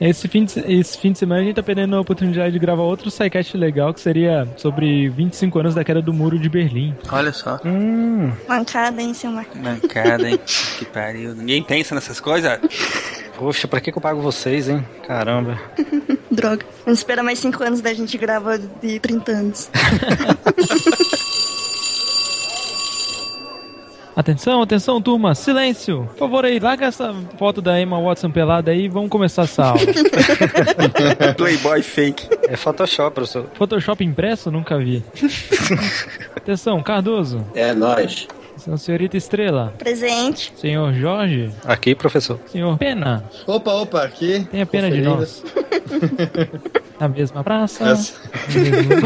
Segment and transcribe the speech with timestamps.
[0.00, 2.82] Esse fim, de, esse fim de semana a gente tá perdendo a oportunidade de gravar
[2.82, 6.94] outro sidecast legal que seria sobre 25 anos da queda do muro de Berlim.
[7.10, 7.58] Olha só.
[7.64, 8.30] Hum.
[8.46, 9.56] Mancada, hein, seu Marco?
[9.56, 10.38] Mancada, hein?
[10.78, 11.34] que pariu.
[11.34, 12.58] Ninguém pensa nessas coisas?
[13.38, 14.84] Poxa, pra que, que eu pago vocês, hein?
[15.06, 15.58] Caramba.
[16.30, 16.64] Droga.
[16.84, 19.70] Vamos esperar mais 5 anos da gente gravar de 30 anos.
[24.16, 26.08] Atenção, atenção, turma, silêncio!
[26.12, 29.64] Por favor aí, larga essa foto da Emma Watson pelada aí e vamos começar essa
[29.66, 29.80] aula.
[31.36, 32.26] Playboy fake.
[32.48, 33.44] É Photoshop, professor.
[33.52, 34.50] Photoshop impresso?
[34.50, 35.04] Nunca vi.
[36.34, 37.44] atenção, Cardoso.
[37.54, 38.26] É, nós.
[38.78, 39.74] Senhorita Estrela.
[39.76, 40.50] Presente.
[40.56, 41.50] Senhor Jorge.
[41.62, 42.40] Aqui, professor.
[42.46, 43.22] Senhor Pena.
[43.46, 44.46] Opa, opa, aqui.
[44.50, 45.16] Tenha pena de Conferindo.
[45.20, 45.44] nós.
[46.98, 47.90] Na mesma praça.
[47.90, 48.14] Essa-
[48.48, 48.96] no mesmo.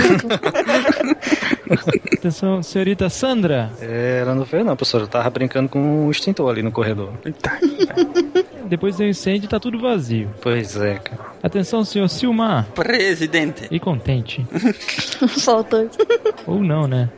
[2.13, 3.71] Atenção, senhorita Sandra.
[3.81, 5.03] É, ela não veio não, professor.
[5.03, 7.13] Eu tava brincando com um extintor ali no corredor.
[8.67, 10.31] Depois do incêndio tá tudo vazio.
[10.41, 11.31] Pois é, cara.
[11.43, 12.67] Atenção, senhor Silmar.
[12.75, 13.67] Presidente.
[13.71, 14.47] E contente.
[15.43, 15.91] Faltou.
[16.47, 17.09] Ou não, né?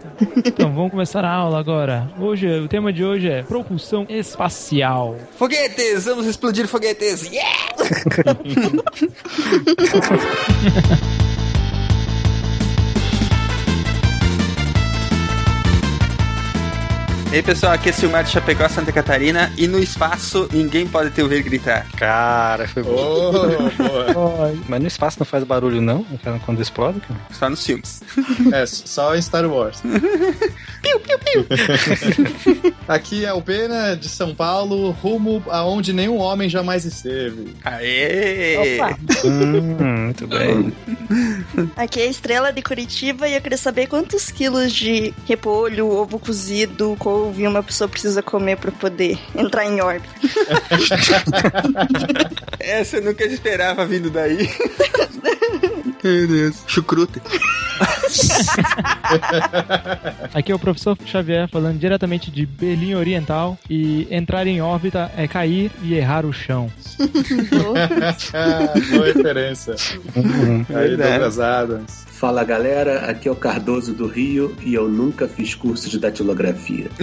[0.47, 2.09] Então vamos começar a aula agora.
[2.19, 5.17] Hoje, o tema de hoje é propulsão espacial.
[5.37, 6.05] Foguetes!
[6.05, 7.31] Vamos explodir foguetes!
[7.31, 7.53] Yeah!
[17.33, 21.13] E aí pessoal, aqui é Silmar de Chapecó, Santa Catarina e no espaço ninguém pode
[21.13, 21.91] te ouvir gritar.
[21.97, 22.93] Cara, foi bom.
[22.95, 23.33] Oh,
[24.13, 24.55] boa.
[24.69, 26.05] Mas no espaço não faz barulho, não?
[26.23, 27.19] Cara, Quando explode, cara.
[27.31, 28.03] Só nos filmes.
[28.53, 29.81] É, só em Star Wars.
[32.87, 37.55] Aqui é o Pena de São Paulo, rumo aonde nenhum homem jamais esteve.
[37.65, 38.77] Aê!
[38.77, 38.99] Opa.
[39.25, 40.71] Hum, muito bem.
[41.77, 46.19] Aqui é a Estrela de Curitiba e eu queria saber quantos quilos de repolho, ovo
[46.19, 50.09] cozido, couve uma pessoa precisa comer pra poder entrar em órbita.
[52.59, 54.49] Essa eu nunca esperava vindo daí.
[56.03, 56.57] Meu Deus.
[56.67, 57.21] Chucrute.
[60.35, 63.59] Aqui é o professor Xavier falando diretamente de Berlim Oriental.
[63.69, 66.71] E entrar em órbita é cair e errar o chão.
[68.93, 69.75] Boa referência.
[70.75, 70.97] Aí.
[70.97, 72.07] Douglas Adams.
[72.09, 76.89] Fala galera, aqui é o Cardoso do Rio e eu nunca fiz curso de datilografia.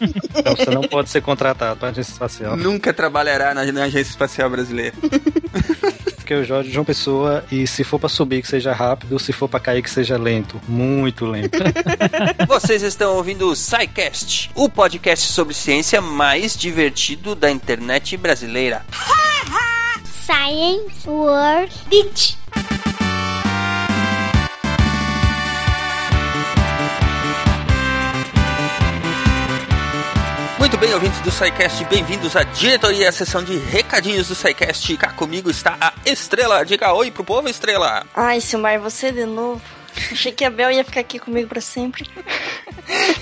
[0.00, 2.56] Então você não pode ser contratado para agência espacial.
[2.56, 4.94] Nunca trabalhará na, na Agência Espacial Brasileira.
[6.28, 9.32] Porque o Jorge de João Pessoa, e se for pra subir que seja rápido, se
[9.32, 10.60] for pra cair que seja lento.
[10.68, 11.58] Muito lento.
[12.46, 18.84] Vocês estão ouvindo o SciCast, o podcast sobre ciência mais divertido da internet brasileira.
[20.26, 22.36] Science World Beach.
[30.58, 34.96] Muito bem, ouvintes do SciCast, bem-vindos à diretoria, à sessão de recadinhos do SciCast.
[34.96, 36.64] Cá comigo está a Estrela.
[36.64, 38.04] Diga oi pro povo, Estrela.
[38.14, 39.60] Ai, Silmar, você de novo.
[40.12, 42.08] Achei que a Bel ia ficar aqui comigo pra sempre.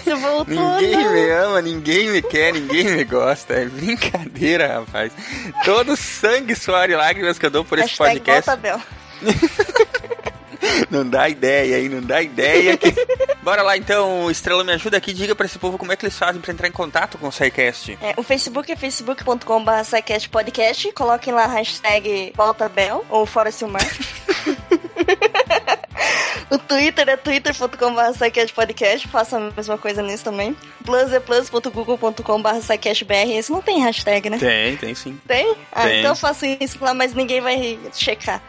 [0.04, 0.46] Você voltou,
[0.80, 1.12] Ninguém não.
[1.12, 3.54] me ama, ninguém me quer, ninguém me gosta.
[3.54, 5.10] É brincadeira, rapaz.
[5.64, 8.46] Todo sangue, suor e lágrimas que eu dou por esse Hashtag podcast.
[8.46, 8.80] volta, Bel.
[10.90, 12.76] Não dá ideia aí, não dá ideia.
[12.76, 12.94] Que...
[13.42, 15.12] Bora lá então, Estrela, me ajuda aqui.
[15.12, 17.32] Diga pra esse povo como é que eles fazem pra entrar em contato com o
[17.32, 17.98] SciCast.
[18.00, 19.70] É, o Facebook é facebook.com.br
[20.30, 20.92] podcast.
[20.92, 23.82] Coloquem lá a hashtag voltabel ou fora Silmar.
[26.66, 29.08] Twitter é twitter.com.br podcast.
[29.08, 30.56] Faça a mesma coisa nisso também.
[30.84, 32.48] Plus é plus.google.com.br
[33.28, 34.38] Esse não tem hashtag, né?
[34.38, 35.20] Tem, tem sim.
[35.26, 35.56] Tem?
[35.72, 36.00] Ah, Tem.
[36.00, 38.42] então eu faço isso lá, mas ninguém vai checar.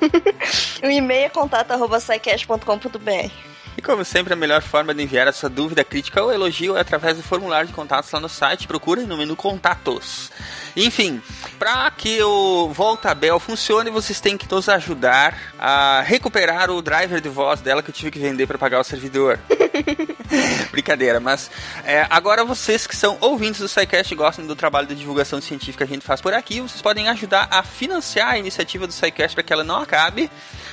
[0.82, 3.49] o e-mail é contato.sicast.com.br
[3.80, 6.80] E como sempre, a melhor forma de enviar a sua dúvida, crítica ou elogio é
[6.82, 8.66] através do formulário de contatos lá no site.
[8.66, 10.30] Procurem no menu Contatos.
[10.76, 11.22] Enfim,
[11.58, 17.30] para que o Voltabel funcione, vocês têm que nos ajudar a recuperar o driver de
[17.30, 19.38] voz dela que eu tive que vender para pagar o servidor.
[20.70, 21.50] Brincadeira, mas
[21.82, 25.86] é, agora vocês que são ouvintes do SciCast e gostam do trabalho de divulgação científica
[25.86, 29.34] que a gente faz por aqui, vocês podem ajudar a financiar a iniciativa do SciCast
[29.34, 30.30] para que ela não acabe.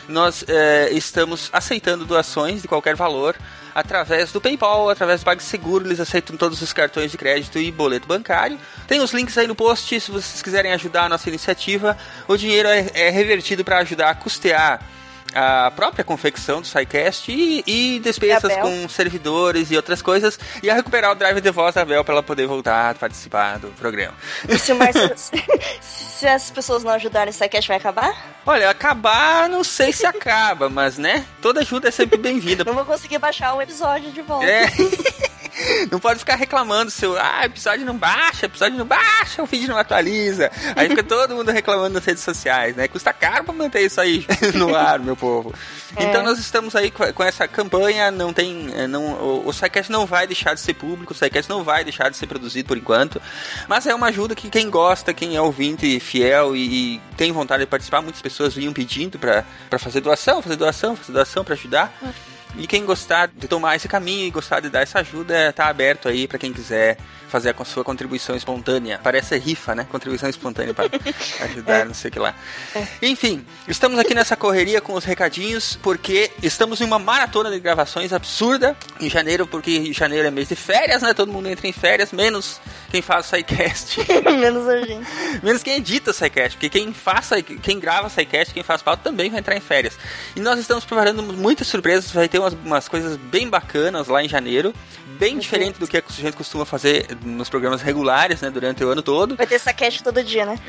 [0.07, 3.35] Nós é, estamos aceitando doações de qualquer valor
[3.77, 8.07] através do PayPal, através do PagSeguro, eles aceitam todos os cartões de crédito e boleto
[8.07, 8.57] bancário.
[8.87, 11.95] Tem os links aí no post, se vocês quiserem ajudar a nossa iniciativa.
[12.27, 14.81] O dinheiro é, é revertido para ajudar a custear
[15.37, 20.73] a própria confecção do SciCast e, e despesas com servidores e outras coisas, e a
[20.73, 24.15] recuperar o drive de voz da Bel para ela poder voltar a participar do programa.
[24.49, 24.77] E se, o
[25.79, 28.37] se as pessoas não ajudarem, o SciCast vai acabar?
[28.45, 31.25] Olha, acabar, não sei se acaba, mas né?
[31.39, 32.63] Toda ajuda é sempre bem-vinda.
[32.65, 34.45] Não vou conseguir baixar um episódio de volta.
[34.45, 34.67] É.
[35.91, 39.77] Não pode ficar reclamando seu, ah, episódio não baixa, episódio não baixa, o feed não
[39.77, 40.51] atualiza.
[40.75, 42.87] Aí fica todo mundo reclamando nas redes sociais, né?
[42.87, 45.53] Custa caro pra manter isso aí no ar, meu povo.
[45.95, 46.03] É.
[46.03, 50.27] Então nós estamos aí com essa campanha, não tem, eh, não, o, SciCast não vai
[50.27, 53.21] deixar de ser público, o SciCast não vai deixar de ser produzido por enquanto,
[53.67, 57.63] mas é uma ajuda que quem gosta, quem é ouvinte fiel e, e tem vontade
[57.63, 61.53] de participar, muitas pessoas vinham pedindo pra pra fazer doação, fazer doação, fazer doação pra
[61.53, 61.93] ajudar.
[62.57, 66.07] E quem gostar de tomar esse caminho e gostar de dar essa ajuda, tá aberto
[66.07, 68.99] aí pra quem quiser fazer a sua contribuição espontânea.
[69.03, 69.85] Parece rifa, né?
[69.89, 70.89] Contribuição espontânea para
[71.43, 72.33] ajudar, não sei o que lá.
[73.01, 78.13] Enfim, estamos aqui nessa correria com os recadinhos, porque estamos em uma maratona de gravações
[78.13, 81.13] absurda em janeiro, porque janeiro é mês de férias, né?
[81.13, 82.59] Todo mundo entra em férias, menos
[82.89, 83.97] quem faz o SciCast.
[84.37, 85.07] Menos a gente.
[85.43, 87.29] Menos quem edita o SciCast, porque quem faz,
[87.61, 89.97] quem grava o SciCast, quem faz pauta também vai entrar em férias.
[90.35, 94.29] E nós estamos preparando muitas surpresas, vai ter umas, umas coisas bem bacanas lá em
[94.29, 94.73] janeiro,
[95.19, 99.01] bem diferente do que a gente costuma fazer nos programas regulares, né, durante o ano
[99.01, 99.35] todo.
[99.35, 100.59] Vai ter saquete todo dia, né?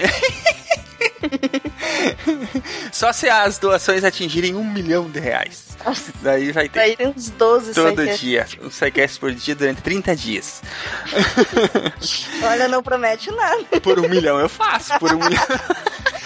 [2.92, 5.68] Só se as doações atingirem um milhão de reais.
[5.84, 9.80] Nossa, Daí vai ter daí tem uns 12 todo dia, um SciCast por dia durante
[9.80, 10.62] 30 dias.
[12.42, 13.80] Olha, não promete nada.
[13.80, 15.42] Por um milhão eu faço, por um milhão...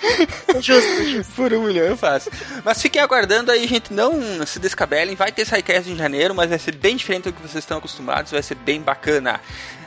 [0.60, 1.32] Justo, justo.
[1.34, 2.30] Por um milhão eu faço.
[2.64, 3.92] Mas fiquem aguardando aí, gente.
[3.92, 5.14] Não se descabelem.
[5.14, 8.32] Vai ter SciCast em janeiro, mas vai ser bem diferente do que vocês estão acostumados.
[8.32, 9.40] Vai ser bem bacana.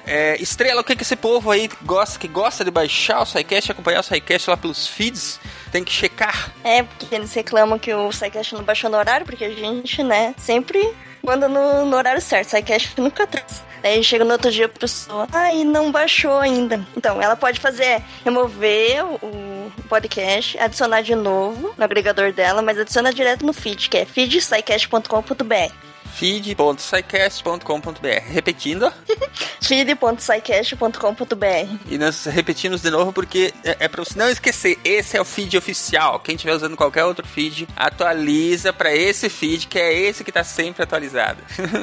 [0.05, 3.71] É, Estrela, o que, que esse povo aí gosta, que gosta de baixar o SciCast,
[3.71, 5.39] acompanhar o SciCast lá pelos feeds,
[5.71, 6.51] tem que checar.
[6.63, 10.33] É, porque eles reclamam que o SciCast não baixou no horário, porque a gente, né,
[10.37, 10.93] sempre
[11.23, 12.49] manda no, no horário certo.
[12.49, 13.63] SciCast nunca traz.
[13.81, 16.85] Daí chega no outro dia a pessoa, ai, não baixou ainda.
[16.95, 22.77] Então, ela pode fazer, remover o, o podcast, adicionar de novo no agregador dela, mas
[22.77, 25.90] adiciona direto no feed, que é feedscicast.com.br.
[26.11, 28.91] feed.scicast.com.br Repetindo,
[29.61, 31.75] feed.scicast.com.br.
[31.89, 35.25] e nós repetimos de novo porque é, é pra você não esquecer, esse é o
[35.25, 36.19] feed oficial.
[36.19, 40.43] Quem estiver usando qualquer outro feed, atualiza pra esse feed, que é esse que tá
[40.43, 41.41] sempre atualizado.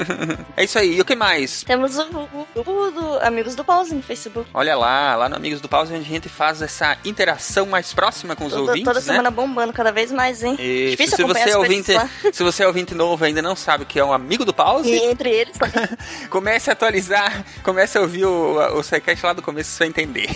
[0.56, 1.62] é isso aí, e o que mais?
[1.62, 4.48] Temos o, o grupo do Amigos do Pause no Facebook.
[4.52, 8.34] Olha lá, lá no Amigos do Pause, onde a gente faz essa interação mais próxima
[8.36, 9.06] com os Toda, ouvintes, toda né?
[9.06, 10.56] semana bombando cada vez mais, hein?
[10.58, 12.08] Isso, Difícil se você, é ouvinte, lá.
[12.32, 14.90] se você é ouvinte novo e ainda não sabe que é um amigo do Pause,
[14.90, 15.88] E entre eles também.
[16.30, 20.28] comece a atualizar, comece a ouvir o, o SciCast lá do começo, você vai entender.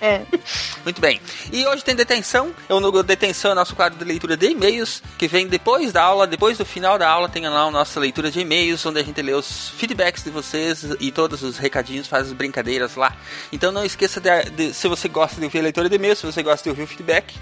[0.00, 0.22] É.
[0.84, 1.20] Muito bem.
[1.52, 2.54] E hoje tem detenção.
[2.68, 6.02] Eu no detenção é o nosso quadro de leitura de e-mails, que vem depois da
[6.02, 9.02] aula, depois do final da aula, tem lá a nossa leitura de e-mails, onde a
[9.02, 13.16] gente lê os feedbacks de vocês e todos os recadinhos, faz as brincadeiras lá.
[13.52, 16.26] Então não esqueça de, de- se você gosta de ouvir a leitura de e-mails, se
[16.26, 17.34] você gosta de ouvir o feedback,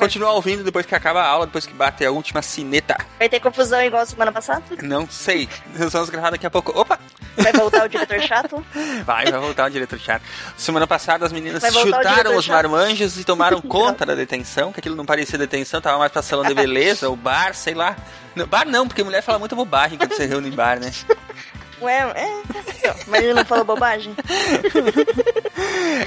[0.00, 2.96] continua ouvindo depois que acaba a aula, depois que bate a última sineta.
[3.18, 4.62] Vai ter confusão igual semana passada?
[4.82, 5.48] Não sei.
[5.78, 6.78] Nós vamos gravar daqui a pouco.
[6.78, 6.98] Opa!
[7.36, 8.64] Vai voltar o diretor chato?
[9.04, 10.22] Vai, vai voltar o diretor chato.
[10.56, 12.54] Semana passada as meninas chutaram os chato.
[12.54, 16.44] marmanjos e tomaram conta da detenção, que aquilo não parecia detenção, tava mais pra salão
[16.44, 17.96] de beleza, o bar, sei lá.
[18.48, 20.90] Bar não, porque mulher fala muita bobagem quando você reúne em bar, né?
[21.80, 22.94] Ué, é.
[23.06, 24.14] Mas ele não falou bobagem?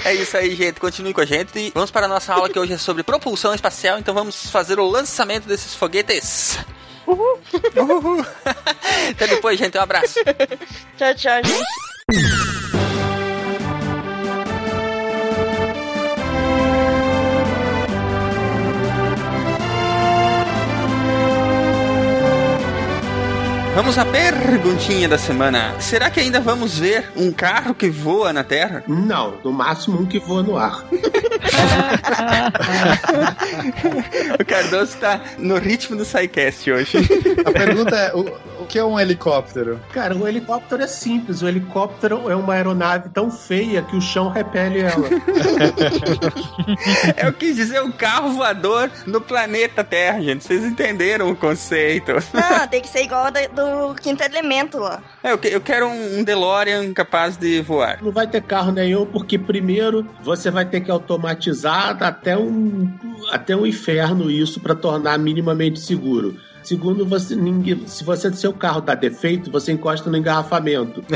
[0.05, 0.79] É isso aí, gente.
[0.79, 1.57] Continue com a gente.
[1.57, 4.79] E vamos para a nossa aula que hoje é sobre propulsão espacial, então vamos fazer
[4.79, 6.57] o lançamento desses foguetes.
[7.05, 7.39] Uhul.
[7.75, 8.25] Uhul.
[9.11, 9.77] Até depois, gente.
[9.77, 10.19] Um abraço.
[10.97, 12.92] Tchau, tchau, gente.
[23.75, 25.73] Vamos à perguntinha da semana.
[25.79, 28.83] Será que ainda vamos ver um carro que voa na Terra?
[28.87, 30.83] Não, no máximo um que voa no ar.
[34.39, 36.97] O Cardoso tá no ritmo do SciCast hoje.
[37.45, 38.21] A pergunta é: o,
[38.61, 39.79] o que é um helicóptero?
[39.93, 41.41] Cara, o helicóptero é simples.
[41.41, 45.07] O helicóptero é uma aeronave tão feia que o chão repele ela.
[47.23, 50.43] Eu quis dizer um carro voador no planeta Terra, gente.
[50.43, 52.11] Vocês entenderam o conceito.
[52.33, 55.01] Não, tem que ser igual a da- do quinto elemento lá.
[55.23, 57.99] É, eu, que- eu quero um um DeLorean capaz de voar.
[58.01, 62.91] Não vai ter carro nenhum, porque primeiro você vai ter que automatizar até um,
[63.31, 66.37] até um inferno isso para tornar minimamente seguro.
[66.63, 71.03] Segundo, você, ninguém, se você seu carro dá defeito, você encosta no engarrafamento.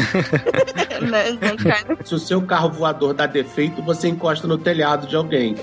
[1.63, 1.97] Cara.
[2.03, 5.55] Se o seu carro voador dá defeito, você encosta no telhado de alguém.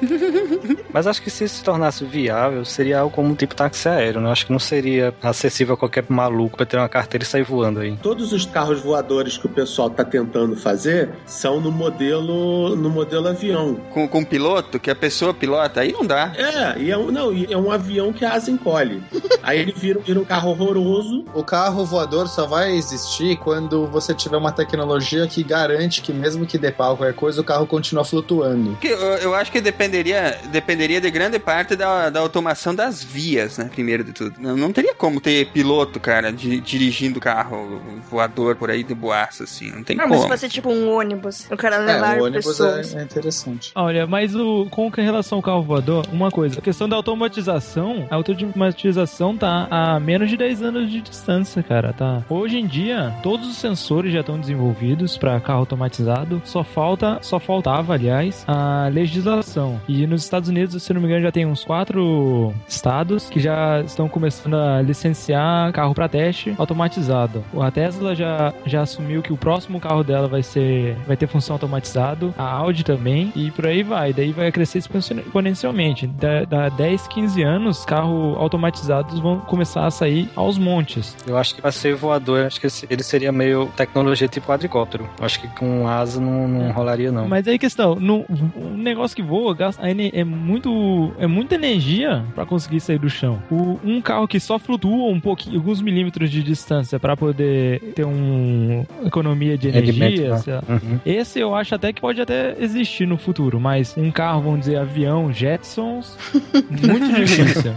[0.92, 4.30] Mas acho que se se tornasse viável, seria algo como um tipo táxi aéreo, né?
[4.30, 7.80] Acho que não seria acessível a qualquer maluco pra ter uma carteira e sair voando
[7.80, 7.96] aí.
[8.02, 13.28] Todos os carros voadores que o pessoal está tentando fazer são no modelo no modelo
[13.28, 13.74] avião.
[13.92, 16.32] Com, com um piloto, que a pessoa pilota, aí não dá.
[16.36, 19.02] É, e é um, não, e é um avião que a asa encolhe.
[19.42, 21.24] Aí ele vira, vira um carro horroroso.
[21.34, 26.46] O carro voador só vai existir quando você tiver uma tecnologia que garante que mesmo
[26.46, 28.76] que dê pau qualquer coisa, o carro continua flutuando.
[28.80, 33.58] Que Eu, eu acho que dependeria, dependeria de grande parte da, da automação das vias,
[33.58, 33.68] né?
[33.72, 34.34] Primeiro de tudo.
[34.38, 39.44] Não, não teria como ter piloto, cara, di- dirigindo carro voador por aí de boaça,
[39.44, 39.70] assim.
[39.70, 40.28] Não tem Ah, mas se como.
[40.32, 42.94] fosse tipo um ônibus, o cara É, levar o ônibus pessoas.
[42.94, 43.72] é, é interessante.
[43.74, 48.14] Olha, mas o, com relação ao carro voador, uma coisa, a questão da automatização, a
[48.16, 49.36] automatização
[49.70, 52.22] a menos de 10 anos de distância, cara, tá?
[52.28, 57.38] Hoje em dia, todos os sensores já estão desenvolvidos para carro automatizado, só falta, só
[57.38, 59.80] faltava, aliás, a legislação.
[59.88, 63.80] E nos Estados Unidos, se não me engano, já tem uns quatro estados que já
[63.82, 67.44] estão começando a licenciar carro para teste automatizado.
[67.60, 71.54] A Tesla já, já assumiu que o próximo carro dela vai ser vai ter função
[71.54, 74.12] automatizado, a Audi também, e por aí vai.
[74.12, 76.06] Daí vai crescer exponen- exponencialmente.
[76.06, 81.16] Da, da 10, 15 anos, carros automatizados vão começar a sair aos montes.
[81.26, 85.08] Eu acho que pra ser voador, acho que ele seria meio tecnologia tipo quadricóptero.
[85.18, 87.28] Eu acho que com asa não, não rolaria, não.
[87.28, 88.24] Mas aí questão, no,
[88.56, 93.42] um negócio que voa gasta é muito é muita energia para conseguir sair do chão.
[93.50, 98.04] O- um carro que só flutua um pouquinho, alguns milímetros de distância para poder ter
[98.04, 100.60] uma economia de energia, né?
[100.68, 101.00] Uhum.
[101.06, 104.76] Esse eu acho até que pode até existir no futuro, mas um carro, vamos dizer,
[104.78, 106.16] avião, Jetsons,
[106.70, 107.72] muito difícil.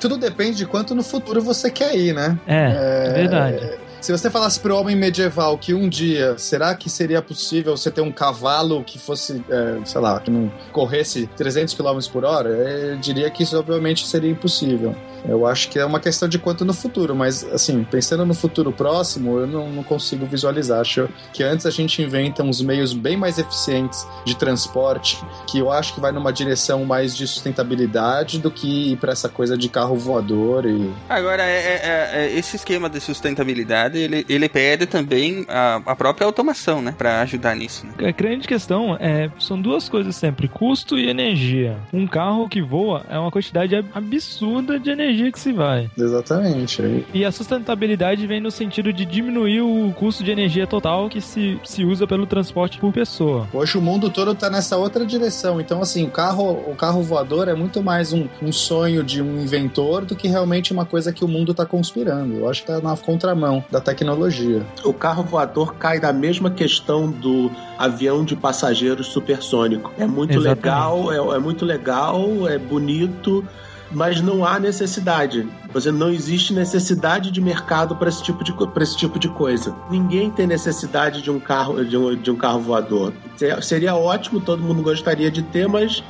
[0.00, 2.38] Tudo depende de quanto no futuro você quer ir, né?
[2.46, 3.70] É, é verdade.
[4.02, 8.00] Se você falasse pro homem medieval que um dia, será que seria possível você ter
[8.00, 12.96] um cavalo que fosse, é, sei lá, que não corresse 300 km por hora, eu
[12.96, 14.92] diria que isso obviamente seria impossível.
[15.24, 18.72] Eu acho que é uma questão de quanto no futuro, mas assim, pensando no futuro
[18.72, 20.80] próximo, eu não, não consigo visualizar.
[20.80, 25.70] Acho que antes a gente inventa uns meios bem mais eficientes de transporte, que eu
[25.70, 29.68] acho que vai numa direção mais de sustentabilidade do que ir pra essa coisa de
[29.68, 35.44] carro voador e Agora, é, é- é- esse esquema de sustentabilidade, ele, ele pede também
[35.48, 36.94] a, a própria automação, né?
[36.96, 37.92] Pra ajudar nisso, né?
[38.08, 41.76] A grande questão é são duas coisas sempre: custo e energia.
[41.92, 45.90] Um carro que voa é uma quantidade ab- absurda de energia que se vai.
[45.96, 47.04] Exatamente.
[47.12, 51.58] E a sustentabilidade vem no sentido de diminuir o custo de energia total que se,
[51.64, 53.48] se usa pelo transporte por pessoa.
[53.52, 55.60] Hoje o mundo todo tá nessa outra direção.
[55.60, 59.40] Então, assim, o carro, o carro voador é muito mais um, um sonho de um
[59.40, 62.34] inventor do que realmente uma coisa que o mundo tá conspirando.
[62.36, 64.62] Eu acho que tá na contramão da tecnologia.
[64.84, 69.92] O carro voador cai da mesma questão do avião de passageiros supersônico.
[69.98, 70.56] É muito Exatamente.
[70.64, 73.44] legal, é, é muito legal, é bonito,
[73.90, 75.46] mas não há necessidade.
[75.74, 79.74] Você não existe necessidade de mercado para esse tipo de esse tipo de coisa.
[79.90, 83.12] Ninguém tem necessidade de um carro de um, de um carro voador.
[83.36, 86.02] Se- Seria ótimo, todo mundo gostaria de ter, mas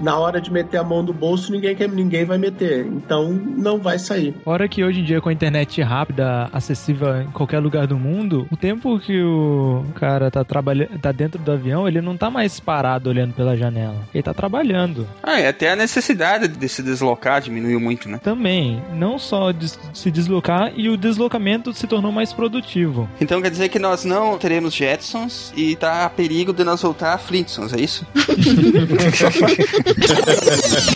[0.00, 2.86] na hora de meter a mão no bolso, ninguém quer, ninguém vai meter.
[2.86, 4.34] Então não vai sair.
[4.44, 8.46] Fora que hoje em dia, com a internet rápida, acessível em qualquer lugar do mundo,
[8.50, 12.58] o tempo que o cara tá trabalhando, tá dentro do avião, ele não tá mais
[12.58, 13.96] parado olhando pela janela.
[14.14, 15.06] Ele tá trabalhando.
[15.22, 18.18] Ah, e até a necessidade de se deslocar diminuiu muito, né?
[18.22, 23.08] Também, não só de se deslocar, e o deslocamento se tornou mais produtivo.
[23.20, 27.14] Então quer dizer que nós não teremos Jetsons e tá a perigo de nós voltar
[27.14, 28.06] a Flintstones, é isso?
[29.96, 30.86] Yeah.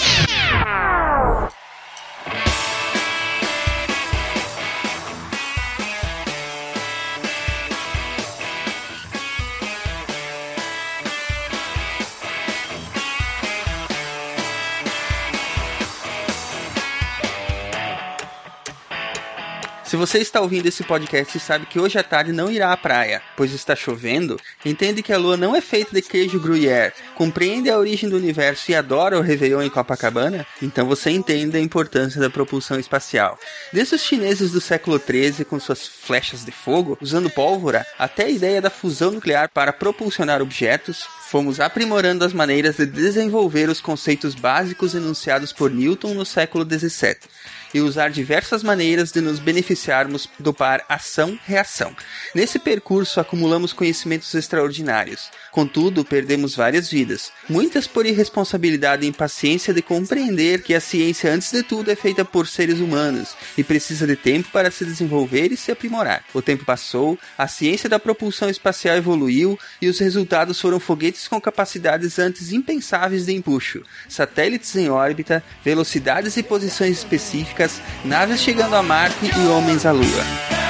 [19.94, 22.76] Se você está ouvindo esse podcast e sabe que hoje à tarde não irá à
[22.76, 27.70] praia, pois está chovendo, entende que a lua não é feita de queijo gruyère, compreende
[27.70, 32.20] a origem do universo e adora o Réveillon em Copacabana, então você entende a importância
[32.20, 33.38] da propulsão espacial.
[33.72, 38.30] Desde os chineses do século XIII com suas flechas de fogo, usando pólvora, até a
[38.30, 44.34] ideia da fusão nuclear para propulsionar objetos, fomos aprimorando as maneiras de desenvolver os conceitos
[44.34, 47.16] básicos enunciados por Newton no século XVII
[47.74, 51.94] e usar diversas maneiras de nos beneficiarmos do par ação-reação.
[52.34, 55.28] Nesse percurso acumulamos conhecimentos extraordinários.
[55.50, 61.50] Contudo, perdemos várias vidas, muitas por irresponsabilidade e impaciência de compreender que a ciência, antes
[61.50, 65.56] de tudo, é feita por seres humanos e precisa de tempo para se desenvolver e
[65.56, 66.24] se aprimorar.
[66.32, 71.40] O tempo passou, a ciência da propulsão espacial evoluiu e os resultados foram foguetes com
[71.40, 77.63] capacidades antes impensáveis de empuxo, satélites em órbita, velocidades e posições específicas,
[78.04, 80.63] naves chegando a Marte e homens à Lua.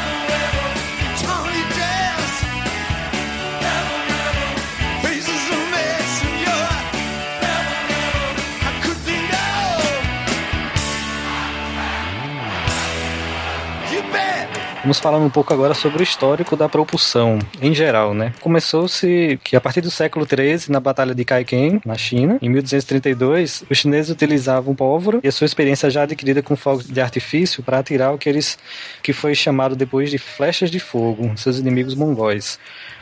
[14.84, 18.34] Vamos falar um pouco agora sobre o histórico da propulsão em geral, né?
[18.42, 23.64] Começou-se que a partir do século XIII, na Batalha de Kaiken, na China, em 1232,
[23.70, 27.78] os chineses utilizavam pólvora e a sua experiência já adquirida com fogos de artifício para
[27.78, 28.58] atirar o que eles
[29.02, 32.58] que foi chamado depois de flechas de fogo, seus inimigos mongóis.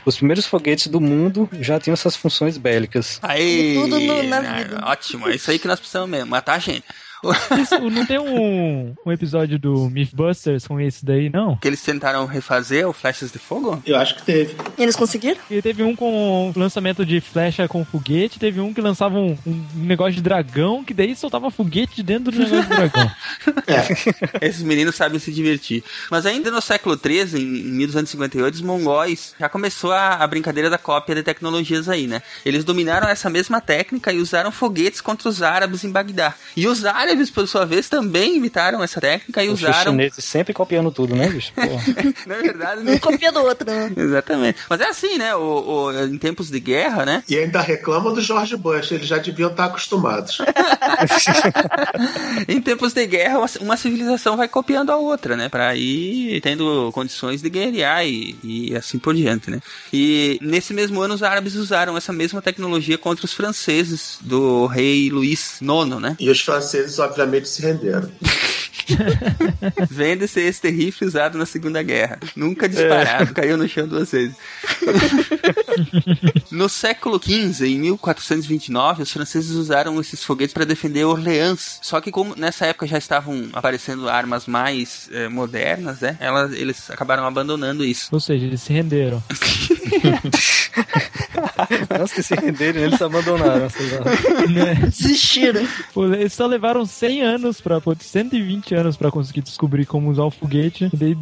[0.07, 3.19] Os primeiros foguetes do mundo já tinham essas funções bélicas.
[3.23, 4.81] Aí, Tudo no- na né, vida.
[4.87, 6.85] Ótimo, é isso aí que nós precisamos mesmo, matar a gente.
[7.61, 11.57] Isso, não tem um, um episódio do Mythbusters com esse daí, não?
[11.57, 13.83] Que eles tentaram refazer o Flechas de Fogo?
[13.87, 14.57] Eu acho que teve.
[14.77, 15.41] E eles conseguiram?
[15.51, 19.65] E teve um com lançamento de flecha com foguete, teve um que lançava um, um
[19.75, 23.11] negócio de dragão, que daí soltava foguete de dentro do negócio do dragão.
[24.41, 25.85] Esses meninos sabem se divertir.
[26.11, 30.69] Mas ainda no século XIII, em em 1258, os mongóis já começou a, a brincadeira
[30.69, 32.23] da cópia de tecnologias aí, né?
[32.45, 36.35] Eles dominaram essa mesma técnica e usaram foguetes contra os árabes em Bagdá.
[36.57, 39.93] E os árabes, por sua vez, também imitaram essa técnica e Os usaram.
[39.93, 41.53] chineses sempre copiando tudo, né, bicho?
[42.27, 42.99] Na verdade, Um né?
[42.99, 43.93] copia do outro, né?
[43.97, 44.59] Exatamente.
[44.69, 45.35] Mas é assim, né?
[45.35, 45.41] O,
[45.87, 47.23] o- em tempos de guerra, né?
[47.29, 50.39] E ainda reclama do George Bush, eles já deviam estar acostumados.
[52.49, 55.49] em tempos de guerra, uma, uma civilização vai copiando a outra, né?
[55.49, 59.61] Pra ir tendo condições de guerrear e, e assim por diante, né?
[59.93, 65.11] E nesse mesmo ano, os árabes usaram essa mesma tecnologia contra os franceses do rei
[65.11, 66.17] Luís IX, né?
[66.19, 68.11] E os franceses, obviamente, se renderam.
[69.91, 72.19] Vende-se este rifle usado na Segunda Guerra.
[72.35, 73.35] Nunca disparado, é.
[73.35, 74.37] caiu no chão duas vezes.
[76.51, 81.79] no século XV, em 1429, os franceses usaram esses foguetes para defender Orleans.
[81.83, 86.17] Só que como nessa época já estavam aparecendo armas mais eh, modernas, né?
[86.19, 88.09] Elas, eles acabaram abandonando isso.
[88.13, 89.23] Ou seja, eles se renderam.
[91.99, 93.69] Nossa, que se renderam, eles abandonaram.
[94.49, 94.75] Né?
[94.87, 95.67] Desistiram.
[96.19, 100.31] Eles só levaram 100 anos para 120 20 anos para conseguir descobrir como usar o
[100.31, 101.17] foguete e daí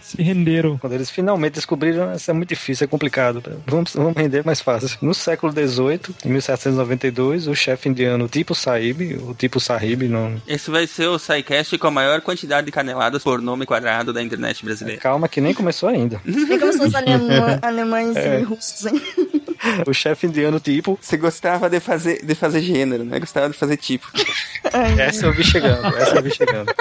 [0.00, 0.78] se renderam.
[0.78, 3.42] Quando eles finalmente descobriram, isso é muito difícil, é complicado.
[3.66, 4.96] Vamos, vamos render mais fácil.
[5.02, 10.40] No século XVIII, em 1792, o chefe indiano Tipo Saib, o Tipo Sahib, não.
[10.46, 14.22] Esse vai ser o SciCast com a maior quantidade de caneladas por nome quadrado da
[14.22, 15.00] internet brasileira.
[15.00, 16.20] Calma, que nem começou ainda.
[16.24, 16.94] nem começou os
[17.62, 18.40] alemães é.
[18.40, 19.02] e russos, hein?
[19.86, 23.18] O chefe indiano Tipo, Você gostava de fazer, de fazer gênero, né?
[23.20, 24.06] Gostava de fazer tipo.
[24.98, 26.72] essa eu vi chegando, essa eu vi chegando.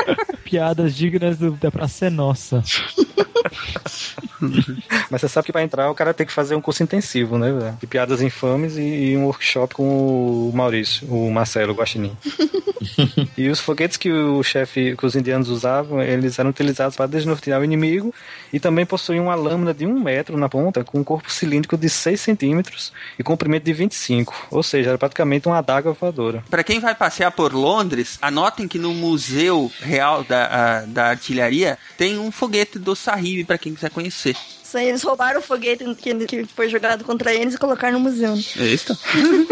[0.44, 2.64] Piadas dignas do- da Praça é Nossa.
[5.10, 7.76] Mas você sabe que pra entrar o cara tem que fazer um curso intensivo, né?
[7.80, 12.16] De piadas infames e, e um workshop com o Maurício, o Marcelo Guaxinim.
[13.38, 17.60] e os foguetes que o chefe, que os indianos usavam, eles eram utilizados para desnortear
[17.62, 18.14] o inimigo
[18.52, 21.90] e também possuíam uma lâmina de um metro na ponta com um corpo cilíndrico de
[21.90, 24.48] 6 centímetros e comprimento de 25.
[24.52, 26.44] Ou seja, era praticamente uma adaga voadora.
[26.50, 31.78] Para quem vai passear por Londres, anotem que no Museu Real da, a- da Artilharia
[31.98, 34.35] tem um foguete do Sahib para quem quiser conhecer.
[34.36, 34.65] Bye.
[34.80, 38.34] Isso eles roubaram o foguete que, que foi jogado contra eles e colocaram no museu.
[38.58, 38.98] É isso?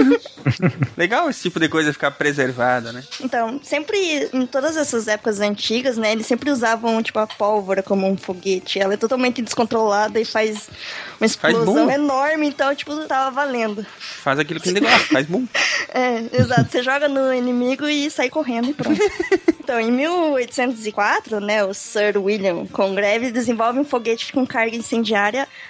[0.98, 3.04] Legal esse tipo de coisa ficar preservada, né?
[3.22, 8.08] Então, sempre, em todas essas épocas antigas, né, eles sempre usavam, tipo, a pólvora como
[8.08, 8.80] um foguete.
[8.80, 10.70] Ela é totalmente descontrolada e faz
[11.20, 11.92] uma explosão boom.
[11.92, 13.86] enorme, então, tipo, tava valendo.
[14.00, 15.44] Faz aquilo que ele gosta, faz bom.
[15.96, 16.72] É, exato.
[16.72, 19.00] Você joga no inimigo e sai correndo e pronto.
[19.64, 25.13] Então, em 1804, né, o Sir William Congreve desenvolve um foguete com carga incendiária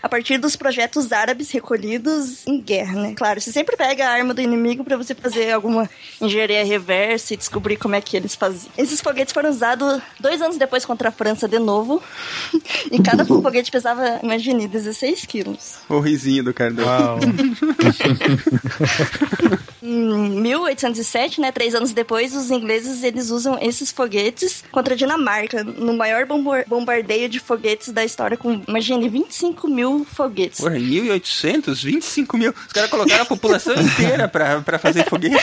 [0.02, 3.14] a partir dos projetos árabes recolhidos em guerra, né?
[3.16, 5.90] Claro, você sempre pega a arma do inimigo para você fazer alguma
[6.22, 8.72] engenharia reversa e descobrir como é que eles faziam.
[8.78, 12.02] Esses foguetes foram usados dois anos depois contra a França de novo.
[12.92, 15.76] e cada foguete pesava, imagine, 16 quilos.
[15.90, 16.88] O risinho do Cardoso.
[16.88, 17.20] Uau.
[19.86, 25.62] Em 1807, né, três anos depois, os ingleses eles usam esses foguetes contra a Dinamarca,
[25.62, 26.26] no maior
[26.66, 30.60] bombardeio de foguetes da história, com, imagine, 25 mil foguetes.
[30.60, 32.54] Porra, em 1800, 25 mil.
[32.68, 35.36] Os caras colocaram a população inteira pra, pra fazer foguete.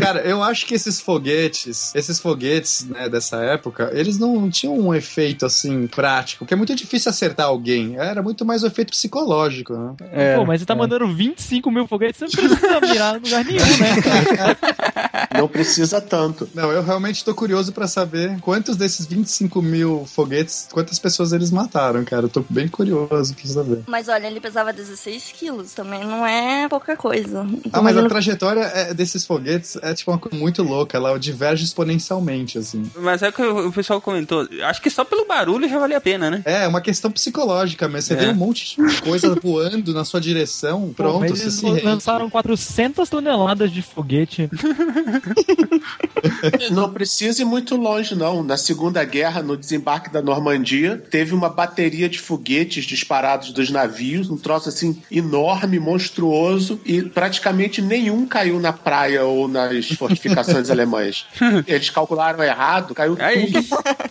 [0.00, 4.94] Cara, eu acho que esses foguetes, esses foguetes, né, dessa época, eles não tinham um
[4.94, 7.96] efeito assim prático, porque é muito difícil acertar alguém.
[7.96, 9.94] Era muito mais um efeito psicológico, né?
[10.12, 10.76] É, Pô, mas você tá é.
[10.76, 14.56] mandando 25 mil foguetes, você não precisa mirar em lugar nenhum, né?
[15.36, 16.48] Não precisa tanto.
[16.54, 21.50] Não, eu realmente tô curioso pra saber quantos desses 25 mil foguetes, quantas pessoas eles
[21.50, 22.24] mataram, cara.
[22.24, 23.82] Eu tô bem curioso pra saber.
[23.86, 27.42] Mas olha, ele pesava 16 quilos, também não é pouca coisa.
[27.42, 31.18] Ah, Então, mas a trajetória é, desses foguetes é tipo uma coisa muito louca, ela
[31.18, 32.90] diverge exponencialmente, assim.
[32.96, 34.46] Mas é o que o pessoal comentou.
[34.64, 36.42] Acho que só pelo barulho já valia a pena, né?
[36.44, 38.16] É, uma questão psicológica, mas você É.
[38.16, 41.82] vê um monte de coisa voando na sua direção, Pô, pronto, você eles se rende.
[41.82, 44.48] lançaram 400 toneladas de foguete.
[46.70, 48.42] Não precisa ir muito longe, não.
[48.42, 54.30] Na Segunda Guerra, no desembarque da Normandia, teve uma bateria de foguetes disparados dos navios,
[54.30, 61.26] um troço assim enorme, monstruoso, e praticamente nenhum caiu na praia ou nas fortificações alemãs.
[61.66, 63.52] Eles calcularam errado, caiu Aí.
[63.52, 63.66] tudo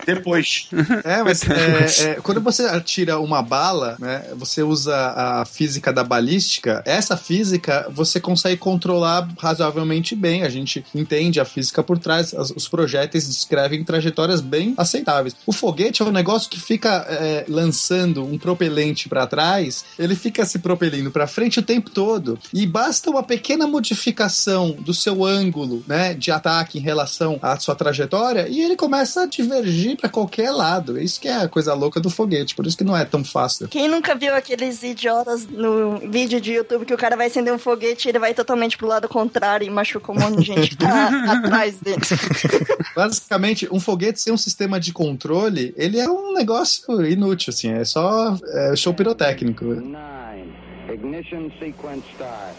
[0.06, 0.70] depois.
[1.04, 6.04] É, mas é, é, quando você atira uma bala, né, você usa a física da
[6.04, 10.44] balística, essa física você consegue controlar razoavelmente bem.
[10.44, 15.36] A gente entende a física por trás, as- os projéteis descrevem trajetórias bem aceitáveis.
[15.46, 18.65] O foguete é um negócio que fica é, lançando um propelente
[19.10, 22.40] para trás, ele fica se propelindo para frente o tempo todo.
[22.54, 27.76] E basta uma pequena modificação do seu ângulo né, de ataque em relação à sua
[27.76, 31.00] trajetória e ele começa a divergir para qualquer lado.
[31.00, 33.68] Isso que é a coisa louca do foguete, por isso que não é tão fácil.
[33.68, 37.60] Quem nunca viu aqueles idiotas no vídeo de YouTube que o cara vai acender um
[37.60, 40.78] foguete e ele vai totalmente pro lado contrário e machuca um monte de gente que
[40.78, 42.02] tá atrás dele?
[42.96, 47.84] Basicamente, um foguete sem um sistema de controle, ele é um negócio inútil, assim, é
[47.84, 49.66] só é, show pirotécnico.
[49.66, 50.54] Nine.
[50.92, 52.56] Ignition sequence start.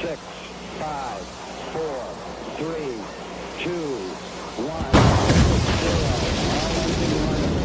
[0.00, 0.20] Six,
[0.78, 1.24] five,
[1.72, 2.04] four,
[2.56, 2.94] three,
[3.64, 3.88] two,
[4.62, 4.92] one,
[5.80, 6.18] zero.
[6.50, 7.58] All engine running.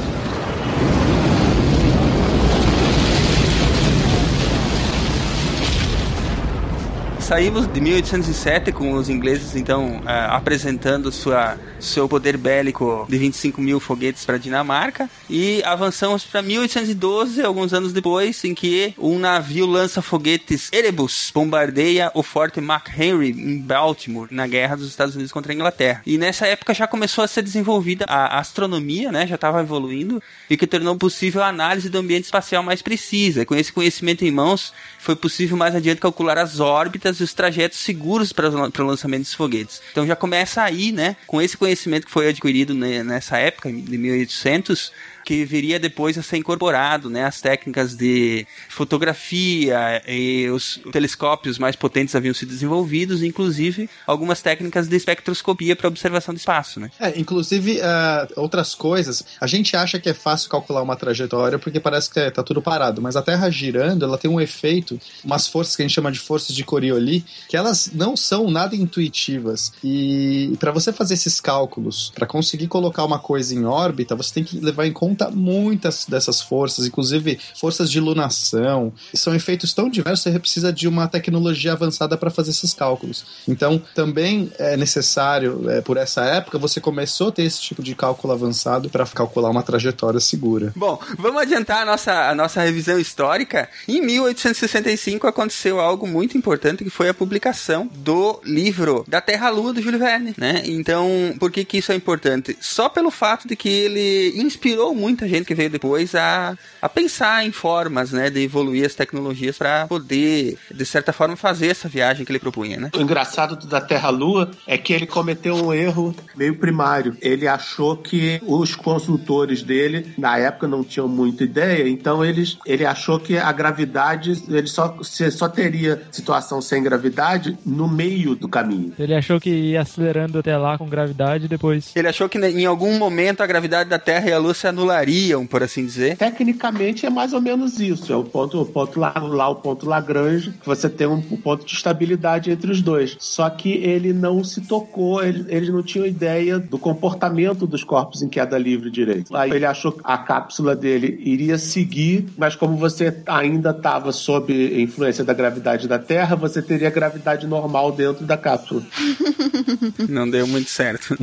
[7.23, 13.61] Saímos de 1807 com os ingleses então ah, apresentando sua seu poder bélico de 25
[13.61, 19.65] mil foguetes para Dinamarca e avançamos para 1812, alguns anos depois, em que um navio
[19.65, 25.53] lança foguetes Erebus bombardeia o Forte McHenry em Baltimore na guerra dos Estados Unidos contra
[25.53, 26.01] a Inglaterra.
[26.05, 29.25] E nessa época já começou a ser desenvolvida a astronomia, né?
[29.25, 33.45] Já estava evoluindo e que tornou possível a análise do ambiente espacial mais precisa.
[33.45, 37.79] Com esse conhecimento em mãos, foi possível mais adiante calcular as órbitas e os trajetos
[37.79, 39.81] seguros para o lançamento dos foguetes.
[39.91, 44.91] Então já começa aí, né, com esse conhecimento que foi adquirido nessa época, de 1800,
[45.23, 51.75] que viria depois a ser incorporado, né, as técnicas de fotografia e os telescópios mais
[51.75, 56.91] potentes haviam sido desenvolvidos, inclusive algumas técnicas de espectroscopia para observação do espaço, né.
[56.99, 61.79] É, inclusive, ah, outras coisas, a gente acha que é fácil calcular uma trajetória porque
[61.79, 65.47] parece que é, tá tudo parado, mas a Terra girando, ela tem um efeito, umas
[65.47, 69.71] forças que a gente chama de forças de Coriolis, que elas não são nada intuitivas.
[69.83, 74.43] E para você fazer esses cálculos, para conseguir colocar uma coisa em órbita, você tem
[74.43, 78.93] que levar em conta muitas dessas forças, inclusive forças de lunação.
[79.13, 83.25] São efeitos tão diversos, você precisa de uma tecnologia avançada para fazer esses cálculos.
[83.47, 87.95] Então, também é necessário, é, por essa época, você começou a ter esse tipo de
[87.95, 90.71] cálculo avançado para calcular uma trajetória segura.
[90.75, 93.69] Bom, vamos adiantar a nossa, a nossa revisão histórica.
[93.87, 99.81] Em 1865 aconteceu algo muito importante que foi a publicação do livro Da Terra-Lua do
[99.81, 100.63] Júlio Verne, né?
[100.65, 102.57] Então, por que que isso é importante?
[102.59, 107.45] Só pelo fato de que ele inspirou muita gente que veio depois a, a pensar
[107.45, 112.25] em formas, né, de evoluir as tecnologias para poder, de certa forma, fazer essa viagem
[112.25, 112.89] que ele propunha, né?
[112.95, 117.17] O engraçado do da Terra-Lua é que ele cometeu um erro meio primário.
[117.21, 122.85] Ele achou que os consultores dele, na época, não tinham muita ideia, então eles, ele
[122.85, 128.93] achou que a gravidade, ele só, só teria situação sem gravidade no meio do caminho.
[128.97, 131.91] Ele achou que ia acelerando até lá com gravidade e depois.
[131.95, 134.67] Ele achou que né, em algum momento a gravidade da Terra e a Lua se
[134.93, 136.17] anulariam, por assim dizer.
[136.17, 138.11] Tecnicamente é mais ou menos isso.
[138.11, 141.37] É o ponto, o ponto lá, lá o ponto Lagrange, que você tem um, um
[141.37, 143.15] ponto de estabilidade entre os dois.
[143.19, 148.21] Só que ele não se tocou, ele, eles não tinham ideia do comportamento dos corpos
[148.21, 149.35] em queda livre direito.
[149.35, 154.53] Aí ele achou que a cápsula dele iria seguir, mas como você ainda estava sob
[154.81, 158.83] influência da gravidade da Terra, você teria gravidade normal dentro da cápsula.
[160.07, 161.17] Não deu muito certo.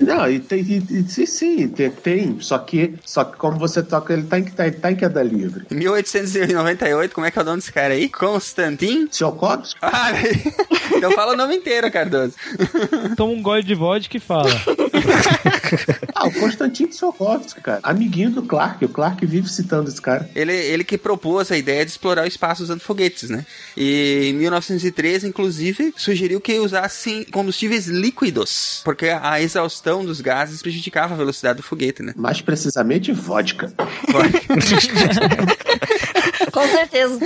[0.00, 2.40] Não, e tem, e, e- sim, sim, tem, tem.
[2.40, 5.64] Só que, só que como você toca, ele tá em, tá, tá em queda livre.
[5.70, 8.08] Em 1898, como é que é o nome desse cara aí?
[8.08, 9.06] Constantin?
[9.06, 9.78] Tsiolkovsky?
[9.82, 10.10] Ah,
[10.94, 12.34] então fala o nome inteiro, Cardoso.
[13.16, 14.50] Toma um gole de vodka e fala.
[16.14, 17.80] Ah, o Konstantin Tsiolkovsky, cara.
[17.82, 18.84] Amiguinho do Clark.
[18.84, 20.28] O Clark vive citando esse cara.
[20.34, 23.46] Ele, ele que propôs a ideia de explorar o espaço usando foguetes, né?
[23.76, 31.14] E em 1913, inclusive, sugeriu que usassem combustíveis líquidos, porque a exaustão dos gases prejudicava
[31.14, 32.14] a velocidade do foguete, né?
[32.16, 33.70] Mais precisamente, vodka.
[36.58, 37.18] Com certeza.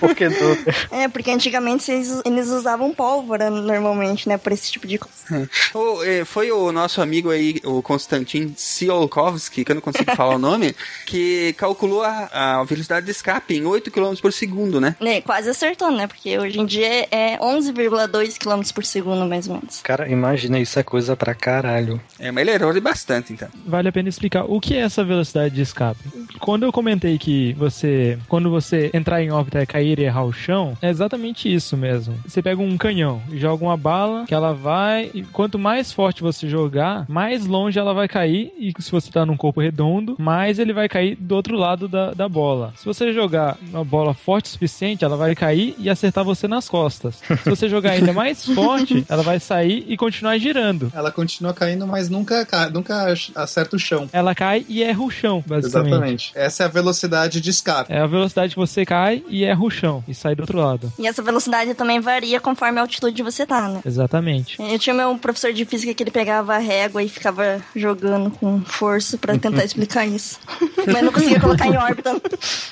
[0.00, 0.58] Porque do...
[0.90, 4.38] É, porque antigamente eles, eles usavam pólvora normalmente, né?
[4.38, 5.48] Por esse tipo de coisa.
[5.74, 10.36] O, eh, foi o nosso amigo aí, o Konstantin Tsiolkovsky, que eu não consigo falar
[10.36, 10.74] o nome,
[11.06, 14.96] que calculou a, a velocidade de escape em 8 km por segundo, né?
[15.00, 16.06] É, quase acertou, né?
[16.06, 19.80] Porque hoje em dia é 11,2 km por segundo, mais ou menos.
[19.82, 22.00] Cara, imagina, isso é coisa pra caralho.
[22.18, 23.48] É, mas ele errou de bastante, então.
[23.66, 26.00] Vale a pena explicar o que é essa velocidade de escape.
[26.38, 30.76] Quando eu comentei que você, quando você entrar em órbita, cair e errar o chão,
[30.82, 32.14] é exatamente isso mesmo.
[32.26, 36.22] Você pega um canhão e joga uma bala, que ela vai, e quanto mais forte
[36.22, 40.58] você jogar, mais longe ela vai cair, e se você tá num corpo redondo, mais
[40.58, 42.72] ele vai cair do outro lado da, da bola.
[42.76, 46.68] Se você jogar uma bola forte o suficiente, ela vai cair e acertar você nas
[46.68, 47.20] costas.
[47.42, 50.90] Se você jogar ainda mais forte, ela vai sair e continuar girando.
[50.94, 54.08] Ela continua caindo, mas nunca, ca- nunca acerta o chão.
[54.12, 55.90] Ela cai e erra o chão, basicamente.
[55.90, 56.32] Exatamente.
[56.34, 57.92] Essa é a velocidade de escape.
[57.92, 60.92] É a velocidade que você cai e erra o chão e sai do outro lado.
[60.98, 63.80] E essa velocidade também varia conforme a altitude que você tá, né?
[63.84, 64.56] Exatamente.
[64.60, 68.60] Eu tinha meu professor de física que ele pegava a régua e ficava jogando com
[68.62, 70.38] força pra tentar explicar isso.
[70.86, 72.20] Mas não conseguia colocar em órbita.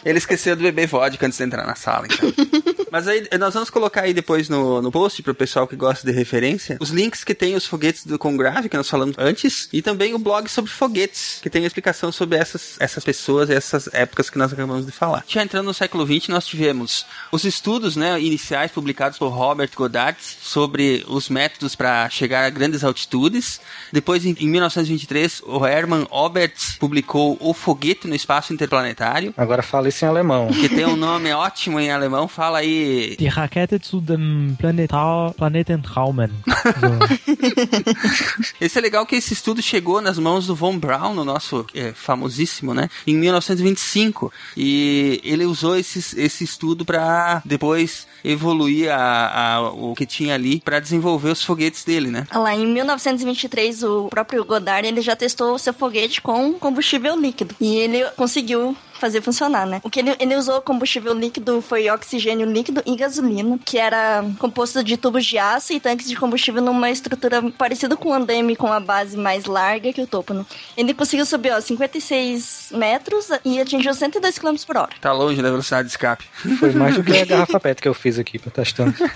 [0.04, 2.32] Ele esqueceu de beber vodka antes de entrar na sala, então.
[2.90, 6.16] Mas aí nós vamos colocar aí depois no, no post pro pessoal que gosta de
[6.16, 10.14] referência os links que tem os foguetes do Congrave, que nós falamos antes, e também
[10.14, 14.38] o blog sobre foguetes, que tem a explicação sobre essas, essas pessoas, essas épocas que
[14.38, 15.24] nós acabamos de falar.
[15.26, 20.18] Já entrando no século XX, nós tivemos os estudos né, iniciais publicados por Robert Goddard
[20.20, 23.60] sobre os métodos para chegar a grandes altitudes.
[23.92, 29.88] Depois, em, em 1923, o Hermann Obert publicou O Foguete no Espaço Interplanetário, Agora fala
[29.88, 30.48] isso em alemão.
[30.48, 32.28] que tem um nome ótimo em alemão.
[32.28, 33.16] Fala aí.
[33.18, 36.30] Die Rakete zu dem Planetentraumen.
[36.46, 38.54] So.
[38.60, 41.92] Esse é legal que esse estudo chegou nas mãos do Von Braun, o nosso é,
[41.92, 42.88] famosíssimo, né?
[43.06, 44.32] Em 1925.
[44.56, 50.60] E ele usou esse, esse estudo para depois evoluir a, a- o que tinha ali
[50.60, 52.26] para desenvolver os foguetes dele, né?
[52.32, 57.54] Lá em 1923, o próprio Goddard ele já testou o seu foguete com combustível líquido.
[57.60, 59.80] E ele conseguiu fazer funcionar, né?
[59.84, 64.82] O que ele, ele usou combustível líquido foi oxigênio líquido e gasolina, que era composto
[64.82, 68.72] de tubos de aço e tanques de combustível numa estrutura parecida com um andame com
[68.72, 70.44] a base mais larga que o topo, né?
[70.76, 74.90] Ele conseguiu subir, ó, 56 metros e atingiu 102 km por hora.
[75.00, 76.24] Tá longe da velocidade de escape.
[76.58, 78.94] Foi mais do que a garrafa PET que eu fiz aqui pra testando.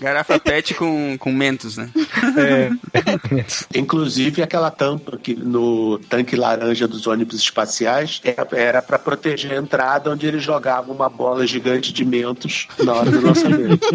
[0.00, 1.90] Garrafa PET com, com mentos, né?
[2.36, 2.70] É,
[3.78, 9.56] Inclusive aquela tampa que no tanque laranja dos ônibus espaciais era- era para proteger a
[9.56, 13.86] entrada onde eles jogavam uma bola gigante de mentos na hora do lançamento.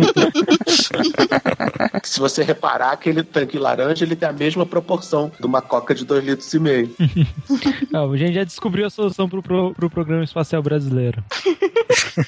[2.04, 6.06] Se você reparar, aquele tanque laranja ele tem a mesma proporção de uma coca de
[6.06, 6.96] 2 litros e meio.
[7.92, 11.24] Não, a gente já descobriu a solução pro, pro, pro programa espacial brasileiro.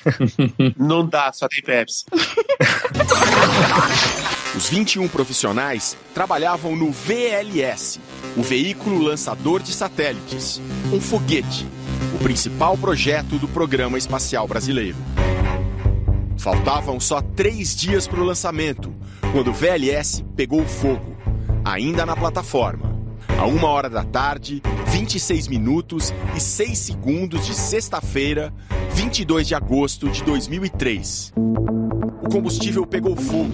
[0.77, 2.05] Não dá, só tem Pepsi.
[4.55, 7.99] Os 21 profissionais trabalhavam no VLS,
[8.38, 11.65] o veículo lançador de satélites, um foguete,
[12.13, 14.98] o principal projeto do programa espacial brasileiro.
[16.38, 18.94] Faltavam só três dias para o lançamento,
[19.32, 21.16] quando o VLS pegou fogo,
[21.63, 22.92] ainda na plataforma.
[23.38, 28.54] A uma hora da tarde, 26 minutos e 6 segundos de sexta-feira,
[28.93, 31.34] 22 de agosto de 2003.
[31.36, 33.52] O combustível pegou fogo.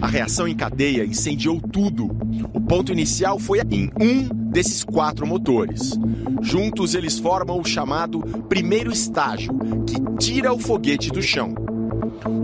[0.00, 2.06] A reação em cadeia incendiou tudo.
[2.54, 5.98] O ponto inicial foi em um desses quatro motores.
[6.40, 9.52] Juntos eles formam o chamado primeiro estágio,
[9.86, 11.54] que tira o foguete do chão.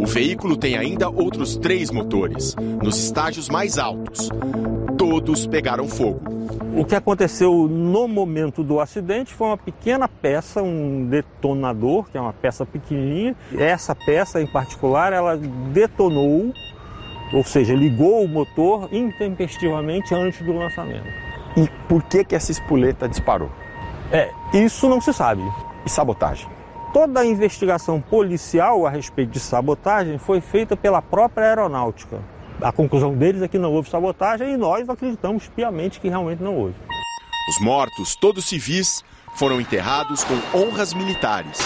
[0.01, 4.29] O veículo tem ainda outros três motores, nos estágios mais altos.
[4.99, 6.32] Todos pegaram fogo.
[6.77, 12.21] O que aconteceu no momento do acidente foi uma pequena peça, um detonador, que é
[12.21, 13.37] uma peça pequenininha.
[13.59, 16.53] Essa peça em particular, ela detonou,
[17.33, 21.07] ou seja, ligou o motor intempestivamente antes do lançamento.
[21.57, 23.51] E por que que essa espoleta disparou?
[24.11, 25.43] É, isso não se sabe.
[25.85, 26.49] E sabotagem?
[26.93, 32.21] Toda a investigação policial a respeito de sabotagem foi feita pela própria aeronáutica.
[32.63, 36.57] A conclusão deles é que não houve sabotagem e nós acreditamos piamente que realmente não
[36.57, 36.75] houve.
[37.49, 39.03] Os mortos, todos civis,
[39.35, 41.59] foram enterrados com honras militares.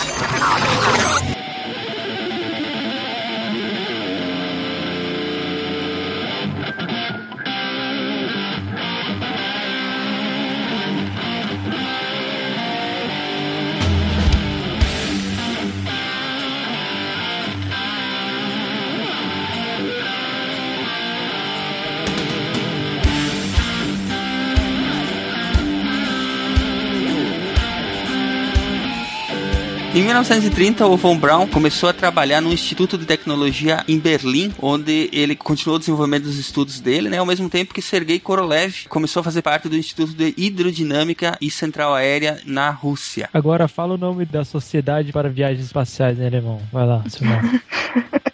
[29.97, 35.09] Em 1930, o Von Braun começou a trabalhar no Instituto de Tecnologia em Berlim, onde
[35.11, 37.17] ele continuou desenvolvendo os estudos dele, né?
[37.17, 41.51] Ao mesmo tempo que Sergei Korolev começou a fazer parte do Instituto de Hidrodinâmica e
[41.51, 43.31] Central Aérea na Rússia.
[43.33, 46.61] Agora fala o nome da Sociedade para Viagens Espaciais em alemão.
[46.71, 47.59] Vai lá, seu nome.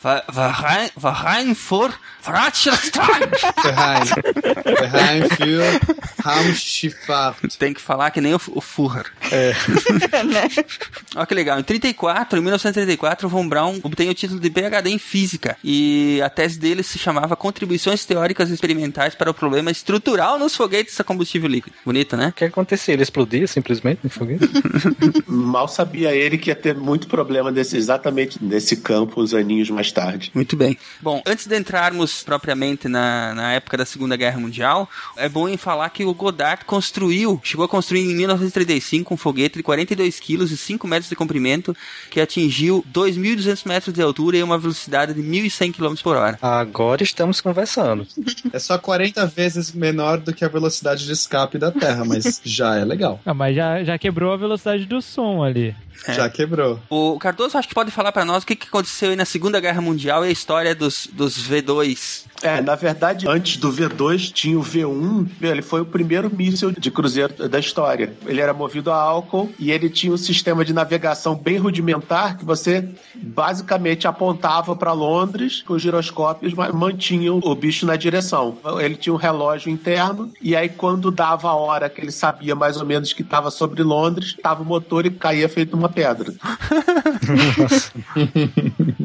[0.96, 3.30] Verein für Frachtstein.
[3.62, 4.04] Verein.
[4.90, 5.80] Verein für
[6.24, 7.56] Raumschifffahrt.
[7.58, 9.06] Tem que falar que nem o, o Führer.
[9.30, 9.54] É.
[11.14, 11.51] Olha que legal.
[11.58, 15.56] Em 34, em 1934, o Von Braun obtém o título de PhD em Física.
[15.62, 20.98] E a tese dele se chamava Contribuições Teóricas Experimentais para o Problema Estrutural nos Foguetes
[21.00, 21.76] a Combustível Líquido.
[21.84, 22.28] Bonito, né?
[22.28, 22.94] O que acontecia?
[22.94, 24.48] Ele explodia simplesmente no foguete?
[25.26, 29.92] Mal sabia ele que ia ter muito problema desse, exatamente nesse campo uns aninhos mais
[29.92, 30.30] tarde.
[30.34, 30.78] Muito bem.
[31.00, 35.56] Bom, antes de entrarmos propriamente na, na época da Segunda Guerra Mundial, é bom em
[35.56, 40.50] falar que o Goddard construiu, chegou a construir em 1935 um foguete de 42 quilos
[40.50, 41.41] e 5 metros de comprimento
[42.10, 46.38] que atingiu 2.200 metros de altura e uma velocidade de 1.100 km por hora.
[46.40, 48.06] Agora estamos conversando.
[48.52, 52.76] É só 40 vezes menor do que a velocidade de escape da Terra, mas já
[52.76, 53.20] é legal.
[53.24, 55.74] Ah, mas já, já quebrou a velocidade do som ali.
[56.06, 56.14] É.
[56.14, 56.80] Já quebrou.
[56.88, 59.60] O Cardoso acho que pode falar para nós o que, que aconteceu aí na Segunda
[59.60, 62.24] Guerra Mundial e a história dos, dos V2.
[62.42, 65.28] É, na verdade, antes do V2 tinha o V1.
[65.40, 68.12] Ele foi o primeiro míssil de cruzeiro da história.
[68.26, 72.44] Ele era movido a álcool e ele tinha um sistema de navegação bem rudimentar que
[72.44, 78.58] você basicamente apontava para Londres com os giroscópios, mas mantinham o bicho na direção.
[78.80, 82.76] Ele tinha um relógio interno e aí quando dava a hora que ele sabia mais
[82.76, 86.32] ou menos que estava sobre Londres, tava o motor e caía feito uma pedra.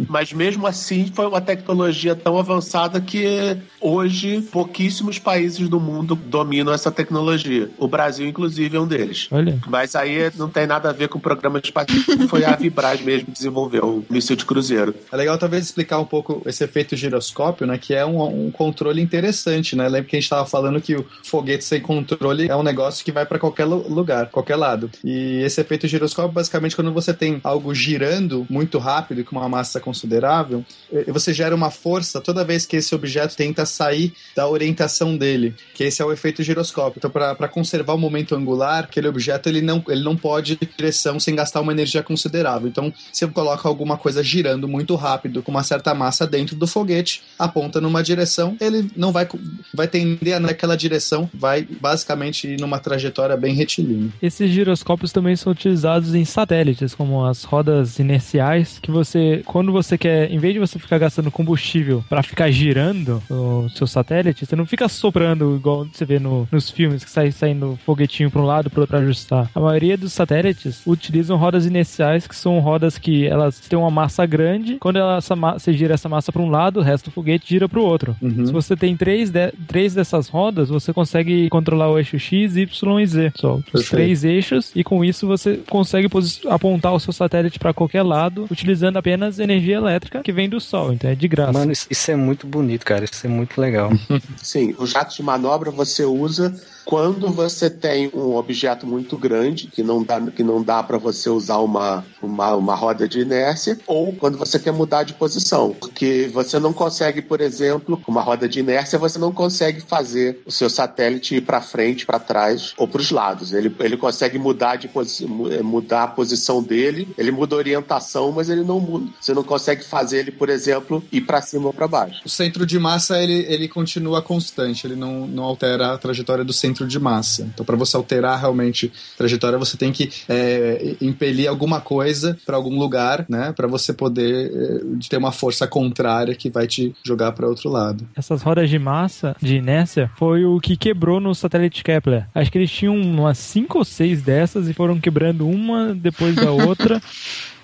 [0.09, 6.73] Mas mesmo assim foi uma tecnologia tão avançada que hoje pouquíssimos países do mundo dominam
[6.73, 7.69] essa tecnologia.
[7.77, 9.27] O Brasil, inclusive, é um deles.
[9.31, 9.59] Olha.
[9.67, 11.97] Mas aí não tem nada a ver com o programa espacial.
[12.29, 14.95] Foi a Vibraz mesmo que desenvolveu o míssil de cruzeiro.
[15.11, 17.77] É legal talvez explicar um pouco esse efeito giroscópio, né?
[17.77, 19.87] Que é um, um controle interessante, né?
[19.87, 23.11] Lembra que a gente estava falando que o foguete sem controle é um negócio que
[23.11, 24.89] vai para qualquer lu- lugar, qualquer lado.
[25.03, 29.79] E esse efeito giroscópio, basicamente, quando você tem algo girando muito rápido com uma massa
[29.79, 35.17] considerável, eh, você gera uma força toda vez que esse objeto tenta sair da orientação
[35.17, 36.99] dele, que esse é o efeito giroscópio.
[36.99, 41.19] Então, para conservar o momento angular, aquele objeto ele não, ele não pode ir direção
[41.19, 42.67] sem gastar uma energia considerável.
[42.67, 46.67] Então, se eu coloco alguma coisa girando muito rápido, com uma certa massa dentro do
[46.67, 49.27] foguete, aponta numa direção, ele não vai,
[49.73, 54.11] vai tender naquela direção, vai basicamente ir numa trajetória bem retilínea.
[54.21, 56.56] Esses giroscópios também são utilizados em satélites,
[56.97, 61.31] como as rodas inerciais, que você, quando você quer, em vez de você ficar gastando
[61.31, 66.47] combustível para ficar girando o seu satélite, você não fica soprando igual você vê no-
[66.51, 69.49] nos filmes que sai saindo foguetinho para um lado para outro ajustar.
[69.53, 74.25] A maioria dos satélites utilizam rodas inerciais, que são rodas que elas têm uma massa
[74.25, 74.77] grande.
[74.79, 77.69] Quando ela, essa você gira essa massa para um lado, o resto do foguete gira
[77.69, 78.15] para o outro.
[78.45, 82.99] Se você tem três, de- três dessas rodas, você consegue controlar o eixo X, Y
[82.99, 83.31] e Z.
[83.35, 86.09] Só os três eixos, e com isso você consegue
[86.49, 90.93] apontar o seu satélite para qualquer lado, utilizando apenas energia elétrica que vem do Sol.
[90.93, 91.51] Então é de graça.
[91.51, 93.05] Mano, isso, isso é muito bonito, cara.
[93.05, 93.91] Isso é muito legal.
[94.37, 96.53] Sim, os jatos de manobra você usa
[96.87, 101.29] quando você tem um objeto muito grande que não dá, que não dá para você
[101.29, 105.75] usar uma, uma, uma roda de inércia, ou quando você quer mudar de posição.
[105.77, 110.51] Porque você não consegue, por exemplo, uma roda de inércia, você não consegue fazer o
[110.51, 113.51] seu satélite ir para frente, para trás ou para os lados.
[113.51, 118.49] Ele, ele consegue mudar, de eh, mudar a posição dele, ele muda a orientação, mas
[118.49, 119.11] ele não muda.
[119.19, 122.21] Você não consegue fazer ele, por exemplo, ir para cima ou para baixo.
[122.25, 126.53] O centro de massa ele, ele continua constante, ele não, não altera a trajetória do
[126.53, 127.49] centro de massa.
[127.53, 132.55] Então, para você alterar realmente a trajetória, você tem que é, impelir alguma coisa para
[132.55, 137.31] algum lugar, né, para você poder é, ter uma força contrária que vai te jogar
[137.31, 138.05] para outro lado.
[138.15, 142.27] Essas rodas de massa, de inércia, foi o que quebrou no satélite Kepler.
[142.35, 146.51] Acho que eles tinham umas cinco ou seis dessas e foram quebrando uma depois da
[146.51, 147.01] outra.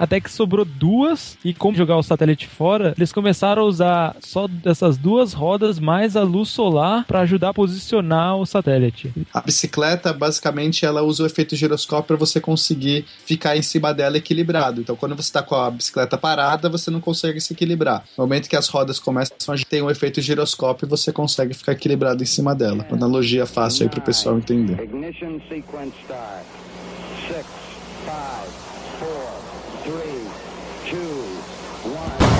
[0.03, 4.49] Até que sobrou duas, e como jogar o satélite fora, eles começaram a usar só
[4.49, 9.13] dessas duas rodas mais a luz solar para ajudar a posicionar o satélite.
[9.33, 14.17] A bicicleta, basicamente, ela usa o efeito giroscópio para você conseguir ficar em cima dela
[14.17, 14.81] equilibrado.
[14.81, 18.03] Então, quando você está com a bicicleta parada, você não consegue se equilibrar.
[18.17, 22.21] No momento que as rodas começam a ter um efeito giroscópio, você consegue ficar equilibrado
[22.21, 22.85] em cima dela.
[22.89, 24.83] Uma analogia fácil aí para o pessoal entender.
[24.83, 26.43] Ignition sequence start.
[27.29, 27.45] Six,
[28.05, 28.51] five,
[28.99, 29.43] four,
[29.83, 30.23] three,
[30.89, 30.97] two,
[31.91, 32.33] one,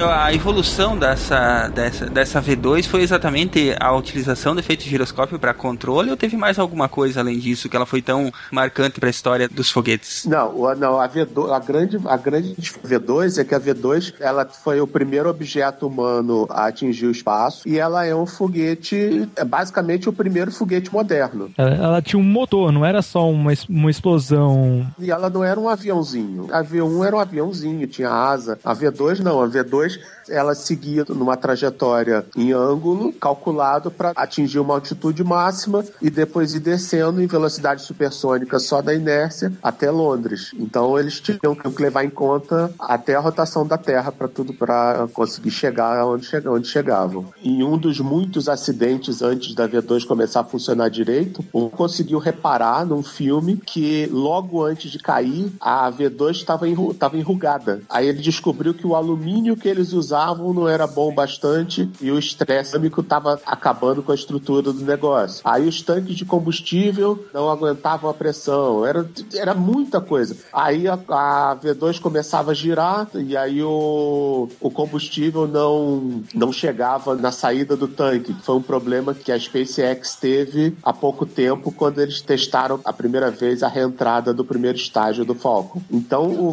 [0.00, 6.08] A evolução dessa, dessa, dessa V2 foi exatamente a utilização do efeito giroscópio para controle
[6.08, 9.48] ou teve mais alguma coisa além disso que ela foi tão marcante para a história
[9.48, 10.24] dos foguetes?
[10.24, 14.80] Não, não a, V2, a, grande, a grande V2 é que a V2 ela foi
[14.80, 20.08] o primeiro objeto humano a atingir o espaço e ela é um foguete, é basicamente
[20.08, 21.50] o primeiro foguete moderno.
[21.58, 24.86] Ela, ela tinha um motor, não era só uma, uma explosão.
[24.96, 26.46] E ela não era um aviãozinho.
[26.52, 28.60] A V1 era um aviãozinho, tinha asa.
[28.64, 30.17] A V2 não, a V2 English.
[30.30, 36.60] Ela seguia numa trajetória em ângulo calculado para atingir uma altitude máxima e depois ir
[36.60, 40.52] descendo em velocidade supersônica só da inércia até Londres.
[40.58, 45.08] Então eles tinham que levar em conta até a rotação da Terra para tudo para
[45.12, 47.26] conseguir chegar onde, onde chegavam.
[47.42, 52.84] Em um dos muitos acidentes antes da V2 começar a funcionar direito, um conseguiu reparar
[52.84, 57.80] num filme que logo antes de cair a V2 estava enru tava enrugada.
[57.88, 60.17] Aí ele descobriu que o alumínio que eles usavam
[60.54, 65.40] não era bom bastante e o estresse químico estava acabando com a estrutura do negócio.
[65.44, 68.84] Aí os tanques de combustível não aguentavam a pressão.
[68.84, 70.36] Era, era muita coisa.
[70.52, 77.14] Aí a, a V2 começava a girar e aí o, o combustível não, não chegava
[77.14, 78.34] na saída do tanque.
[78.42, 83.30] Foi um problema que a SpaceX teve há pouco tempo quando eles testaram a primeira
[83.30, 85.80] vez a reentrada do primeiro estágio do Falcon.
[85.90, 86.48] Então o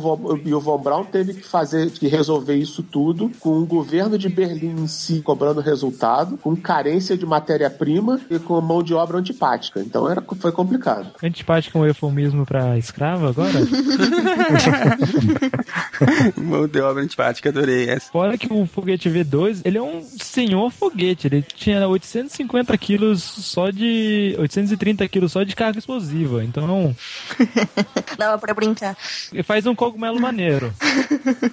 [0.56, 4.84] o Von Braun teve que fazer que resolver isso tudo com o governo de Berlim
[4.84, 9.80] em si cobrando resultado, com carência de matéria-prima e com mão de obra antipática.
[9.80, 11.12] Então era, foi complicado.
[11.24, 13.54] Antipática é um eufemismo pra escravo agora?
[16.38, 18.12] Mão de obra antipática, adorei essa.
[18.12, 21.28] Fora que o foguete V2, ele é um senhor foguete.
[21.28, 24.36] Ele tinha 850 quilos só de.
[24.40, 26.44] 830 quilos só de carga explosiva.
[26.44, 26.96] Então,
[28.18, 28.98] Dava pra brincar.
[29.32, 30.74] ele faz um cogumelo maneiro.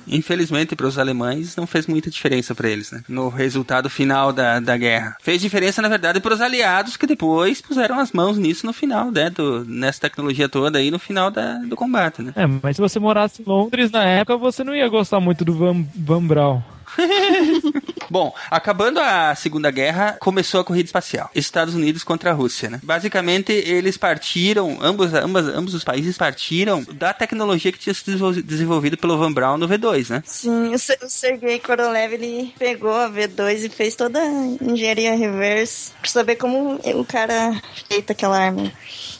[0.06, 3.02] Infelizmente, para os alemães, não fez muita diferença para eles, né?
[3.08, 5.16] No resultado final da, da guerra.
[5.22, 9.10] Fez diferença, na verdade, para os aliados que depois puseram as mãos nisso no final,
[9.10, 9.30] né?
[9.30, 12.32] Do, nessa tecnologia toda aí no final da, do combate, né?
[12.34, 15.54] É, mas se você morasse em Londres na época, você não ia gostar muito do
[15.54, 16.62] Van, Van Braun.
[18.10, 21.30] Bom, acabando a Segunda Guerra, começou a corrida espacial.
[21.34, 22.80] Estados Unidos contra a Rússia, né?
[22.82, 28.42] Basicamente, eles partiram, ambos, ambas, ambos os países partiram da tecnologia que tinha sido desenvol-
[28.42, 30.22] desenvolvida pelo Van Braun no V2, né?
[30.26, 34.26] Sim, o, o Sergei Korolev, ele pegou a V2 e fez toda a
[34.62, 38.70] engenharia reverse pra saber como o cara feita aquela arma.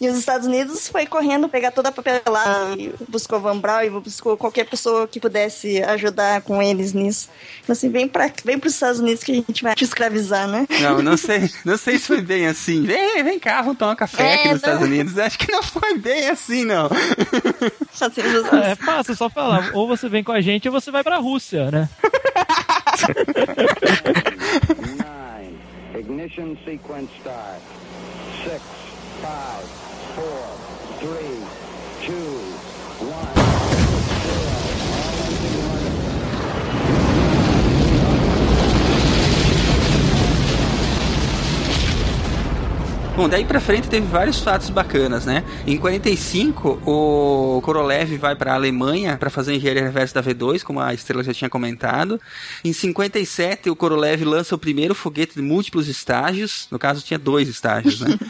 [0.00, 3.90] E os Estados Unidos foi correndo pegar toda a papelada e buscou Van Braun e
[3.90, 7.28] buscou qualquer pessoa que pudesse ajudar com eles nisso.
[7.68, 10.66] Assim, vem, pra, vem pros Estados Unidos que a gente vai te escravizar, né?
[10.80, 12.82] Não, não sei, não sei se foi bem assim.
[12.82, 14.68] Vem, vem cá, vamos tomar um café É, aqui nos não.
[14.68, 15.18] Estados Unidos.
[15.18, 16.90] Acho que não foi bem assim, não.
[18.00, 19.70] Assim, Ah, é fácil, só falar.
[19.74, 21.88] Ou você vem com a gente ou você vai pra Rússia, né?
[24.80, 25.56] Nine.
[25.96, 27.60] Ignition sequence start.
[28.42, 28.60] Six,
[29.20, 29.66] five,
[30.16, 30.48] four,
[30.98, 31.38] three,
[32.06, 32.40] two,
[33.06, 33.42] one.
[43.22, 45.44] Bom, daí pra frente teve vários fatos bacanas, né?
[45.64, 50.80] Em 45, o Korolev vai pra Alemanha pra fazer a engenharia reversa da V2, como
[50.80, 52.20] a Estrela já tinha comentado.
[52.64, 57.48] Em 57, o Korolev lança o primeiro foguete de múltiplos estágios, no caso tinha dois
[57.48, 58.18] estágios, né?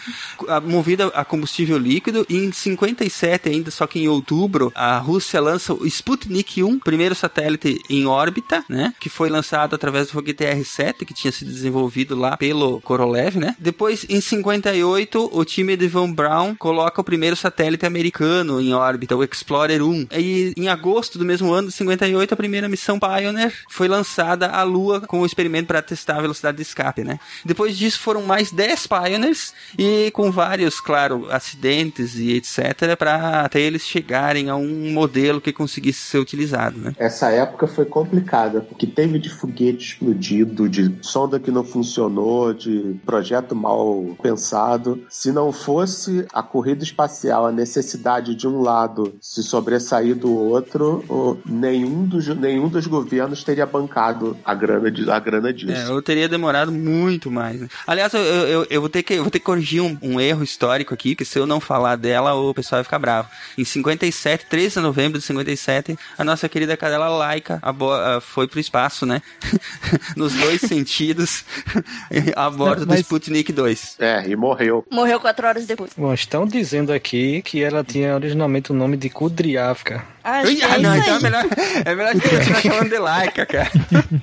[1.14, 2.26] A combustível líquido.
[2.28, 7.14] E em 57 ainda, só que em outubro, a Rússia lança o Sputnik 1, primeiro
[7.14, 8.92] satélite em órbita, né?
[9.00, 13.56] Que foi lançado através do foguete R-7, que tinha sido desenvolvido lá pelo Korolev, né?
[13.58, 19.16] Depois, em 58, o time de Von Braun coloca o primeiro satélite americano em órbita,
[19.16, 20.06] o Explorer 1.
[20.12, 24.62] E em agosto do mesmo ano, de 58, a primeira missão Pioneer foi lançada à
[24.62, 27.18] Lua com o experimento para testar a velocidade de escape, né?
[27.44, 33.60] Depois disso foram mais 10 Pioneers e com vários, claro, acidentes e etc, para até
[33.60, 36.94] eles chegarem a um modelo que conseguisse ser utilizado, né?
[36.98, 42.96] Essa época foi complicada, porque teve de foguete explodido, de sonda que não funcionou, de
[43.04, 44.61] projeto mal pensado.
[45.08, 51.38] Se não fosse a corrida espacial, a necessidade de um lado se sobressair do outro,
[51.44, 55.72] nenhum dos, nenhum dos governos teria bancado a grana, de, a grana disso.
[55.72, 57.60] É, eu teria demorado muito mais.
[57.60, 57.68] né?
[57.86, 60.42] Aliás, eu, eu, eu- vou ter que, eu vou ter que corrigir um, um erro
[60.42, 63.28] histórico aqui, que se eu não falar dela, o pessoal vai ficar bravo.
[63.56, 68.46] Em 57, 13 de novembro de 57, a nossa querida cadela Laika abo- ah, foi
[68.48, 69.22] pro espaço, né?
[70.16, 71.44] Nos dois sentidos,
[72.36, 73.96] a bordo do Mas- Sputnik 2.
[73.98, 74.51] É, e morreu.
[74.90, 75.92] Morreu quatro horas depois.
[75.96, 80.04] Bom, estão dizendo aqui que ela tinha originalmente o nome de Kudryavka.
[80.24, 81.44] Ui, ah, é não, então é melhor,
[81.84, 83.70] é melhor a gente continuar chamando de Laika, cara.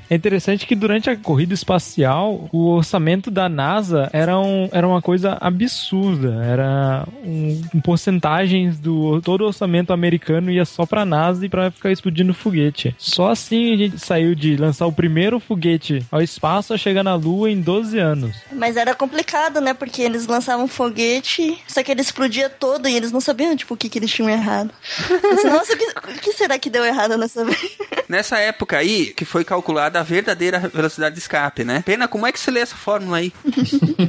[0.09, 5.01] É interessante que durante a corrida espacial, o orçamento da NASA era, um, era uma
[5.01, 6.43] coisa absurda.
[6.43, 11.69] Era um, um porcentagens do todo o orçamento americano ia só pra NASA e pra
[11.69, 12.95] ficar explodindo foguete.
[12.97, 17.15] Só assim a gente saiu de lançar o primeiro foguete ao espaço a chegar na
[17.15, 18.35] Lua em 12 anos.
[18.51, 19.73] Mas era complicado, né?
[19.73, 23.77] Porque eles lançavam foguete, só que ele explodia todo e eles não sabiam, tipo, o
[23.77, 24.71] que, que eles tinham errado.
[25.45, 27.77] Nossa, que, o que será que deu errado nessa vez?
[28.07, 31.83] Nessa época aí, que foi calculada a verdadeira velocidade de escape, né?
[31.85, 33.31] Pena, como é que você lê essa fórmula aí?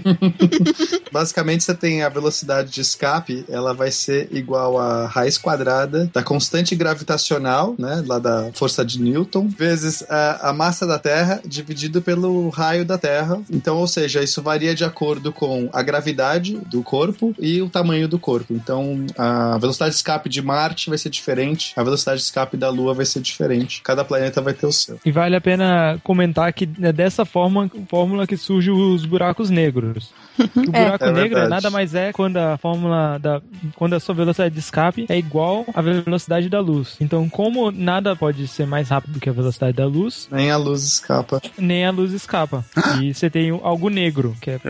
[1.13, 6.23] Basicamente, você tem a velocidade de escape, ela vai ser igual a raiz quadrada da
[6.23, 12.01] constante gravitacional, né, lá da força de Newton, vezes a, a massa da Terra dividido
[12.01, 13.41] pelo raio da Terra.
[13.51, 18.09] Então, ou seja, isso varia de acordo com a gravidade do corpo e o tamanho
[18.09, 18.55] do corpo.
[18.55, 22.69] Então, a velocidade de escape de Marte vai ser diferente, a velocidade de escape da
[22.69, 23.81] Lua vai ser diferente.
[23.83, 24.99] Cada planeta vai ter o seu.
[25.05, 30.11] E vale a pena comentar que é dessa forma, fórmula que surgem os buracos negros.
[30.57, 31.51] O buraco É negro verdade.
[31.51, 33.41] nada mais é quando a fórmula da
[33.77, 36.97] quando a sua velocidade de escape é igual à velocidade da luz.
[37.01, 40.83] Então, como nada pode ser mais rápido que a velocidade da luz, Nem a luz
[40.85, 41.41] escapa.
[41.59, 42.65] nem a luz escapa.
[43.01, 44.61] E você tem algo negro, que é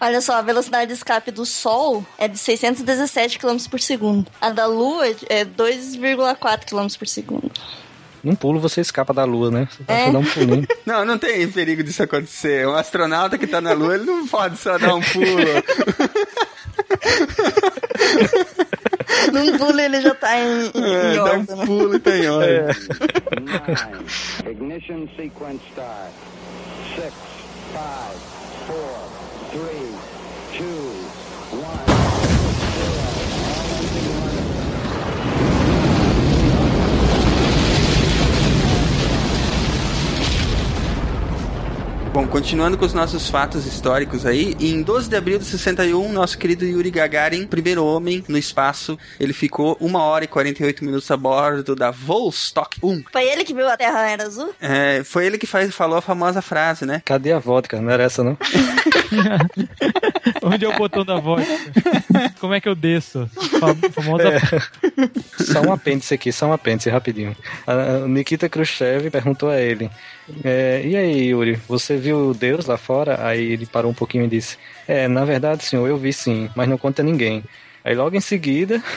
[0.00, 4.26] Olha só, a velocidade de escape do Sol é de 617 km por segundo.
[4.40, 7.50] A da Lua é 2,4 km por segundo
[8.22, 9.68] num pulo você escapa da Lua, né?
[9.70, 10.10] Você é.
[10.10, 10.66] dar um pulinho.
[10.86, 12.66] Não, não tem perigo disso acontecer.
[12.66, 15.26] Um astronauta que tá na Lua, ele não pode só dar um pulo.
[19.32, 21.66] Num pulo ele já tá em, em, é, em Dá um né?
[21.66, 22.56] pulo e tá em ordem.
[24.46, 24.50] É.
[24.50, 26.10] Ignition sequence start.
[26.96, 27.12] 6, 5,
[28.66, 28.80] 4,
[29.52, 29.99] 3,
[42.12, 46.36] Bom, continuando com os nossos fatos históricos aí, em 12 de abril de 61, nosso
[46.36, 51.16] querido Yuri Gagarin, primeiro homem no espaço, ele ficou 1 hora e 48 minutos a
[51.16, 53.04] bordo da Vostok 1.
[53.12, 54.52] Foi ele que viu a Terra era azul?
[54.60, 57.00] É, foi ele que faz, falou a famosa frase, né?
[57.04, 57.80] Cadê a vodka?
[57.80, 58.36] Não era essa, não?
[60.42, 61.46] onde é o botão da voz.
[62.40, 63.28] Como é que eu desço?
[63.60, 64.24] Fam- Famosa
[65.38, 67.36] Só um apêndice aqui, só um apêndice, rapidinho.
[67.66, 69.90] A Nikita Khrushchev perguntou a ele:
[70.44, 73.24] é, E aí, Yuri, você viu Deus lá fora?
[73.24, 76.68] Aí ele parou um pouquinho e disse: É, na verdade, senhor, eu vi sim, mas
[76.68, 77.44] não conta a ninguém.
[77.84, 78.82] Aí logo em seguida.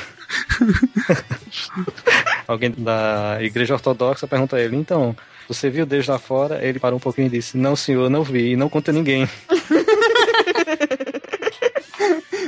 [2.47, 5.15] Alguém da igreja ortodoxa perguntou a ele: Então,
[5.47, 6.65] você viu Deus lá fora?
[6.65, 9.27] Ele parou um pouquinho e disse: Não, senhor, não vi, e não conta a ninguém.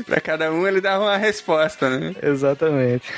[0.06, 2.14] Pra cada um ele dava uma resposta, né?
[2.22, 3.12] Exatamente.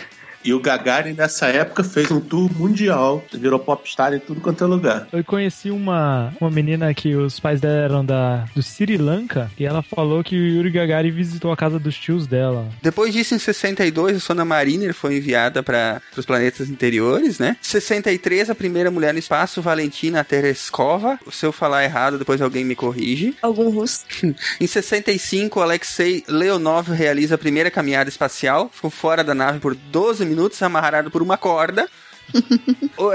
[0.44, 3.24] E o Gagarin, nessa época, fez um tour mundial.
[3.34, 5.08] Virou popstar em tudo quanto é lugar.
[5.12, 9.66] Eu conheci uma, uma menina que os pais dela eram da, do Sri Lanka e
[9.66, 12.70] ela falou que o Yuri Gagarin visitou a casa dos tios dela.
[12.82, 17.58] Depois disso, em 62, a Sona Mariner foi enviada para os planetas interiores, né?
[17.62, 21.20] 63, a primeira mulher no espaço, Valentina Tereskova.
[21.32, 23.36] Se eu falar errado, depois alguém me corrige.
[23.42, 24.06] Algum russo.
[24.60, 28.70] Em 65, Alexei Leonov realiza a primeira caminhada espacial.
[28.74, 31.88] Ficou fora da nave por 12 minutos, amarrado por uma corda.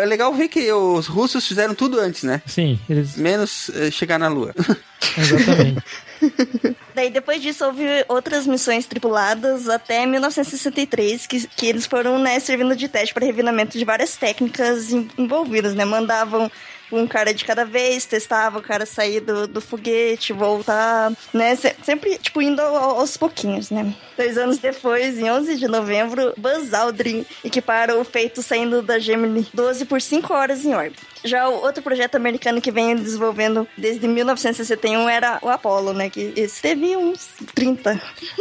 [0.00, 2.40] É legal ver que os russos fizeram tudo antes, né?
[2.46, 3.16] Sim, eles.
[3.16, 4.54] Menos eh, chegar na Lua.
[5.18, 5.82] Exatamente.
[6.94, 12.76] Daí depois disso houve outras missões tripuladas até 1963 que, que eles foram né, servindo
[12.76, 15.84] de teste para refinamento de várias técnicas en- envolvidas, né?
[15.84, 16.50] Mandavam
[16.92, 21.54] um cara de cada vez, testava o cara sair do, do foguete, voltar, né?
[21.56, 23.94] Se- sempre, tipo, indo ao- aos pouquinhos, né?
[24.16, 29.46] Dois anos depois, em 11 de novembro, Buzz Aldrin equipara o feito saindo da Gemini
[29.54, 31.02] 12 por 5 horas em órbita.
[31.24, 36.10] Já o outro projeto americano que vem desenvolvendo desde 1961 era o Apollo, né?
[36.10, 38.00] Que esse teve uns 30.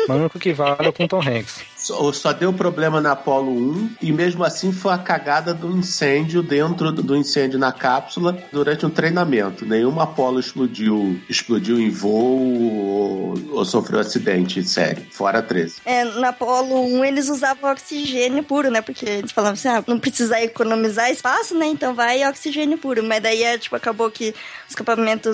[0.10, 1.62] O único que vale é com Tom Hanks.
[1.82, 6.44] Só, só deu problema na Apollo 1 e mesmo assim foi a cagada do incêndio
[6.44, 9.66] dentro do incêndio na cápsula durante um treinamento.
[9.66, 15.78] Nenhuma Apollo explodiu, explodiu em voo ou, ou sofreu acidente sério, fora 13.
[15.86, 18.82] É, na Apollo 1 eles usavam oxigênio puro, né?
[18.82, 21.66] Porque eles falavam assim, ah, não precisa economizar espaço, né?
[21.66, 23.04] Então vai oxigênio puro.
[23.04, 25.34] Mas daí, é, tipo, acabou que o escapamento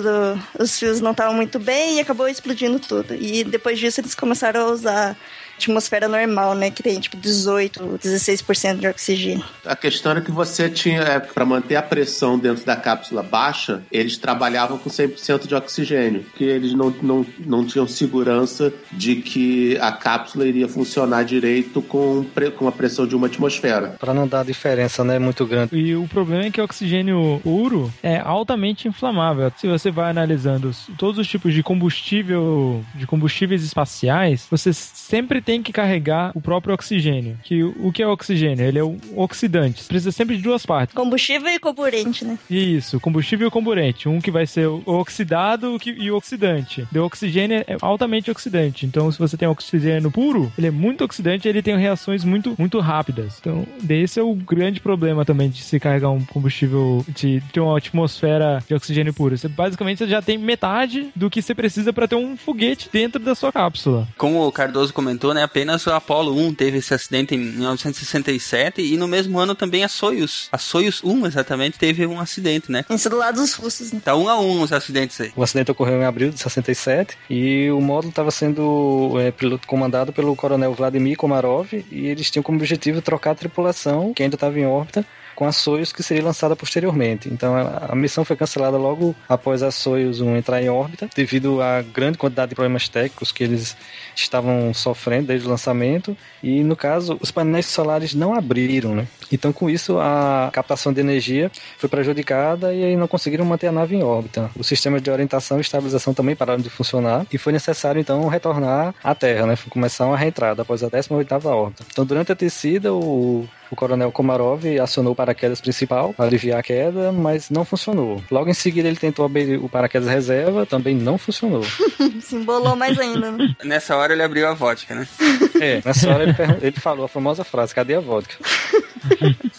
[0.58, 3.14] dos fios não estavam muito bem e acabou explodindo tudo.
[3.14, 5.16] E depois disso eles começaram a usar
[5.58, 6.70] atmosfera normal, né?
[6.70, 9.44] Que tem tipo 18, 16% de oxigênio.
[9.64, 13.82] A questão era que você tinha, é, para manter a pressão dentro da cápsula baixa,
[13.92, 19.76] eles trabalhavam com 100% de oxigênio, que eles não, não, não tinham segurança de que
[19.78, 23.96] a cápsula iria funcionar direito com, pre- com a pressão de uma atmosfera.
[23.98, 25.76] Pra não dar diferença, né, muito grande.
[25.76, 29.52] E o problema é que o oxigênio puro é altamente inflamável.
[29.58, 35.40] Se você vai analisando os- todos os tipos de combustível, de combustíveis espaciais, você sempre
[35.48, 37.38] tem que carregar o próprio oxigênio.
[37.42, 38.66] Que o que é oxigênio?
[38.66, 39.80] Ele é um oxidante.
[39.82, 40.94] Você precisa sempre de duas partes.
[40.94, 42.38] Combustível e comburente, né?
[42.50, 44.10] Isso, combustível e comburente.
[44.10, 46.86] Um que vai ser o oxidado que- e o oxidante.
[46.94, 48.84] O oxigênio é altamente oxidante.
[48.84, 52.54] Então, se você tem oxigênio puro, ele é muito oxidante e ele tem reações muito,
[52.58, 53.38] muito rápidas.
[53.40, 57.78] Então, esse é o grande problema também de se carregar um combustível, de ter uma
[57.78, 59.34] atmosfera de oxigênio puro.
[59.38, 63.18] Você, basicamente, você já tem metade do que você precisa para ter um foguete dentro
[63.18, 64.06] da sua cápsula.
[64.18, 68.96] Como o Cardoso comentou, né, apenas o Apollo 1 teve esse acidente em 1967 e
[68.96, 70.48] no mesmo ano também a Soyuz.
[70.52, 72.84] A Soyuz 1 exatamente teve um acidente, né?
[72.90, 74.00] Isso do lado dos russos, né?
[74.04, 75.32] Tá um a um os acidentes aí.
[75.36, 80.12] O acidente ocorreu em abril de 67 e o módulo estava sendo é, piloto comandado
[80.12, 84.58] pelo coronel Vladimir Komarov e eles tinham como objetivo trocar a tripulação, que ainda estava
[84.58, 85.04] em órbita,
[85.38, 87.28] com a Soyuz que seria lançada posteriormente.
[87.32, 91.80] Então a, missão foi cancelada logo após a Soyuz 1 entrar em órbita, devido à
[91.80, 93.76] grande quantidade de problemas técnicos que eles
[94.16, 96.16] estavam sofrendo desde o lançamento.
[96.42, 99.06] E no caso, os painéis solares não abriram, né?
[99.30, 103.94] Então com isso a captação de energia foi prejudicada e não conseguiram manter a nave
[103.94, 104.50] em órbita.
[104.58, 108.92] Os sistemas de orientação e estabilização também pararam de funcionar e foi necessário então retornar
[109.04, 109.54] à Terra, né?
[109.54, 111.84] Foi começar uma reentrada após a 18ª órbita.
[111.92, 116.62] Então durante a descida o o coronel Komarov acionou o paraquedas principal para aliviar a
[116.62, 118.22] queda, mas não funcionou.
[118.30, 121.62] Logo em seguida ele tentou abrir o paraquedas reserva, também não funcionou.
[122.22, 123.54] Se embolou mais ainda, né?
[123.64, 125.06] Nessa hora ele abriu a vodka, né?
[125.60, 128.36] É, nessa hora ele, ele falou a famosa frase, cadê a vodka?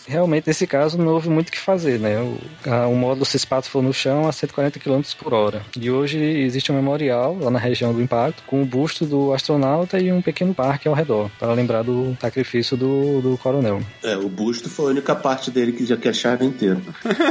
[0.08, 2.18] Realmente, nesse caso, não houve muito o que fazer, né?
[2.20, 2.38] O,
[2.70, 5.62] a- o módulo se espatifou no chão a 140 km por hora.
[5.80, 10.00] E hoje existe um memorial lá na região do impacto com o busto do astronauta
[10.00, 13.82] e um pequeno parque ao redor, para lembrar do sacrifício do, do coronel.
[14.02, 16.82] É, o busto foi a única parte dele que já que acharam inteiro.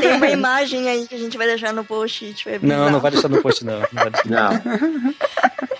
[0.00, 2.32] Tem uma imagem aí que a gente vai deixar no post.
[2.34, 3.78] Tipo, é Não, não vai deixar no post, não.
[3.78, 4.28] Não vai deixar.
[4.28, 5.14] Não.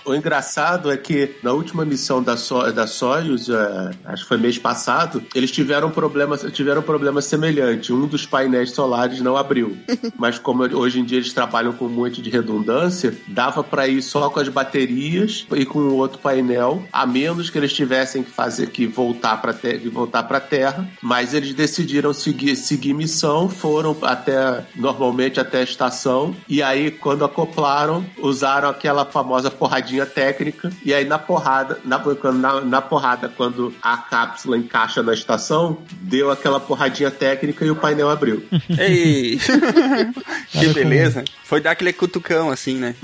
[0.09, 4.37] O engraçado é que na última missão da, so da Soyuz, é, acho que foi
[4.37, 7.93] mês passado, eles tiveram um problema, tiveram um problema semelhante.
[7.93, 9.77] Um dos painéis solares não abriu.
[10.17, 14.01] Mas como hoje em dia eles trabalham com um monte de redundância, dava para ir
[14.01, 18.31] só com as baterias e com o outro painel, a menos que eles tivessem que
[18.31, 19.53] fazer que voltar para
[19.91, 20.89] voltar para Terra.
[21.03, 27.23] Mas eles decidiram seguir seguir missão, foram até normalmente até a estação e aí quando
[27.23, 32.01] acoplaram usaram aquela famosa porradinha técnica e aí na porrada na,
[32.33, 37.75] na, na porrada quando a cápsula encaixa na estação deu aquela porradinha técnica e o
[37.75, 38.43] painel abriu.
[38.77, 39.39] Ei!
[40.51, 41.23] que beleza.
[41.43, 42.95] Foi dar aquele cutucão assim, né?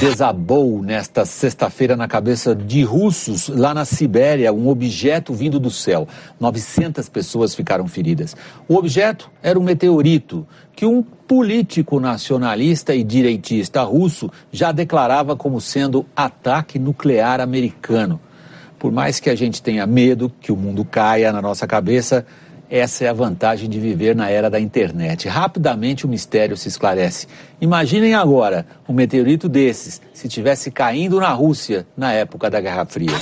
[0.00, 6.08] Desabou nesta sexta-feira na cabeça de russos, lá na Sibéria, um objeto vindo do céu.
[6.40, 8.34] 900 pessoas ficaram feridas.
[8.66, 15.60] O objeto era um meteorito que um político nacionalista e direitista russo já declarava como
[15.60, 18.20] sendo ataque nuclear americano.
[18.78, 22.26] Por mais que a gente tenha medo que o mundo caia na nossa cabeça,
[22.68, 25.28] essa é a vantagem de viver na era da internet.
[25.28, 27.26] Rapidamente o mistério se esclarece.
[27.60, 33.12] Imaginem agora um meteorito desses se tivesse caindo na Rússia na época da Guerra Fria.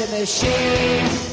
[0.00, 1.29] the machine.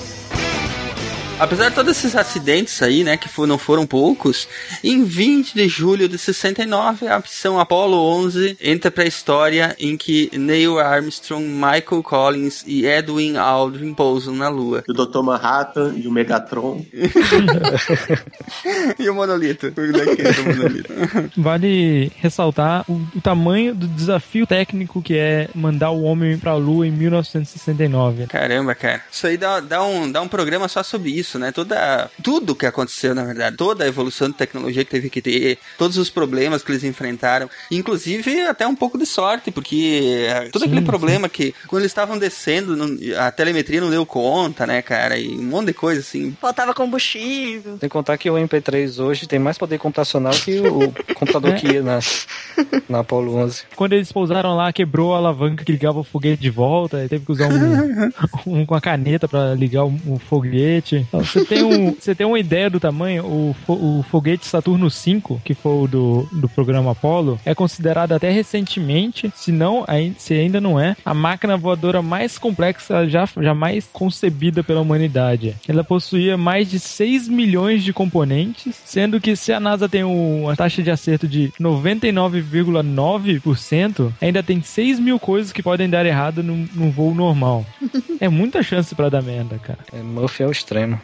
[1.39, 4.47] Apesar de todos esses acidentes aí, né, que não foram poucos,
[4.83, 9.95] em 20 de julho de 69, a missão Apollo 11 entra para a história em
[9.95, 14.83] que Neil Armstrong, Michael Collins e Edwin Aldrin pousam na Lua.
[14.88, 15.21] E o Dr.
[15.21, 16.83] Manhattan e o Megatron.
[18.97, 19.67] e o monolito.
[19.67, 20.91] O monolito.
[21.38, 26.88] Vale ressaltar o, o tamanho do desafio técnico que é mandar o homem pra Lua
[26.88, 28.25] em 1969.
[28.25, 29.03] Caramba, cara.
[29.11, 31.26] Isso aí dá, dá, um, dá um programa só sobre isso.
[31.28, 31.51] Isso, né?
[31.51, 35.57] Toda, tudo que aconteceu, na verdade, toda a evolução de tecnologia que teve que ter,
[35.78, 40.61] todos os problemas que eles enfrentaram, inclusive até um pouco de sorte, porque eh, todo
[40.61, 40.88] Sim, aquele sim.
[40.88, 45.17] problema que quando eles estavam descendo, não- a telemetria não deu conta, né, cara?
[45.17, 46.36] E um monte de coisa assim.
[46.39, 47.73] Faltava combustível.
[47.78, 51.67] Tem que contar que o MP3 hoje tem mais poder computacional que o computador que
[51.67, 51.99] ia na,
[52.88, 53.63] na Apollo 11.
[53.75, 57.25] Quando eles pousaram lá, quebrou a alavanca que ligava o foguete de volta, e teve
[57.25, 58.11] que usar um,
[58.61, 61.05] um com a caneta pra ligar o, o foguete.
[61.18, 63.26] Então, você, tem um, você tem uma ideia do tamanho?
[63.26, 68.30] O, o foguete Saturno V, que foi o do, do programa Apollo, é considerado até
[68.32, 69.86] recentemente, se, não,
[70.18, 75.55] se ainda não é, a máquina voadora mais complexa já, jamais concebida pela humanidade.
[75.68, 80.43] Ela possuía mais de 6 milhões de componentes, sendo que se a NASA tem um-
[80.43, 86.43] uma taxa de acerto de 99,9%, ainda tem 6 mil coisas que podem dar errado
[86.43, 87.65] num, num voo normal.
[88.20, 89.78] É muita chance pra dar merda, cara.
[89.93, 90.99] É, Murphy é o extremo.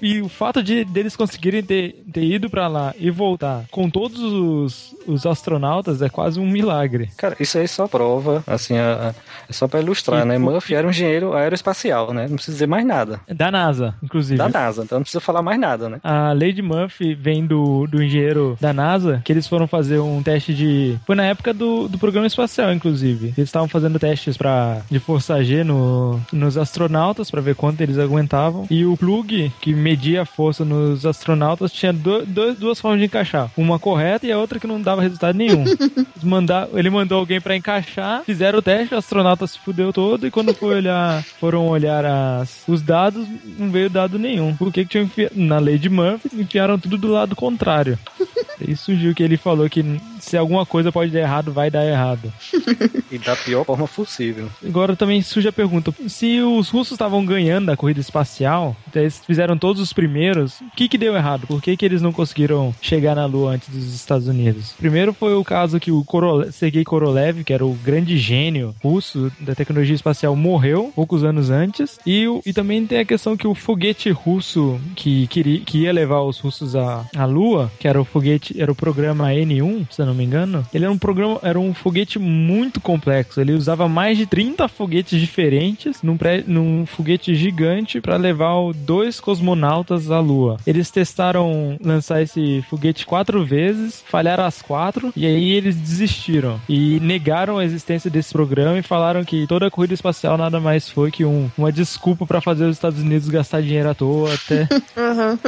[0.00, 4.20] E o fato de deles conseguirem ter, ter ido pra lá e voltar com todos
[4.20, 7.08] os, os astronautas é quase um milagre.
[7.16, 9.14] Cara, isso aí só prova, assim, a- a-
[9.48, 10.36] é só pra ilustrar, né?
[10.38, 12.26] Murphy era um engenheiro aeroespacial, né?
[12.28, 13.20] Não precisa dizer mais nada.
[13.28, 14.36] Da NASA, inclusive.
[14.36, 15.98] Da NASA, então não precisa falar mais nada, né?
[16.04, 20.52] A Lady Murphy vem do, do engenheiro da NASA, que eles foram fazer um teste
[20.54, 20.98] de.
[21.06, 23.28] Foi na época do, do programa espacial, inclusive.
[23.28, 27.98] Eles estavam fazendo testes pra, de força G no, nos astronautas, pra ver quanto eles
[27.98, 28.66] aguentavam.
[28.70, 33.06] E o plug, que media a força nos astronautas, tinha do, do- duas formas de
[33.06, 35.64] encaixar: uma correta e a outra que não dava resultado nenhum.
[36.22, 40.30] Mandar, ele mandou alguém pra encaixar, fizeram o teste, o astronauta se fudeu todo, e
[40.30, 43.26] quando foi olhar, foram olhar as, os dados,
[43.58, 44.54] não veio dado nenhum.
[44.56, 45.34] Por que tinham enfiado?
[45.36, 47.98] Na lei de Murphy, enfiaram tudo do lado contrário.
[48.60, 49.84] Aí surgiu que ele falou que
[50.26, 52.32] se alguma coisa pode dar errado, vai dar errado.
[53.08, 54.48] E da pior forma possível.
[54.66, 59.22] Agora também surge a pergunta: se os russos estavam ganhando a corrida espacial, então eles
[59.24, 61.46] fizeram todos os primeiros, o que que deu errado?
[61.46, 64.74] Por que que eles não conseguiram chegar na Lua antes dos Estados Unidos?
[64.76, 66.04] Primeiro foi o caso que o
[66.50, 71.98] Sergei Korolev, que era o grande gênio russo da tecnologia espacial, morreu poucos anos antes.
[72.04, 76.22] E, e também tem a questão que o foguete russo que, queria, que ia levar
[76.22, 80.15] os russos à, à Lua, que era o foguete, era o programa N1, se não
[80.16, 83.40] me engano, ele era um programa, era um foguete muito complexo.
[83.40, 89.20] Ele usava mais de 30 foguetes diferentes num, pré, num foguete gigante para levar dois
[89.20, 90.56] cosmonautas à Lua.
[90.66, 96.98] Eles testaram lançar esse foguete quatro vezes, falharam as quatro, e aí eles desistiram e
[97.00, 101.10] negaram a existência desse programa e falaram que toda a corrida espacial nada mais foi
[101.10, 104.66] que um- uma desculpa para fazer os Estados Unidos gastar dinheiro à toa até.
[104.96, 105.38] Uhum.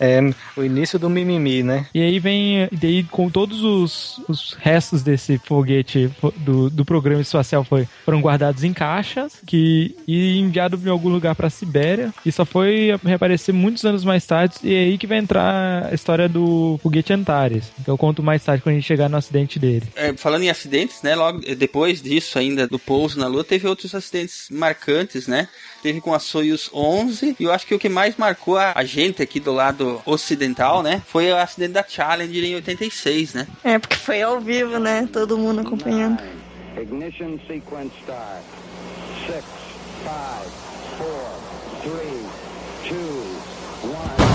[0.00, 0.20] É
[0.58, 1.86] o início do mimimi, né?
[1.94, 6.84] E aí vem, e daí com todos os, os restos desse foguete fo- do, do
[6.84, 12.12] programa espacial foi, foram guardados em caixas que, e enviado em algum lugar pra Sibéria.
[12.24, 14.56] E só foi reaparecer muitos anos mais tarde.
[14.62, 17.70] E é aí que vai entrar a história do foguete Antares.
[17.84, 19.84] Que eu conto mais tarde quando a gente chegar no acidente dele.
[19.94, 21.14] É, falando em acidentes, né?
[21.14, 25.48] Logo depois disso, ainda do pouso na Lua, teve outros acidentes marcantes, né?
[25.82, 28.84] Teve com a Soyuz 11 e eu acho que o que mais marcou a, a
[28.84, 30.47] gente aqui do lado ocidental,
[30.82, 31.02] né?
[31.06, 33.46] Foi o acidente da Challenger em 86, né?
[33.64, 35.08] É, porque foi ao vivo, né?
[35.12, 36.22] Todo mundo acompanhando.
[36.80, 38.42] Ignition sequence start.
[39.26, 39.44] Six,
[40.04, 40.50] five,
[40.96, 41.30] four,
[41.82, 42.22] three,
[42.88, 44.28] two, one.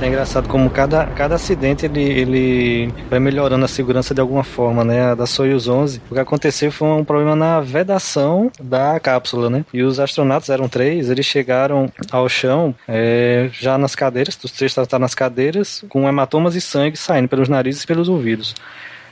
[0.00, 4.82] É engraçado como cada, cada acidente ele, ele vai melhorando a segurança de alguma forma,
[4.82, 5.10] né?
[5.10, 6.00] A da Soyuz 11.
[6.10, 9.62] O que aconteceu foi um problema na vedação da cápsula, né?
[9.74, 14.72] E os astronautas eram três, eles chegaram ao chão é, já nas cadeiras, os três
[14.72, 18.54] estavam nas cadeiras, com hematomas e sangue saindo pelos narizes e pelos ouvidos.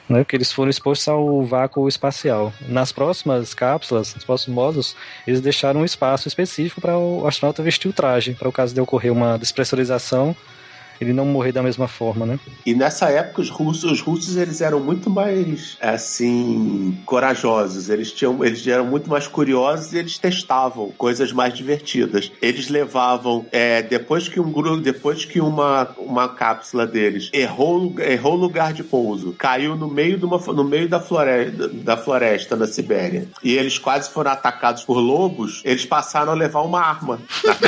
[0.08, 2.50] Né, porque eles foram expostos ao vácuo espacial.
[2.66, 7.90] Nas próximas cápsulas, nos próximos módulos, eles deixaram um espaço específico para o astronauta vestir
[7.90, 10.34] o traje, para o caso de ocorrer uma despressurização,
[11.00, 12.38] ele não morrer da mesma forma, né?
[12.64, 17.88] E nessa época os russos, os russos eles eram muito mais assim corajosos.
[17.88, 22.32] Eles tinham, eles eram muito mais curiosos e eles testavam coisas mais divertidas.
[22.40, 28.34] Eles levavam é, depois que um grupo, depois que uma, uma cápsula deles errou errou
[28.34, 32.56] o lugar de pouso, caiu no meio de uma, no meio da floresta da floresta
[32.56, 35.62] na Sibéria e eles quase foram atacados por lobos.
[35.64, 37.58] Eles passaram a levar uma arma na.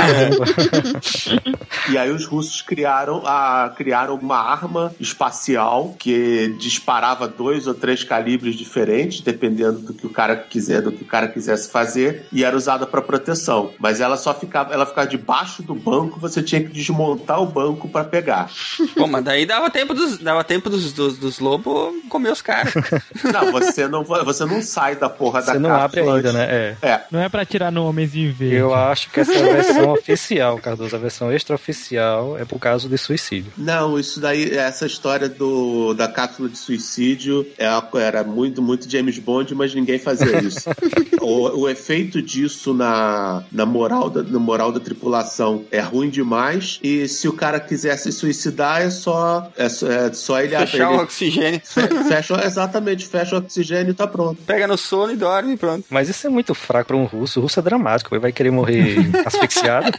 [1.91, 7.75] E aí os russos criaram começaram a criar uma arma espacial que disparava dois ou
[7.75, 12.27] três calibres diferentes, dependendo do que o cara quiser, do que o cara quisesse fazer,
[12.33, 13.73] e era usada para proteção.
[13.79, 17.89] Mas ela só ficava, ela ficava debaixo do banco, você tinha que desmontar o banco
[17.89, 18.51] para pegar.
[18.97, 22.73] Pô, mas daí dava tempo dos, dava tempo dos, dos, dos lobos comer os caras.
[23.33, 26.45] Não, você não, você não sai da porra da Você não abre ainda, né?
[26.51, 26.77] É.
[26.83, 27.01] É.
[27.11, 28.57] Não é pra tirar no Homenzinho Verde.
[28.57, 30.97] Eu acho que essa é a versão oficial, Cardoso.
[30.97, 33.53] A versão extraoficial é por causa de suicídio.
[33.57, 37.67] Não, isso daí, essa história do, da cápsula de suicídio é,
[38.01, 40.69] era muito, muito James Bond, mas ninguém fazia isso.
[41.21, 46.79] o, o efeito disso na, na, moral da, na moral da tripulação é ruim demais,
[46.83, 50.91] e se o cara quiser se suicidar, é só, é, só- é só ele Fechar
[50.91, 51.61] ele, o oxigênio.
[51.65, 54.41] fe- fecha, exatamente, fecha o oxigênio e tá pronto.
[54.47, 55.85] Pega no sono e dorme, pronto.
[55.91, 57.39] Mas isso é muito fraco pra um russo.
[57.41, 58.15] O russo é dramático.
[58.15, 59.91] Ele vai querer morrer asfixiado.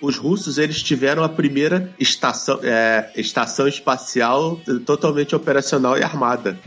[0.00, 2.25] Os russos, eles tiveram a primeira estação,
[2.62, 6.58] é, estação espacial totalmente operacional e armada.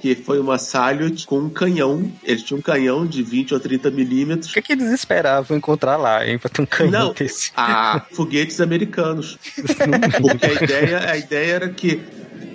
[0.00, 2.10] que foi uma Salyut com um canhão.
[2.22, 4.50] Eles tinham um canhão de 20 ou 30 milímetros.
[4.50, 6.38] O que, é que eles esperavam encontrar lá, hein?
[6.38, 7.50] Pra ter um canhão Não, desse.
[7.56, 9.38] a foguetes americanos.
[10.20, 12.00] Porque a ideia, a ideia era que,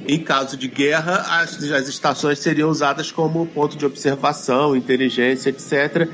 [0.08, 6.08] em caso de guerra, as, as estações seriam usadas como ponto de observação, inteligência, etc.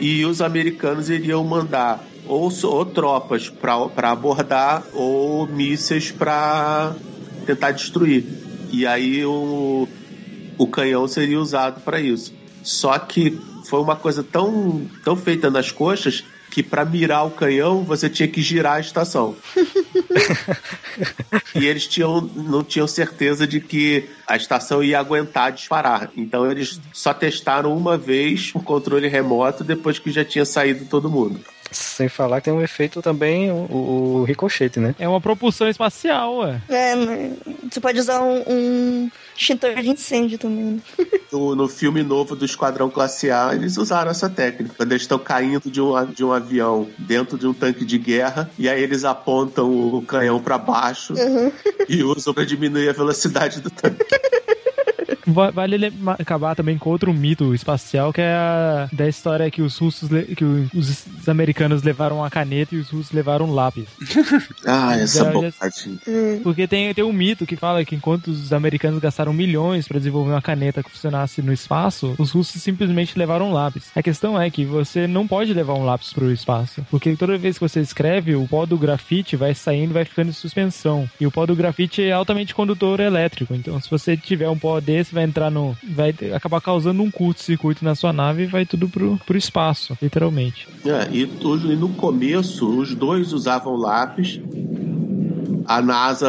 [0.00, 6.94] E os americanos iriam mandar ou, ou tropas para abordar ou mísseis para
[7.46, 8.24] tentar destruir.
[8.70, 9.86] E aí o,
[10.58, 12.32] o canhão seria usado para isso.
[12.62, 16.24] Só que foi uma coisa tão, tão feita nas coxas
[16.54, 19.34] que para mirar o canhão você tinha que girar a estação.
[21.52, 26.12] e eles tinham, não tinham certeza de que a estação ia aguentar disparar.
[26.16, 31.10] Então eles só testaram uma vez o controle remoto depois que já tinha saído todo
[31.10, 31.40] mundo.
[31.72, 34.94] Sem falar que tem um efeito também, o, o ricochete, né?
[34.96, 36.60] É uma propulsão espacial, ué.
[36.68, 37.32] É, né?
[37.68, 40.64] você pode usar um, um extintor de incêndio também.
[40.64, 40.80] né?
[41.32, 44.74] No, no filme novo do Esquadrão Classe A, eles usaram essa técnica.
[44.76, 48.48] Quando eles estão caindo de um, de um avião dentro de um tanque de guerra,
[48.56, 51.12] e aí eles apontam o canhão para baixo
[51.88, 54.04] e usam para diminuir a velocidade do tanque.
[55.26, 59.76] Va- Vale acabar também com outro mito espacial, que é a da história que os
[59.78, 63.86] russos, que os, os americanos levaram a caneta e os russos levaram um lápis.
[64.66, 65.98] Ah, essa Já- já- bobagem.
[66.42, 70.30] Porque tem, tem um mito que fala que enquanto os americanos gastaram milhões para desenvolver
[70.32, 73.90] uma caneta que funcionasse no espaço, os russos simplesmente levaram um lápis.
[73.94, 77.36] A questão é que você não pode levar um lápis para o espaço, porque toda
[77.38, 81.08] vez que você escreve, o pó do grafite vai saindo e vai ficando em suspensão.
[81.20, 84.80] E o pó do grafite é altamente condutor elétrico, então se você tiver um pó
[84.80, 85.74] desse, vai entrar no.
[85.82, 90.68] vai acabar causando um curto-circuito na sua nave e vai tudo pro, pro espaço, literalmente.
[90.84, 94.40] É, e, e no começo, os dois usavam lápis.
[95.66, 96.28] A NASA,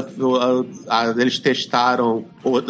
[0.87, 2.23] a- a- eles testaram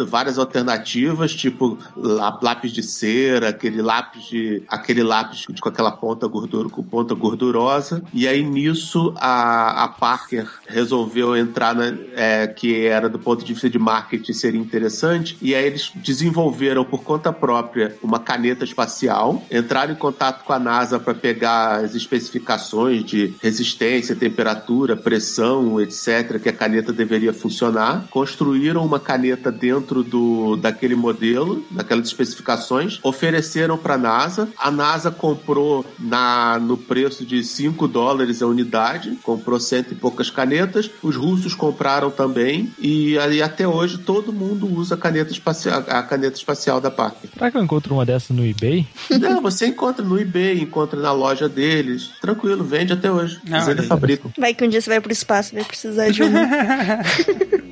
[0.06, 5.90] várias alternativas, tipo lá- lápis de cera, aquele lápis de aquele lápis de- com aquela
[5.92, 8.02] ponta gordura, com ponta gordurosa.
[8.12, 13.52] E aí nisso a, a Parker resolveu entrar na, é, que era do ponto de
[13.52, 15.36] vista de marketing seria interessante.
[15.40, 20.58] E aí eles desenvolveram por conta própria uma caneta espacial, entraram em contato com a
[20.58, 28.06] NASA para pegar as especificações de resistência, temperatura, pressão, etc, que a caneta deveria funcionar.
[28.10, 34.48] Construíram uma caneta dentro do daquele modelo, daquelas especificações, ofereceram para a NASA.
[34.56, 40.30] A NASA comprou na no preço de 5 dólares a unidade, comprou cento e poucas
[40.30, 40.88] canetas.
[41.02, 46.02] Os russos compraram também e aí até hoje todo mundo usa a caneta espacial, a
[46.02, 47.30] caneta espacial da Parker.
[47.32, 48.86] Será que eu encontro uma dessas no eBay?
[49.18, 52.10] Não, você encontra no eBay, encontra na loja deles.
[52.20, 53.40] Tranquilo, vende até hoje.
[53.44, 54.30] Não, Eles ainda fabricam.
[54.38, 56.26] Vai que um dia você vai pro espaço, vai precisar de um.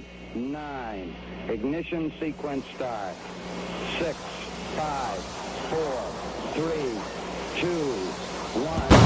[1.75, 3.17] Ignition sequence start.
[3.99, 4.17] Six,
[4.77, 5.19] five,
[5.71, 7.01] four, three,
[7.61, 7.91] two,
[8.63, 9.04] one.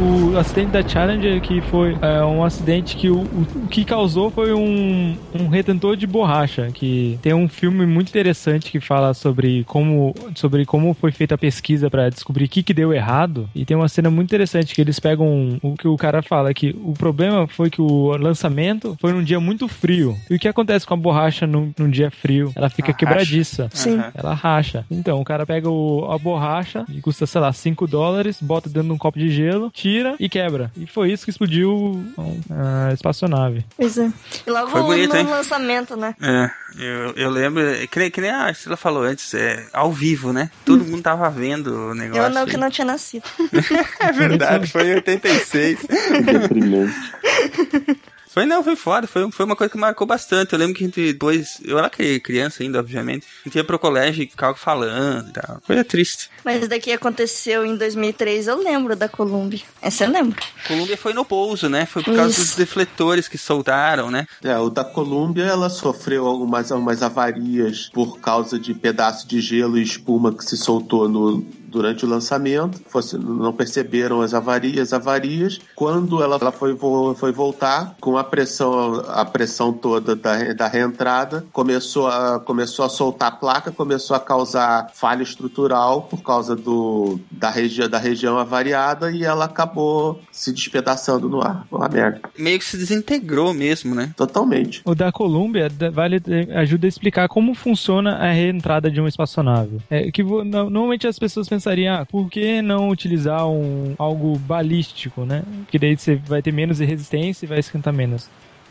[0.00, 4.30] O acidente da Challenger que foi é, um acidente que o, o, o que causou
[4.30, 9.64] foi um, um retentor de borracha que tem um filme muito interessante que fala sobre
[9.64, 13.64] como sobre como foi feita a pesquisa para descobrir o que, que deu errado e
[13.64, 16.92] tem uma cena muito interessante que eles pegam o que o cara fala que o
[16.94, 20.94] problema foi que o lançamento foi num dia muito frio e o que acontece com
[20.94, 23.98] a borracha num, num dia frio ela fica Ah, quebradiça Sim.
[23.98, 24.12] Aham.
[24.14, 24.84] ela racha.
[24.90, 28.88] Então, o cara pega o- a borracha e custa, sei lá, 5 dólares, bota dentro
[28.88, 30.70] de um copo de gelo, tira tira e quebra.
[30.76, 32.04] E foi isso que explodiu
[32.50, 33.64] a espaçonave.
[33.76, 34.10] Pois é.
[34.46, 35.26] E logo Foi bonito, no hein?
[35.26, 36.14] lançamento, né?
[36.22, 40.32] É, eu, eu lembro, que, nem- que nem a Estrela falou antes, é ao vivo,
[40.32, 40.50] né?
[40.64, 42.22] Todo mundo tava vendo o negócio.
[42.22, 42.48] Eu não, aí.
[42.48, 43.24] que não tinha nascido.
[44.00, 45.78] É verdade, foi em 86.
[46.24, 46.94] Deprimente.
[48.40, 50.52] Foi, não, foi foda, foi, foi uma coisa que marcou bastante.
[50.54, 53.64] Eu lembro que a gente depois, eu era cri- criança ainda, obviamente, a gente ia
[53.64, 55.60] pro colégio e ficava falando e tal.
[55.66, 56.30] Coisa triste.
[56.44, 59.60] Mas daqui aconteceu em 2003, eu lembro da Columbia.
[59.82, 60.40] Essa eu lembro.
[60.66, 61.84] Colômbia foi no pouso, né?
[61.84, 62.40] Foi por causa Isso.
[62.40, 64.26] dos defletores que soltaram, né?
[64.42, 69.76] É, o da Colômbia, ela sofreu algumas, algumas avarias por causa de pedaço de gelo
[69.78, 72.80] e espuma que se soltou no, durante o lançamento.
[72.88, 75.58] Fosse- não perceberam as avarias, avarias.
[75.74, 76.76] Quando ela, ela foi,
[77.16, 82.88] foi voltar, com a pressão, a pressão toda da, da reentrada, começou a, começou a
[82.88, 88.38] soltar a placa, começou a causar falha estrutural por causa do, da, regi da região
[88.38, 91.66] avariada e ela acabou se despedaçando no ar.
[91.70, 92.20] Uma merda.
[92.38, 94.12] Meio que se desintegrou mesmo, né?
[94.16, 94.82] Totalmente.
[94.84, 96.20] O da Columbia da- vale,
[96.54, 99.78] ajuda a explicar como funciona a reentrada de uma espaçonave.
[99.90, 105.42] É, que normalmente as pessoas pensariam, ah, por que não utilizar um, algo balístico, né?
[105.70, 108.28] Que daí você vai ter menos resistência e vai esquentar menos.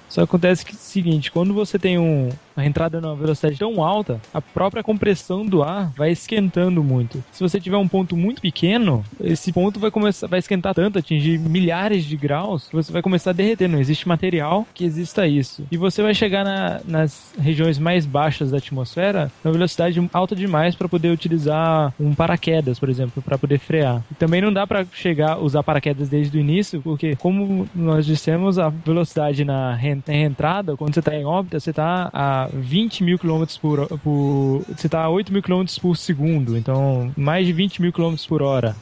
[0.09, 2.29] Só acontece que é o seguinte, quando você tem um,
[2.59, 7.23] uma entrada numa velocidade tão alta, a própria compressão do ar vai esquentando muito.
[7.31, 11.39] Se você tiver um ponto muito pequeno, esse ponto vai começar vai esquentar tanto, atingir
[11.39, 13.67] milhares de graus, que você vai começar a derreter.
[13.67, 15.63] Não existe material que exista isso.
[15.71, 20.75] E você vai chegar na- nas regiões mais baixas da atmosfera na velocidade alta demais
[20.75, 24.03] para poder utilizar um paraquedas, por exemplo, para poder frear.
[24.11, 28.59] E também não dá para chegar usar paraquedas desde o início, porque como nós dissemos,
[28.59, 33.57] a velocidade na reentrada, quando você está em órbita, você está a 20 mil quilômetros
[33.57, 37.93] por, por você está a 8 mil quilômetros por segundo, então mais de 20 mil
[37.93, 38.75] quilômetros por hora.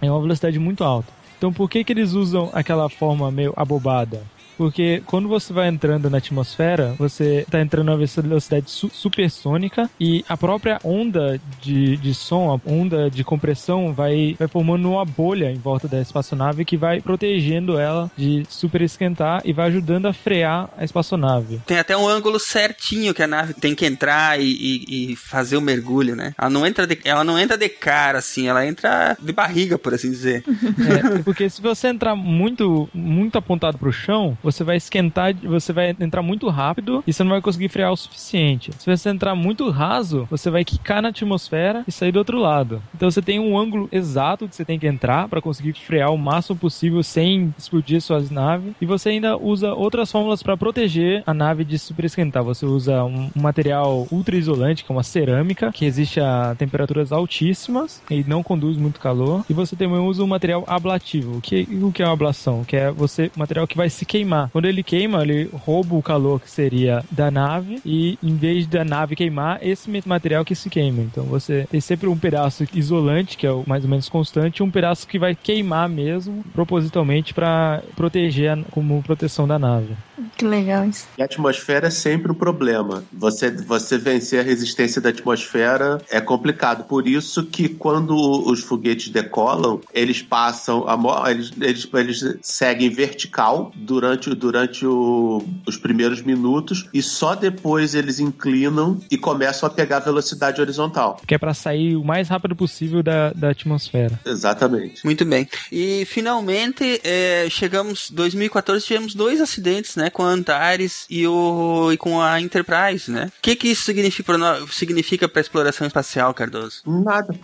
[0.00, 1.12] É uma velocidade muito alta.
[1.36, 4.22] Então por que que eles usam aquela forma meio abobada?
[4.58, 10.24] Porque quando você vai entrando na atmosfera, você está entrando na velocidade su supersônica e
[10.28, 15.50] a própria onda de, de som, a onda de compressão vai, vai formando uma bolha
[15.50, 20.68] em volta da espaçonave que vai protegendo ela de superesquentar e vai ajudando a frear
[20.76, 21.60] a espaçonave.
[21.66, 25.56] Tem até um ângulo certinho que a nave tem que entrar e, e- e fazer
[25.56, 26.34] o mergulho, né?
[26.36, 29.94] Ela não, entra de, ela não entra de cara, assim, ela entra de barriga, por
[29.94, 30.42] assim dizer.
[30.88, 35.94] É, porque se você entrar muito, muito apontado pro chão, você vai esquentar, você vai
[36.00, 38.70] entrar muito rápido e você não vai conseguir frear o suficiente.
[38.78, 42.82] Se você entrar muito raso, você vai quicar na atmosfera e sair do outro lado.
[42.94, 46.18] Então você tem um ângulo exato que você tem que entrar para conseguir frear o
[46.18, 48.72] máximo possível sem explodir suas naves.
[48.80, 52.42] E você ainda usa outras fórmulas para proteger a nave de superesquentar.
[52.44, 57.12] Você usa um, um material ultra isolante, que é uma cerâmica, que resiste a temperaturas
[57.12, 59.44] altíssimas e não conduz muito calor.
[59.48, 61.38] E você também usa um material ablativo.
[61.38, 62.64] O que, o que é uma ablação?
[62.64, 64.37] Que é você, material que vai se queimar.
[64.52, 68.84] Quando ele queima, ele rouba o calor que seria da nave e em vez da
[68.84, 71.02] nave queimar, esse material que se queima.
[71.02, 74.62] Então você tem sempre um pedaço isolante, que é o mais ou menos constante, e
[74.62, 79.94] um pedaço que vai queimar mesmo, propositalmente para proteger como proteção da nave.
[80.36, 81.06] Que legal isso.
[81.16, 83.04] E a atmosfera é sempre um problema.
[83.12, 86.84] Você, você vencer a resistência da atmosfera é complicado.
[86.84, 88.14] Por isso que quando
[88.48, 95.76] os foguetes decolam, eles passam, a, eles, eles, eles seguem vertical durante, durante o- os
[95.76, 101.20] primeiros minutos e só depois eles inclinam e começam a pegar velocidade horizontal.
[101.26, 104.18] Que é para sair o mais rápido possível da, da atmosfera.
[104.24, 105.04] Exatamente.
[105.04, 105.48] Muito bem.
[105.70, 111.96] E finalmente é, chegamos 2014 tivemos dois acidentes, né, com a Antares e o e
[111.96, 113.30] com a Enterprise, né?
[113.38, 116.82] O que que isso significa para significa para exploração espacial, Cardoso?
[116.86, 117.34] Nada.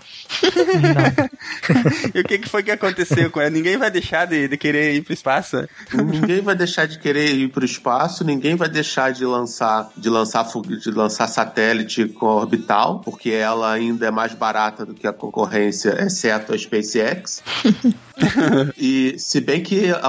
[2.15, 3.51] e o que que foi que aconteceu com ela?
[3.51, 5.67] Ninguém vai deixar de, de querer ir pro espaço?
[5.93, 10.09] Ninguém vai deixar de querer ir para o espaço, ninguém vai deixar de lançar de
[10.09, 15.07] lançar de lançar satélite com a orbital, porque ela ainda é mais barata do que
[15.07, 17.43] a concorrência, exceto a SpaceX.
[18.77, 20.01] e se bem que a,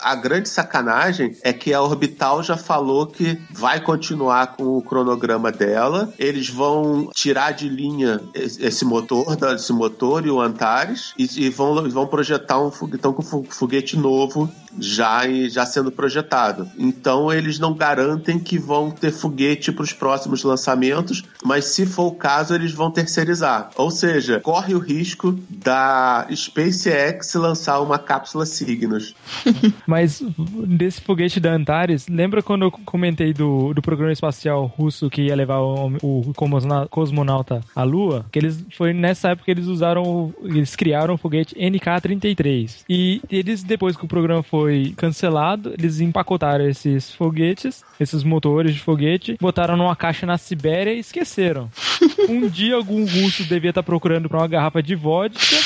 [0.00, 5.52] a grande sacanagem é que a orbital já falou que vai continuar com o cronograma
[5.52, 6.12] dela.
[6.18, 9.24] Eles vão tirar de linha esse motor,
[9.54, 13.96] esse motor e o Antares e, e vão, vão projetar um foguetão com fo- foguete
[13.96, 16.68] novo já, já sendo projetado.
[16.78, 22.06] Então eles não garantem que vão ter foguete para os próximos lançamentos, mas se for
[22.06, 23.70] o caso, eles vão terceirizar.
[23.76, 29.14] Ou seja, corre o risco da SpaceX lançar uma cápsula Cygnus.
[29.86, 30.22] Mas
[30.66, 35.36] desse foguete da Antares, lembra quando eu comentei do, do programa espacial russo que ia
[35.36, 38.26] levar o, o cosmona- cosmonauta à Lua?
[38.30, 42.84] Que eles foi nessa época que eles usaram, eles criaram o foguete NK-33.
[42.88, 44.61] E eles, depois que o programa foi
[44.96, 50.98] cancelado, eles empacotaram esses foguetes, esses motores de foguete, botaram numa caixa na Sibéria e
[50.98, 51.70] esqueceram.
[52.28, 55.56] Um dia algum russo devia estar procurando pra uma garrafa de vodka,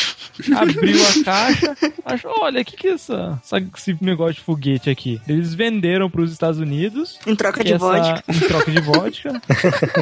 [0.57, 4.91] abriu a caixa, achou, olha, o que que é essa, essa- esse negócio de foguete
[4.91, 5.21] aqui?
[5.29, 7.19] Eles venderam pros Estados Unidos.
[7.27, 8.25] Em troca de essa- vodka.
[8.29, 9.43] Em troca de vodka.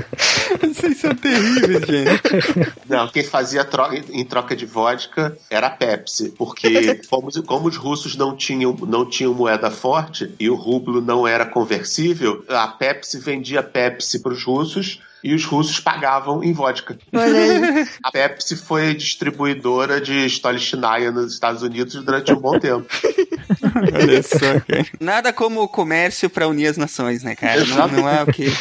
[0.63, 2.73] Vocês são terríveis, gente.
[2.89, 7.69] Não, quem fazia troca, em troca de vodka era a Pepsi, porque como, os- como
[7.69, 12.69] os russos não tinham, não tinham moeda forte e o rublo não era conversível, a
[12.69, 16.99] Pepsi vendia Pepsi para os russos e os russos pagavam em vodka.
[18.05, 22.87] A Pepsi foi distribuidora de Stolichnaya nos Estados Unidos durante um bom tempo.
[23.75, 24.87] Olha só, cara.
[25.01, 27.65] Nada como o comércio pra unir as nações, né, cara?
[27.65, 28.53] Não, não é o que.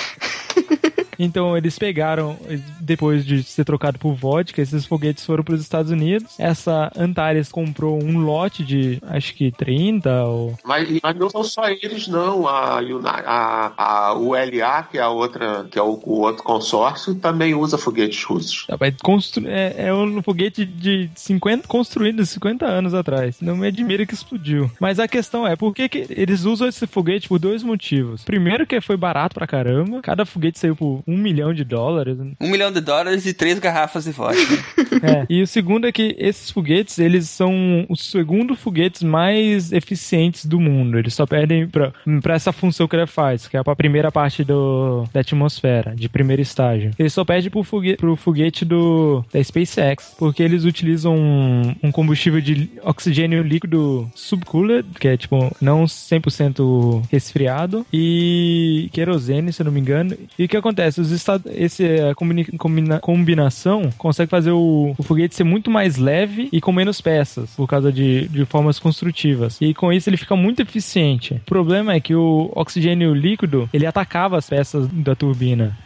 [1.20, 2.40] Então eles pegaram,
[2.84, 6.36] depois de ser trocado por vodka, esses foguetes foram para os Estados Unidos.
[6.38, 10.58] Essa Antares comprou um lote de, acho que 30 ou...
[10.64, 12.48] Mas, mas não são só eles, não.
[12.48, 12.80] A,
[13.26, 17.78] a, a ULA, que é a outra, que é o, o outro consórcio, também usa
[17.78, 18.66] foguetes russos.
[18.68, 23.38] Tá, constru- É, é um foguete de 50, construído 50 anos atrás.
[23.42, 24.70] Não me admira que explodiu.
[24.80, 28.24] Mas a questão é, por que, que eles usam esse foguete por dois motivos?
[28.24, 30.02] Primeiro que foi barato pra caramba.
[30.02, 32.18] Cada foguete saiu por um milhão de dólares.
[32.42, 34.44] Um milhão de dólares e três garrafas de vodka.
[35.04, 40.46] É, e o segundo é que esses foguetes, eles são os segundo foguetes mais eficientes
[40.46, 40.98] do mundo.
[40.98, 41.92] Eles só perdem pra
[42.36, 46.42] essa função que ele faz, que é pra primeira parte do, da atmosfera, de primeiro
[46.42, 46.92] estágio.
[46.98, 51.92] Ele só perde pro foguete, pro foguete do, da SpaceX, porque eles utilizam um, um
[51.92, 59.66] combustível de oxigênio líquido subcooled, que é tipo não 100% resfriado, e querosene, se eu
[59.66, 60.16] não me engano.
[60.38, 61.02] E o que acontece?
[61.02, 61.84] Os estados, esse
[62.16, 67.02] combina- combina- combinação consegue fazer o, o foguete ser muito mais leve e com menos
[67.02, 69.58] peças, por causa de, de formas construtivas.
[69.60, 71.34] E com isso ele fica muito eficiente.
[71.36, 75.78] O problema é que o oxigênio líquido ele atacava as peças da turbina.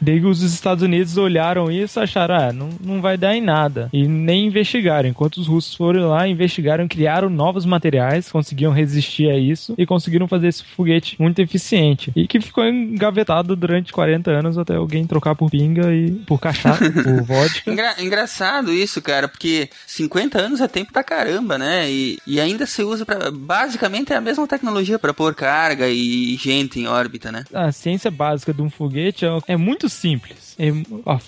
[0.00, 3.88] Daí os Estados Unidos olharam isso e acharam, ah, não, não vai dar em nada.
[3.92, 5.08] E nem investigaram.
[5.08, 10.28] Enquanto os russos foram lá, investigaram, criaram novos materiais, conseguiam resistir a isso e conseguiram
[10.28, 12.12] fazer esse foguete muito eficiente.
[12.14, 16.90] E que ficou engavetado durante 40 anos até alguém trocar por pinga e por cachaça,
[16.90, 17.70] por vodka.
[17.70, 21.90] Engra- engraçado isso, cara, porque 50 anos é tempo pra caramba, né?
[21.90, 23.30] E, e ainda se usa pra.
[23.30, 27.44] Basicamente é a mesma tecnologia pra pôr carga e gente em órbita, né?
[27.52, 30.56] A ciência básica de um foguete é, é muito simples.
[30.58, 30.70] É-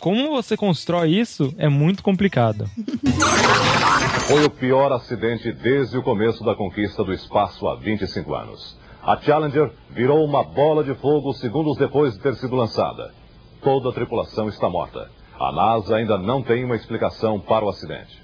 [0.01, 2.69] como você constrói isso é muito complicado.
[4.29, 8.77] Foi o pior acidente desde o começo da conquista do espaço há 25 anos.
[9.03, 13.15] A Challenger virou uma bola de fogo segundos depois de ter sido lançada.
[13.63, 15.11] Toda a tripulação está morta.
[15.41, 18.23] A NASA ainda não tem uma explicação para o acidente.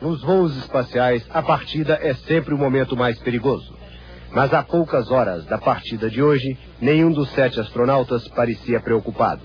[0.00, 3.72] Nos voos espaciais, a partida é sempre o momento mais perigoso.
[4.32, 9.42] Mas a poucas horas da partida de hoje, nenhum dos sete astronautas parecia preocupado.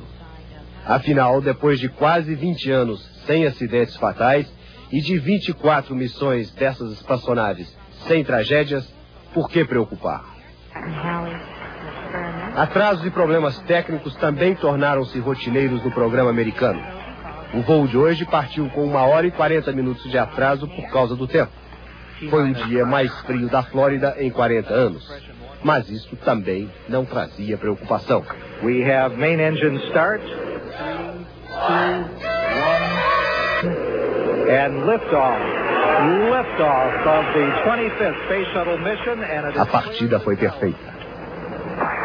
[0.85, 4.51] Afinal, depois de quase 20 anos sem acidentes fatais
[4.91, 7.75] e de 24 missões dessas espaçonaves
[8.07, 8.91] sem tragédias,
[9.33, 10.25] por que preocupar?
[12.55, 16.81] Atrasos e problemas técnicos também tornaram-se rotineiros no programa americano.
[17.53, 21.15] O voo de hoje partiu com uma hora e 40 minutos de atraso por causa
[21.15, 21.51] do tempo.
[22.29, 25.07] Foi o dia mais frio da Flórida em 40 anos.
[25.63, 28.23] Mas isso também não trazia preocupação.
[28.63, 30.21] We have main engine start.
[34.49, 35.39] And liftoff.
[36.01, 39.23] Liftoff of the 25th Space Shuttle mission.
[39.23, 40.91] And A partida foi perfeita.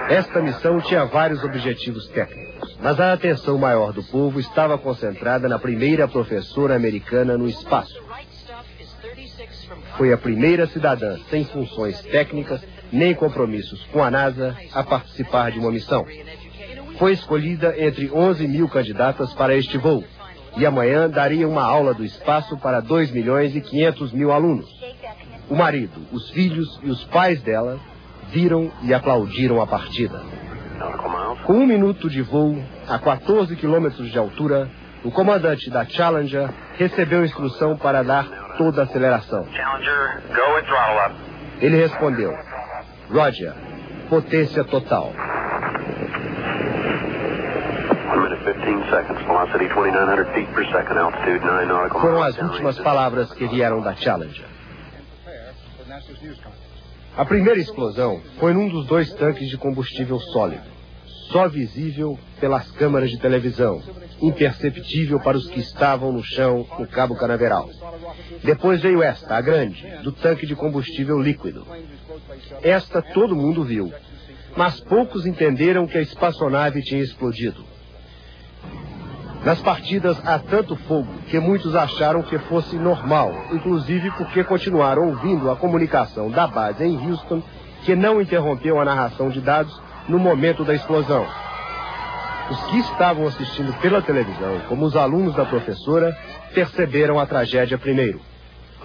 [0.08, 5.58] Esta missão tinha vários objetivos técnicos, mas a atenção maior do povo estava concentrada na
[5.58, 8.05] primeira professora americana no espaço.
[9.96, 12.60] Foi a primeira cidadã sem funções técnicas
[12.92, 16.04] nem compromissos com a NASA a participar de uma missão.
[16.98, 20.04] Foi escolhida entre 11 mil candidatas para este voo
[20.56, 24.66] e amanhã daria uma aula do espaço para 2 milhões e 500 mil alunos.
[25.48, 27.78] O marido, os filhos e os pais dela
[28.30, 30.22] viram e aplaudiram a partida.
[31.44, 34.68] Com um minuto de voo, a 14 quilômetros de altura,
[35.06, 38.26] o comandante da Challenger recebeu instrução para dar
[38.58, 39.46] toda a aceleração.
[41.60, 42.36] Ele respondeu:
[43.08, 43.52] Roger,
[44.10, 45.12] potência total.
[48.16, 49.22] 1 minute 15 seconds.
[49.26, 50.98] Velocity 2,900 feet per second.
[50.98, 54.46] Altitude 9 nautical Foram as últimas palavras que vieram da Challenger.
[57.16, 60.75] A primeira explosão foi num dos dois tanques de combustível sólido,
[61.30, 63.82] só visível pelas câmeras de televisão,
[64.20, 67.68] imperceptível para os que estavam no chão no Cabo Canaveral.
[68.42, 71.66] Depois veio esta, a grande, do tanque de combustível líquido.
[72.62, 73.92] Esta todo mundo viu,
[74.56, 77.64] mas poucos entenderam que a espaçonave tinha explodido.
[79.44, 85.50] Nas partidas há tanto fogo que muitos acharam que fosse normal, inclusive porque continuaram ouvindo
[85.50, 87.42] a comunicação da base em Houston,
[87.84, 91.26] que não interrompeu a narração de dados no momento da explosão.
[92.50, 96.16] Os que estavam assistindo pela televisão, como os alunos da professora,
[96.54, 98.20] perceberam a tragédia primeiro.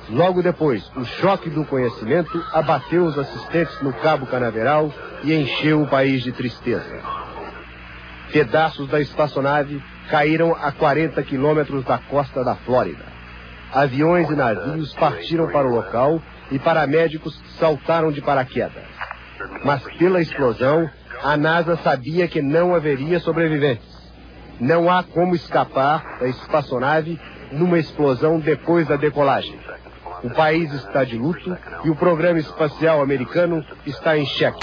[0.09, 4.91] Logo depois, o choque do conhecimento abateu os assistentes no Cabo Canaveral
[5.23, 6.99] e encheu o país de tristeza.
[8.31, 13.05] Pedaços da espaçonave caíram a 40 quilômetros da costa da Flórida.
[13.71, 18.83] Aviões e navios partiram para o local e paramédicos saltaram de paraquedas.
[19.63, 20.89] Mas pela explosão,
[21.23, 23.87] a NASA sabia que não haveria sobreviventes.
[24.59, 27.19] Não há como escapar da espaçonave
[27.51, 29.59] numa explosão depois da decolagem.
[30.23, 34.59] O país está de luto e o programa espacial americano está em xeque.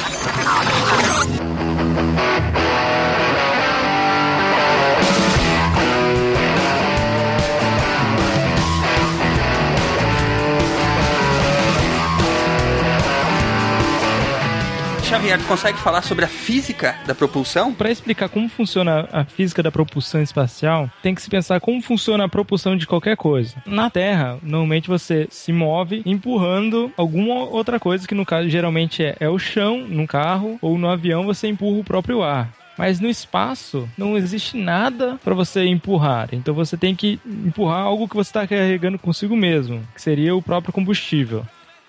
[15.08, 17.72] Xavier, consegue falar sobre a física da propulsão?
[17.72, 22.24] Para explicar como funciona a física da propulsão espacial, tem que se pensar como funciona
[22.24, 23.54] a propulsão de qualquer coisa.
[23.64, 29.16] Na Terra, normalmente você se move empurrando alguma outra coisa, que no caso geralmente é,
[29.18, 32.50] é o chão, no carro ou no avião você empurra o próprio ar.
[32.76, 36.28] Mas no espaço não existe nada para você empurrar.
[36.32, 40.42] Então você tem que empurrar algo que você está carregando consigo mesmo, que seria o
[40.42, 41.46] próprio combustível.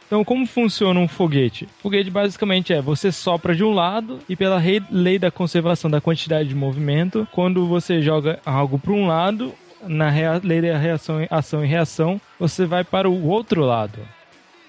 [0.09, 1.69] Então, como funciona um foguete?
[1.83, 4.59] Foguete basicamente é você sopra de um lado e pela
[4.89, 9.53] lei da conservação da quantidade de movimento, quando você joga algo para um lado,
[9.87, 10.09] na
[10.43, 13.99] lei da reação, ação e reação, você vai para o outro lado.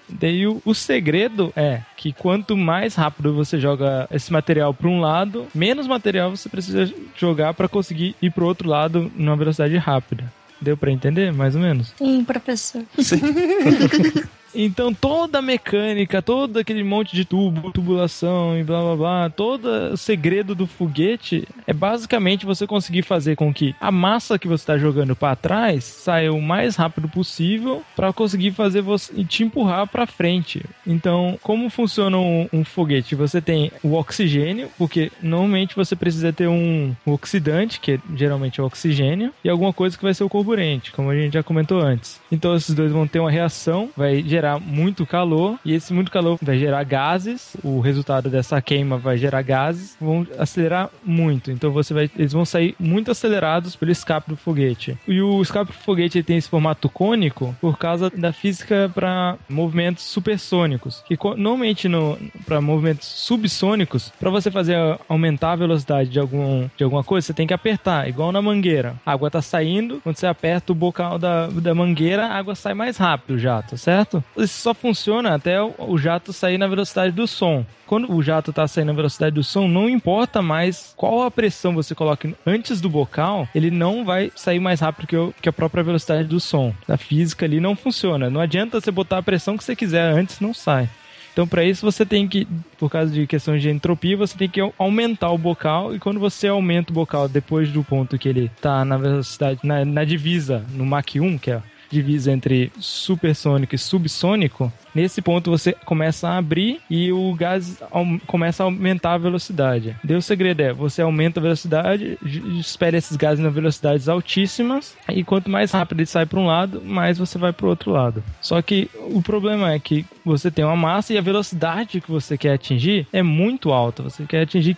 [0.07, 4.99] Daí o, o segredo é que quanto mais rápido você joga esse material para um
[4.99, 9.75] lado, menos material você precisa jogar para conseguir ir para o outro lado numa velocidade
[9.77, 10.31] rápida.
[10.61, 11.95] Deu para entender, mais ou menos?
[11.97, 12.83] Sim, professor.
[14.53, 19.65] Então toda a mecânica, todo aquele monte de tubo, tubulação e blá blá blá, todo
[19.93, 24.63] o segredo do foguete é basicamente você conseguir fazer com que a massa que você
[24.63, 29.87] está jogando para trás saia o mais rápido possível para conseguir fazer você te empurrar
[29.87, 30.63] para frente.
[30.85, 33.15] Então, como funciona um, um foguete?
[33.15, 38.65] Você tem o oxigênio, porque normalmente você precisa ter um, oxidante, que geralmente é o
[38.65, 42.19] oxigênio, e alguma coisa que vai ser o carburante, como a gente já comentou antes.
[42.31, 46.37] Então esses dois vão ter uma reação, vai gerar muito calor e esse muito calor
[46.41, 47.55] vai gerar gases.
[47.63, 51.51] O resultado dessa queima vai gerar gases, vão acelerar muito.
[51.51, 54.97] Então você vai, eles vão sair muito acelerados pelo escape do foguete.
[55.07, 60.03] E o escape do foguete tem esse formato cônico por causa da física para movimentos
[60.03, 61.03] supersônicos.
[61.07, 64.75] Que normalmente no para movimentos subsônicos, para você fazer
[65.07, 68.95] aumentar a velocidade de algum de alguma coisa, você tem que apertar, igual na mangueira.
[69.05, 72.73] A água tá saindo, quando você aperta o bocal da, da mangueira, a água sai
[72.73, 74.23] mais rápido o jato, certo?
[74.37, 77.65] Isso só funciona até o, jato sair na velocidade do som.
[77.85, 81.73] Quando o jato tá saindo na velocidade do som, não importa mais qual a pressão
[81.75, 85.53] você coloca antes do bocal, ele não vai sair mais rápido que, o- que a
[85.53, 86.73] própria velocidade do som.
[86.87, 88.29] A física ali não funciona.
[88.29, 90.87] Não adianta você botar a pressão que você quiser antes, não sai.
[91.33, 92.45] Então, para isso, você tem que,
[92.77, 95.95] por causa de questões de entropia, você tem que aumentar o bocal.
[95.95, 99.85] E quando você aumenta o bocal depois do ponto que ele tá na velocidade, na,
[99.85, 101.61] na divisa, no Mach 1, que é
[101.91, 107.81] divisa entre supersônico e subsônico, nesse ponto você começa a abrir e o gás
[108.27, 109.95] começa a aumentar a velocidade.
[110.03, 112.17] Daí o segredo é, você aumenta a velocidade,
[112.59, 116.81] espera esses gases nas velocidades altíssimas, e quanto mais rápido ele sai para um lado,
[116.83, 118.23] mais você vai para o outro lado.
[118.41, 122.37] Só que o problema é que você tem uma massa e a velocidade que você
[122.37, 124.03] quer atingir é muito alta.
[124.03, 124.77] Você quer atingir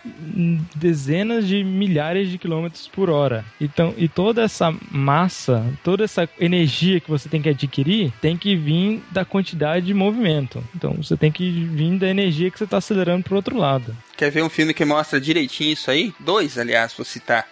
[0.74, 3.44] dezenas de milhares de quilômetros por hora.
[3.60, 8.56] Então, e toda essa massa, toda essa energia que você tem que adquirir, tem que
[8.56, 10.62] vir da quantidade de movimento.
[10.74, 13.96] Então, você tem que vir da energia que você está acelerando para o outro lado.
[14.16, 16.14] Quer ver um filme que mostra direitinho isso aí?
[16.20, 17.46] Dois, aliás, vou citar.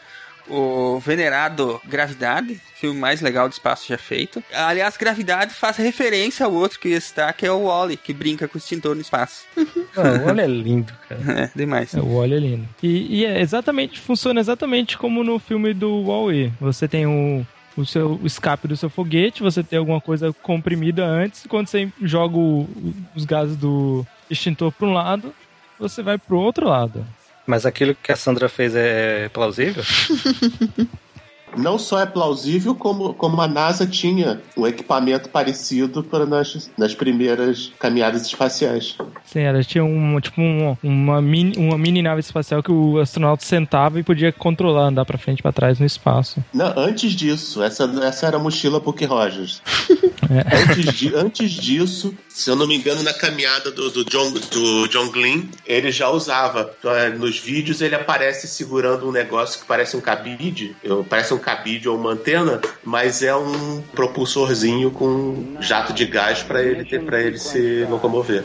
[0.49, 4.43] O Venerado Gravidade, filme mais legal do espaço já feito.
[4.53, 8.57] Aliás, Gravidade faz referência ao outro que está, que é o Wally, que brinca com
[8.57, 9.45] o extintor no espaço.
[9.57, 11.23] Não, olha, é lindo, cara.
[11.45, 11.95] É, demais.
[11.95, 12.69] É, o óleo é lindo.
[12.83, 16.53] E, e é exatamente, funciona exatamente como no filme do Wall-E.
[16.61, 17.47] Você tem o,
[17.77, 21.89] o seu o escape do seu foguete, você tem alguma coisa comprimida antes, quando você
[22.03, 22.69] joga o-
[23.15, 25.35] os gases do extintor para um lado,
[25.78, 27.05] você vai pro outro lado.
[27.47, 29.82] Mas aquilo que a Sandra fez é plausível?
[31.57, 36.95] Não só é plausível, como, como a NASA tinha um equipamento parecido para nas, nas
[36.95, 38.97] primeiras caminhadas espaciais.
[39.24, 43.45] Sim, ela tinha um, tipo um- uma, mini, uma mini nave espacial que o astronauta
[43.45, 46.43] sentava e podia controlar, andar pra frente e pra trás no espaço.
[46.53, 49.61] Não, antes disso, essa, essa era a mochila Puck Rogers.
[50.31, 50.70] É.
[50.70, 54.87] Antes, di- antes disso, se eu não me engano, na caminhada do, do John, do
[54.89, 56.73] John Glenn, ele já usava.
[56.85, 60.74] Eh, Nos vídeos ele aparece segurando um negócio que parece um cabide,
[61.11, 66.62] parece um cabide ou uma antena, mas é um propulsorzinho com jato de gás para
[66.62, 68.44] ele para ele se locomover.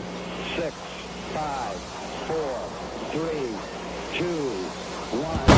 [0.54, 0.74] Six,
[1.32, 1.78] five,
[2.26, 2.68] four,
[3.12, 3.54] three,
[4.18, 4.26] two,
[5.16, 5.48] one,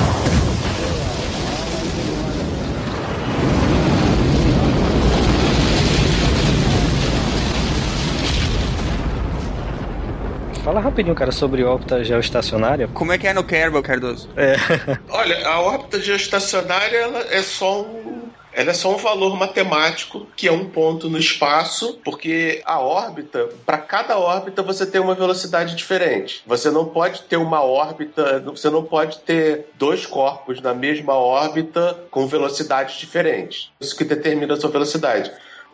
[10.63, 12.87] Fala rapidinho, cara, sobre órbita geoestacionária.
[12.89, 14.29] Como é que é no Kerbal, Cardoso?
[14.37, 14.57] É.
[15.09, 18.29] Olha, a órbita geoestacionária ela é só um.
[18.53, 23.49] Ela é só um valor matemático que é um ponto no espaço, porque a órbita,
[23.65, 26.43] para cada órbita você tem uma velocidade diferente.
[26.47, 31.97] Você não pode ter uma órbita, você não pode ter dois corpos na mesma órbita
[32.11, 33.71] com velocidades diferentes.
[33.81, 35.31] Isso que determina a sua velocidade.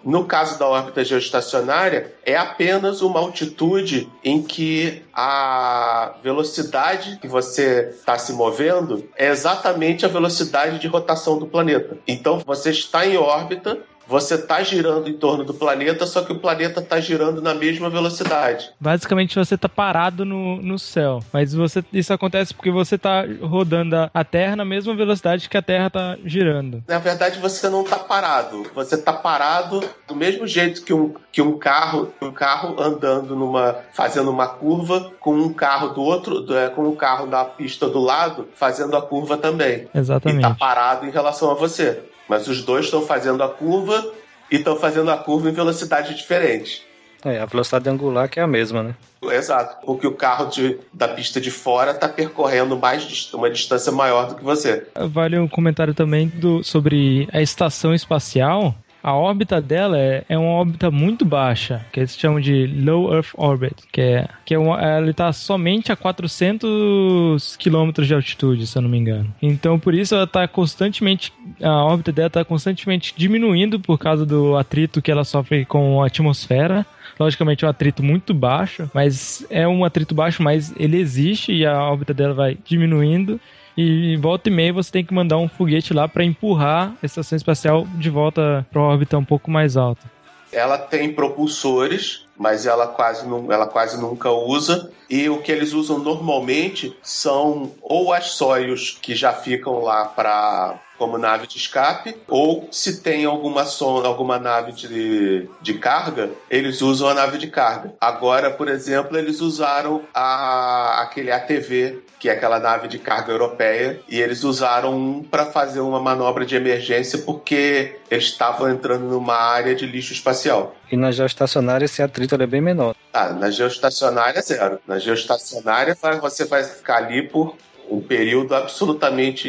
[0.07, 7.89] No caso da órbita geoestacionária, é apenas uma altitude em que a velocidade que você
[7.91, 11.99] está se movendo é exatamente a velocidade de rotação do planeta.
[12.07, 16.39] Então você está em órbita, você está girando em torno do planeta, só que o
[16.39, 18.70] planeta está girando na mesma velocidade.
[18.78, 21.20] Basicamente você tá parado no, no céu.
[21.33, 25.62] Mas você, isso acontece porque você tá rodando a, Terra na mesma velocidade que a
[25.62, 26.83] Terra tá girando.
[26.87, 28.65] Na verdade, você não está parado.
[28.74, 33.77] Você está parado do mesmo jeito que um, que um carro, um carro andando numa,
[33.93, 38.01] fazendo uma curva, com um carro do outro, é, com um carro na pista do
[38.01, 39.89] lado, fazendo a curva também.
[39.95, 40.45] Exatamente.
[40.45, 42.03] E está parado em relação a você.
[42.28, 44.12] Mas os dois estão fazendo a curva
[44.51, 46.82] e estão fazendo a curva em velocidades diferentes.
[47.24, 48.94] É, a velocidade angular que é a mesma, né?
[49.23, 54.28] Exato, porque o carro de- da pista de fora está percorrendo mais uma distância maior
[54.28, 54.86] do que você.
[54.94, 58.74] Vale um comentário também do, sobre a estação espacial.
[59.07, 63.28] A órbita dela é, é uma órbita muito baixa, que eles chamam de Low Earth
[63.37, 68.77] Orbit, que é que é uma, ela está somente a 400 quilômetros de altitude, se
[68.77, 69.33] eu não me engano.
[69.41, 74.57] Então, por isso ela está constantemente, a órbita dela está constantemente diminuindo por causa do
[74.57, 76.85] atrito que ela sofre com a atmosfera.
[77.16, 81.65] Logicamente é um atrito muito baixo, mas é um atrito baixo, mas ele existe e
[81.65, 83.41] a órbita dela vai diminuindo.
[83.77, 87.36] E volta e meia você tem que mandar um foguete lá para empurrar a estação
[87.36, 90.11] espacial de volta para órbita um pouco mais alta.
[90.53, 94.90] Ela tem propulsores, mas ela quase, nu- ela quase nunca usa.
[95.11, 100.81] E o que eles usam normalmente são ou as Soyuz que já ficam lá para
[100.98, 106.81] como nave de escape, ou se tem alguma sonda, alguma nave de, de carga, eles
[106.82, 107.94] usam a nave de carga.
[108.01, 114.01] Agora, por exemplo, eles usaram a, aquele ATV, que é aquela nave de carga europeia,
[114.09, 119.36] e eles usaram um para fazer uma manobra de emergência porque eles estavam entrando numa
[119.36, 120.74] área de lixo espacial.
[120.90, 122.94] E na geoestacionária esse atrito é bem menor.
[123.12, 124.78] Ah, na geoestacionária, zero.
[124.86, 127.56] Na geoestacionária, você vai ficar ali por
[127.91, 129.49] um período absolutamente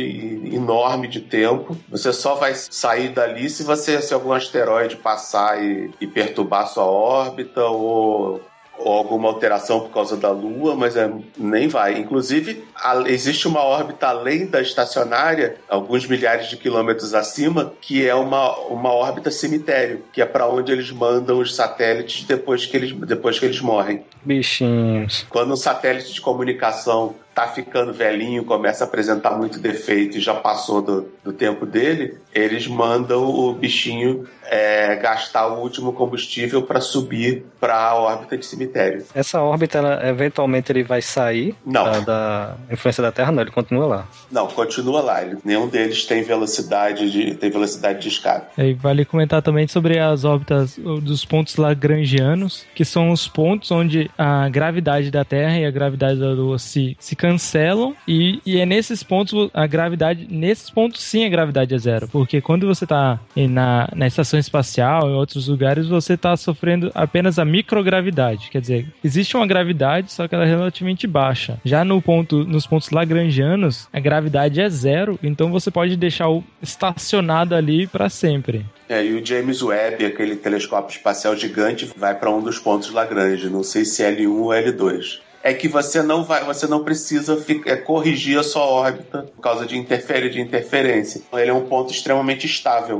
[0.53, 1.77] enorme de tempo.
[1.89, 6.85] Você só vai sair dali se você se algum asteroide passar e, e perturbar sua
[6.85, 8.41] órbita ou,
[8.77, 11.97] ou alguma alteração por causa da Lua, mas é, nem vai.
[11.97, 18.13] Inclusive, a- existe uma órbita além da estacionária, alguns milhares de quilômetros acima, que é
[18.13, 22.91] uma, uma órbita cemitério, que é para onde eles mandam os satélites depois que eles,
[22.93, 24.03] depois que eles morrem.
[24.23, 25.25] Bichinhos.
[25.29, 30.33] Quando um satélite de comunicação tá ficando velhinho, começa a apresentar muito defeito e já
[30.33, 36.79] passou do, do tempo dele, eles mandam o bichinho é, gastar o último combustível para
[36.81, 39.05] subir para a órbita de cemitério.
[39.13, 41.83] Essa órbita, ela, eventualmente, ele vai sair Não.
[41.83, 43.31] Da, da influência da Terra?
[43.31, 44.07] Não, ele continua lá.
[44.31, 45.21] Não, continua lá.
[45.21, 48.47] Ele- nenhum deles tem velocidade de, tem velocidade de escape.
[48.57, 54.09] E vale comentar também sobre as órbitas dos pontos lagrangianos, que são os pontos onde
[54.17, 58.65] a gravidade da Terra e a gravidade da Lua se, se cancelam e, e é
[58.65, 63.19] nesses pontos a gravidade, nesses pontos sim a gravidade é zero, porque quando você tá
[63.35, 68.87] na, na estação espacial, em outros lugares, você tá sofrendo apenas a microgravidade, quer dizer,
[69.03, 71.59] existe uma gravidade, só que ela é relativamente baixa.
[71.65, 76.43] Já no ponto, nos pontos lagrangianos, a gravidade é zero, então você pode deixar o
[76.61, 78.65] estacionado ali para sempre.
[78.87, 83.49] É, e o James Webb, aquele telescópio espacial gigante, vai para um dos pontos Lagrange,
[83.49, 85.26] não sei se L1 ou L2.
[85.43, 89.41] É que você não vai, você não precisa fi- é, corrigir a sua órbita por
[89.41, 91.21] causa de interferência de interferência.
[91.33, 92.97] Ele é um ponto extremamente estável.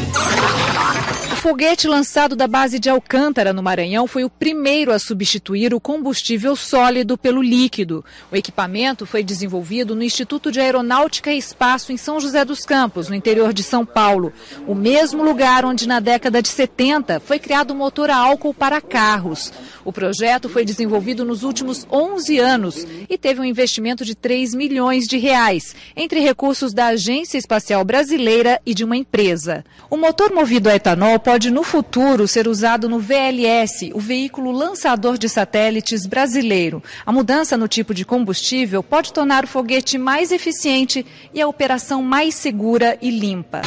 [1.32, 5.80] O foguete lançado da base de Alcântara, no Maranhão, foi o primeiro a substituir o
[5.80, 8.04] combustível sólido pelo líquido.
[8.32, 13.08] O equipamento foi desenvolvido no Instituto de Aeronáutica e Espaço em São José dos Campos,
[13.10, 14.32] no interior de São Paulo,
[14.68, 18.82] o mesmo lugar onde na década de 70 foi criado o motor a álcool para
[18.82, 19.52] carros.
[19.86, 25.08] O projeto foi desenvolvido nos últimos 11 anos e teve um investimento de 3 milhões
[25.08, 29.64] de reais, entre recursos da Agência Espacial Brasileira e de uma empresa.
[29.90, 35.18] O motor movido a etanol pode no futuro ser usado no VLS, o veículo lançador
[35.18, 36.84] de satélites brasileiro.
[37.06, 42.04] A mudança no tipo de combustível pode tornar o foguete mais eficiente e a operação
[42.04, 43.62] mais segura e limpa.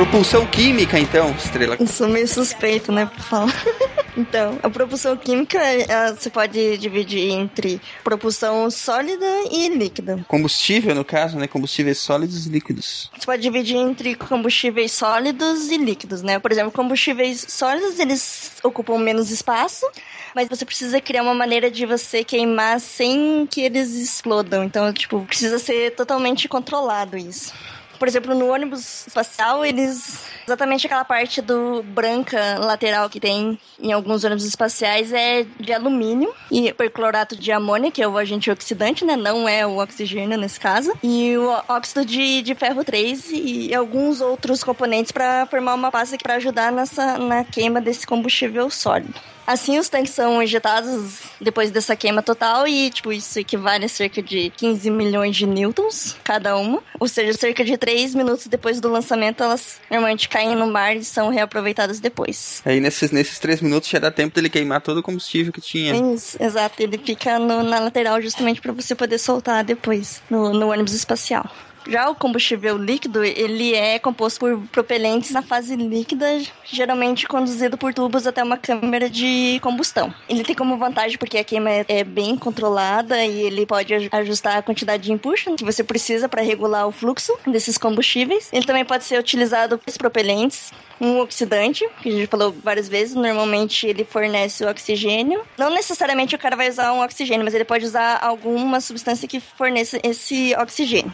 [0.00, 1.76] Propulsão química, então, Estrela.
[1.78, 3.52] Eu sou meio suspeito, né, pra falar.
[4.16, 10.24] Então, a propulsão química ela, você pode dividir entre propulsão sólida e líquida.
[10.26, 11.46] Combustível, no caso, né?
[11.46, 13.08] Combustíveis sólidos e líquidos.
[13.16, 16.40] Você pode dividir entre combustíveis sólidos e líquidos, né?
[16.40, 19.86] Por exemplo, combustíveis sólidos, eles ocupam menos espaço,
[20.34, 24.64] mas você precisa criar uma maneira de você queimar sem que eles explodam.
[24.64, 27.54] Então, tipo, precisa ser totalmente controlado isso.
[28.00, 30.24] Por exemplo, no ônibus espacial, eles.
[30.46, 36.32] Exatamente aquela parte do branca lateral que tem em alguns ônibus espaciais é de alumínio
[36.50, 39.16] e perclorato de amônia, que é o agente oxidante, né?
[39.16, 40.92] Não é o oxigênio nesse caso.
[41.02, 46.16] E o óxido de, de ferro 3 e alguns outros componentes para formar uma pasta
[46.16, 49.14] para ajudar nessa, na queima desse combustível sólido.
[49.50, 54.22] Assim, os tanques são injetados depois dessa queima total e, tipo, isso equivale a cerca
[54.22, 56.80] de 15 milhões de newtons cada uma.
[57.00, 61.02] Ou seja, cerca de 3 minutos depois do lançamento, elas normalmente caem no mar e
[61.04, 62.62] são reaproveitadas depois.
[62.64, 65.96] Aí nesses, nesses três minutos já dá tempo dele queimar todo o combustível que tinha.
[66.14, 66.80] Isso, exato.
[66.80, 71.50] Ele fica no- na lateral justamente para você poder soltar depois no, no ônibus espacial.
[71.88, 76.26] Já o combustível líquido, ele é composto por propelentes na fase líquida,
[76.64, 80.12] geralmente conduzido por tubos até uma câmara de combustão.
[80.28, 84.08] Ele tem como vantagem porque a queima é, é bem controlada e ele pode aj-
[84.12, 88.48] ajustar a quantidade de empuxo que você precisa para regular o fluxo desses combustíveis.
[88.52, 93.14] Ele também pode ser utilizado por propelentes um oxidante, que a gente falou várias vezes,
[93.14, 95.42] normalmente ele fornece o oxigênio.
[95.56, 99.40] Não necessariamente o cara vai usar um oxigênio, mas ele pode usar alguma substância que
[99.40, 101.12] forneça esse oxigênio.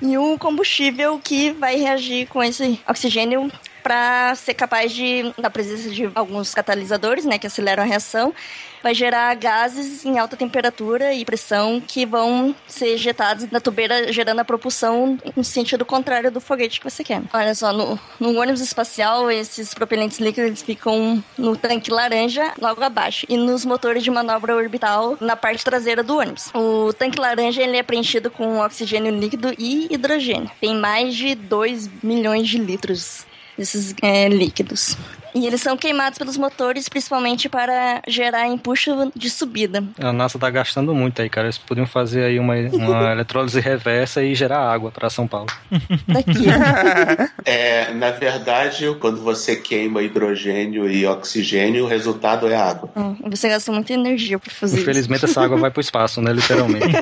[0.00, 3.50] E o combustível que vai reagir com esse oxigênio
[3.86, 8.34] para ser capaz de, na presença de alguns catalisadores, né, que aceleram a reação,
[8.82, 14.40] vai gerar gases em alta temperatura e pressão que vão ser ejetados na tubeira, gerando
[14.40, 17.22] a propulsão no sentido contrário do foguete que você quer.
[17.32, 22.82] Olha só, no, no ônibus espacial, esses propelentes líquidos eles ficam no tanque laranja, logo
[22.82, 26.50] abaixo, e nos motores de manobra orbital na parte traseira do ônibus.
[26.52, 30.50] O tanque laranja ele é preenchido com oxigênio líquido e hidrogênio.
[30.60, 33.24] Tem mais de 2 milhões de litros
[33.56, 34.96] desses é, líquidos.
[35.34, 39.84] E eles são queimados pelos motores, principalmente para gerar empuxo de subida.
[40.00, 41.46] A NASA tá gastando muito aí, cara.
[41.46, 45.48] Eles podiam fazer aí uma, uma eletrólise reversa e gerar água para São Paulo.
[47.44, 52.90] É, na verdade, quando você queima hidrogênio e oxigênio, o resultado é água.
[52.96, 55.26] Hum, Você gasta muita energia para fazer Infelizmente isso.
[55.26, 56.32] essa água vai pro espaço, né?
[56.32, 56.86] Literalmente.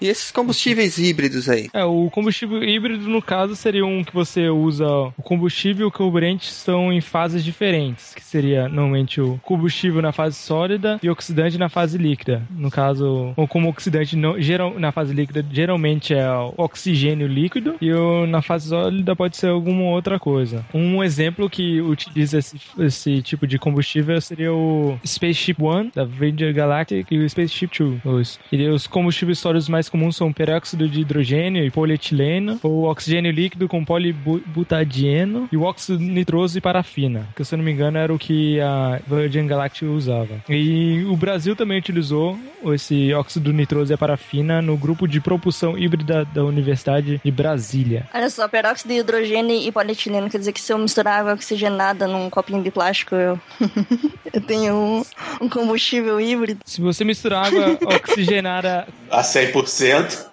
[0.00, 1.68] E esses combustíveis híbridos aí?
[1.72, 5.90] É, o combustível híbrido, no caso, seria um que você usa o combustível e o
[5.90, 11.58] carburante estão em fases diferentes, que seria normalmente o combustível na fase sólida e oxidante
[11.58, 12.42] na fase líquida.
[12.50, 17.92] No caso, como oxidante não, geral, na fase líquida geralmente é o oxigênio líquido e
[17.92, 20.64] o, na fase sólida pode ser alguma outra coisa.
[20.72, 26.52] Um exemplo que utiliza esse, esse tipo de combustível seria o Spaceship One da Virgin
[26.52, 28.00] Galactic e o Spaceship Two.
[28.04, 33.30] Os, e os combustíveis sólidos mais comuns são peróxido de hidrogênio e polietileno, o oxigênio
[33.30, 37.72] líquido com polibutadieno e o óxido nitroso nitroso e parafina, que se eu não me
[37.72, 40.40] engano era o que a Virgin Galactic usava.
[40.48, 42.38] E o Brasil também utilizou
[42.72, 48.06] esse óxido nitroso e a parafina no grupo de propulsão híbrida da Universidade de Brasília.
[48.14, 52.06] Olha só, peróxido de hidrogênio e polietileno quer dizer que se eu misturar água oxigenada
[52.06, 53.40] num copinho de plástico, eu,
[54.32, 55.04] eu tenho um,
[55.40, 56.60] um combustível híbrido.
[56.64, 60.26] Se você misturar água oxigenada A 100%.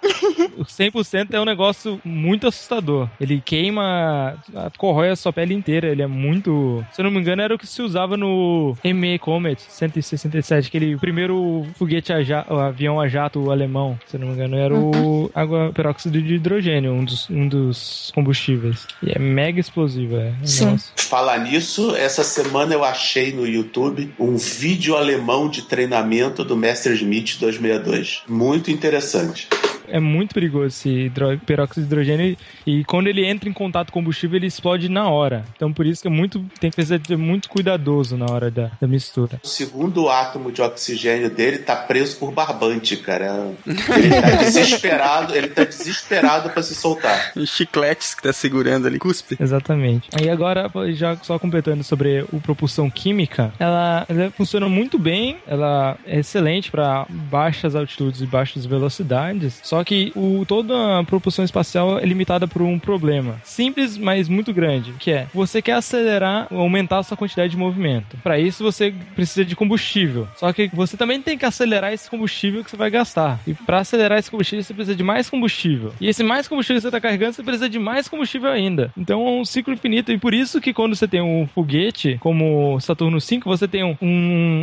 [0.58, 3.08] o 100% é um negócio muito assustador.
[3.20, 4.36] Ele queima,
[4.76, 5.88] corrói a sua pele inteira.
[5.88, 6.84] Ele é muito.
[6.92, 10.96] Se eu não me engano, era o que se usava no ME Comet 167, aquele
[10.96, 13.98] primeiro foguete a ja- o avião a jato alemão.
[14.06, 18.10] Se eu não me engano, era o água peróxido de hidrogênio, um dos, um dos
[18.14, 18.86] combustíveis.
[19.02, 20.32] E é mega explosivo, é.
[20.40, 20.92] Nossa.
[20.96, 27.38] Falar nisso, essa semana eu achei no YouTube um vídeo alemão de treinamento do Messerschmitt
[27.40, 28.22] 262.
[28.28, 29.77] Muito interessante interessante.
[29.90, 32.36] É muito perigoso esse hidro- peróxido de hidrogênio
[32.66, 35.44] e quando ele entra em contato com combustível, ele explode na hora.
[35.56, 38.86] Então por isso que é muito, tem que ser muito cuidadoso na hora da, da
[38.86, 39.40] mistura.
[39.42, 43.50] O segundo átomo de oxigênio dele tá preso por barbante, cara.
[43.66, 47.32] Ele tá desesperado, ele tá desesperado pra se soltar.
[47.36, 49.36] Os chicletes que tá segurando ali, cuspe.
[49.40, 50.08] Exatamente.
[50.18, 55.96] Aí agora, já só completando sobre o propulsão química, ela, ela funciona muito bem, ela
[56.06, 61.98] é excelente para baixas altitudes e baixas velocidades, só que o, toda a propulsão espacial
[61.98, 63.40] é limitada por um problema.
[63.44, 68.16] Simples, mas muito grande, que é, você quer acelerar, aumentar a sua quantidade de movimento.
[68.22, 70.28] Para isso, você precisa de combustível.
[70.36, 73.40] Só que você também tem que acelerar esse combustível que você vai gastar.
[73.46, 75.92] E para acelerar esse combustível, você precisa de mais combustível.
[76.00, 78.90] E esse mais combustível que você está carregando, você precisa de mais combustível ainda.
[78.96, 80.12] Então é um ciclo infinito.
[80.12, 83.96] E por isso que quando você tem um foguete, como Saturno 5, você tem um-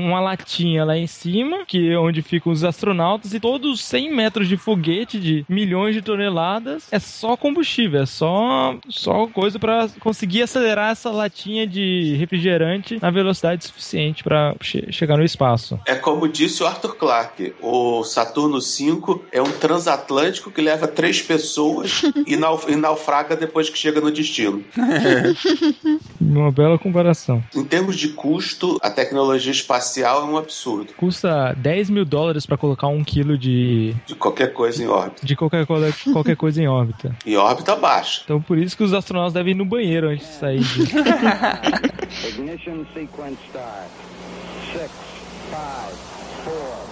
[0.07, 4.13] uma latinha lá em cima, que é onde ficam os astronautas, e todos os 100
[4.13, 9.87] metros de foguete de milhões de toneladas é só combustível, é só, só coisa para
[9.99, 14.55] conseguir acelerar essa latinha de refrigerante na velocidade suficiente para
[14.89, 15.79] chegar no espaço.
[15.85, 21.21] É como disse o Arthur Clarke, o Saturno 5 é um transatlântico que leva três
[21.21, 24.63] pessoas e, nau- e naufraga depois que chega no destino.
[26.19, 27.43] Uma bela comparação.
[27.55, 30.93] Em termos de custo, a tecnologia espacial é um absurdo.
[30.97, 35.25] Custa 10 mil dólares para colocar um quilo de, De qualquer coisa em órbita.
[35.25, 37.15] De qualquer, qualquer coisa em órbita.
[37.25, 38.21] E órbita baixa.
[38.23, 40.61] Então por isso que os astronautas devem ir no banheiro antes de sair.
[42.27, 43.89] Ignition sequence start.
[44.73, 44.91] 6, 5,
[45.51, 46.84] 4,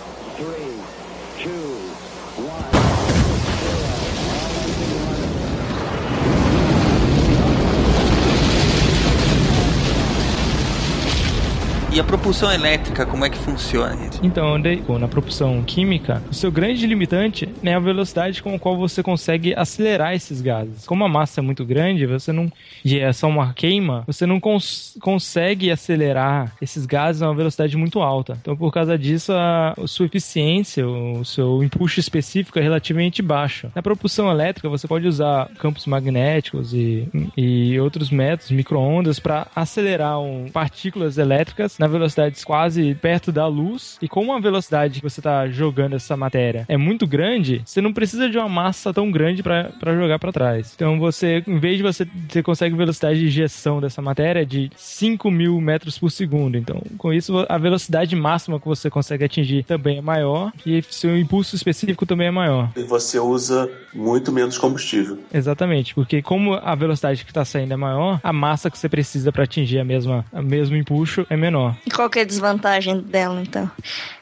[11.94, 13.96] E a propulsão elétrica, como é que funciona?
[14.24, 14.58] Então,
[14.98, 19.54] na propulsão química, o seu grande limitante é a velocidade com a qual você consegue
[19.56, 20.88] acelerar esses gases.
[20.88, 22.52] Como a massa é muito grande, você não.
[22.84, 27.78] E é só uma queima, você não cons- consegue acelerar esses gases a uma velocidade
[27.78, 28.40] muito alta.
[28.42, 33.72] Então, por causa disso, a, a sua eficiência, o seu empuxo específico é relativamente baixo.
[33.76, 37.08] Na propulsão elétrica, você pode usar campos magnéticos e,
[37.38, 43.98] e outros métodos, micro-ondas, para acelerar um, partículas elétricas na velocidades quase perto da luz.
[44.02, 47.92] E como a velocidade que você está jogando essa matéria é muito grande, você não
[47.92, 50.72] precisa de uma massa tão grande para jogar para trás.
[50.76, 55.30] Então você, em vez de você, você consegue velocidade de injeção dessa matéria de 5
[55.30, 56.58] mil metros por segundo.
[56.58, 61.18] Então, com isso, a velocidade máxima que você consegue atingir também é maior e seu
[61.18, 62.72] impulso específico também é maior.
[62.78, 65.20] E você usa muito menos combustível.
[65.34, 69.32] Exatamente, porque como a velocidade que está saindo é maior, a massa que você precisa
[69.32, 71.73] para atingir a mesma, o mesmo impulso é menor.
[71.86, 73.70] E qual que é a desvantagem dela, então?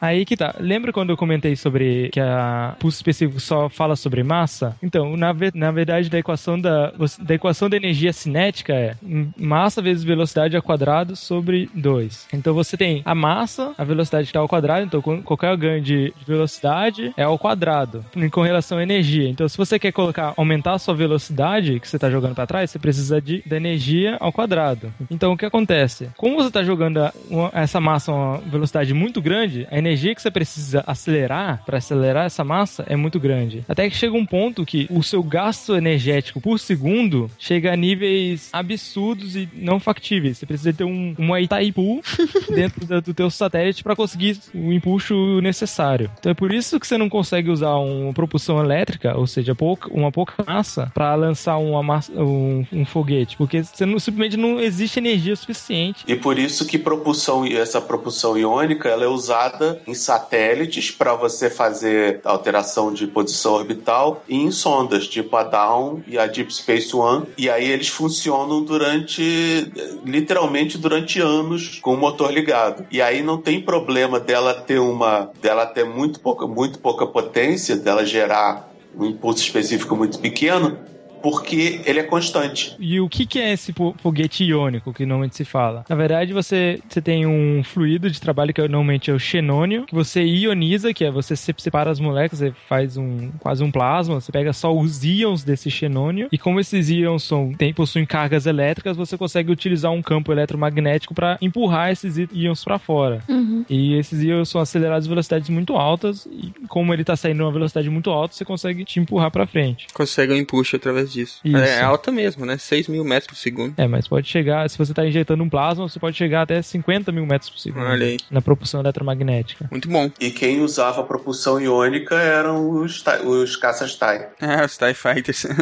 [0.00, 0.54] Aí que tá.
[0.58, 4.76] Lembra quando eu comentei sobre que a pulso específico só fala sobre massa?
[4.82, 8.96] Então, na, ve- na verdade, da equação da, da equação da energia cinética é
[9.36, 12.28] massa vezes velocidade ao quadrado sobre 2.
[12.32, 16.24] Então você tem a massa, a velocidade está ao quadrado, então qualquer ganho de de
[16.26, 19.28] velocidade é ao quadrado, com relação à energia.
[19.28, 22.70] Então, se você quer colocar, aumentar a sua velocidade que você está jogando para trás,
[22.70, 24.92] você precisa de, da energia ao quadrado.
[25.10, 26.08] Então, o que acontece?
[26.16, 27.12] Como você está jogando a-
[27.42, 31.78] uma- essa massa a uma velocidade muito grande, a energia que você precisa acelerar para
[31.78, 33.64] acelerar essa massa é muito grande.
[33.68, 38.48] Até que chega um ponto que o seu gasto energético por segundo chega a níveis
[38.52, 40.38] absurdos e não factíveis.
[40.38, 42.00] Você precisa ter um, uma Itaipu
[42.54, 46.10] dentro do, do teu satélite para conseguir o impulso necessário.
[46.18, 49.88] Então é por isso que você não consegue usar uma propulsão elétrica, ou seja, pouca,
[49.92, 54.60] uma pouca massa, para lançar uma massa, um, um foguete, porque você não, simplesmente não
[54.60, 59.80] existe energia suficiente E por isso que propulsão propulsão essa propulsão iônica ela é usada
[59.86, 66.00] em satélites para você fazer alteração de posição orbital e em sondas tipo a Dawn
[66.06, 67.26] e a Deep Space One.
[67.38, 69.72] E aí eles funcionam durante
[70.04, 72.84] literalmente durante anos com o motor ligado.
[72.90, 77.76] E aí não tem problema dela ter uma dela ter muito pouca muito pouca potência
[77.76, 80.76] dela gerar um impulso específico muito pequeno
[81.22, 82.74] porque ele é constante.
[82.78, 85.84] E o que, que é esse fo- foguete iônico que normalmente se fala?
[85.88, 89.84] Na verdade, você, você tem um fluido de trabalho que é- normalmente é o xenônio,
[89.86, 93.70] que você ioniza, que é você se- separa as moléculas, você faz um quase um
[93.70, 98.04] plasma, você pega só os íons desse xenônio, e como esses íons são, tem, possuem
[98.04, 103.22] cargas elétricas, você consegue utilizar um campo eletromagnético para empurrar esses íons para fora.
[103.28, 103.64] Uhum.
[103.68, 107.46] E esses íons são acelerados a velocidades muito altas, e como ele tá saindo a
[107.46, 109.86] uma velocidade muito alta, você consegue te empurrar para frente.
[109.92, 111.40] Consegue um empuxo através disso.
[111.44, 111.56] Isso.
[111.56, 112.56] É alta mesmo, né?
[112.58, 113.74] 6 mil metros por segundo.
[113.76, 117.10] É, mas pode chegar, se você tá injetando um plasma, você pode chegar até 50
[117.12, 117.86] mil metros por segundo.
[117.86, 118.18] Olha aí.
[118.30, 119.68] Na propulsão eletromagnética.
[119.70, 120.10] Muito bom.
[120.20, 124.26] E quem usava propulsão iônica eram os, os caças TIE.
[124.40, 125.46] Ah, os TIE Fighters.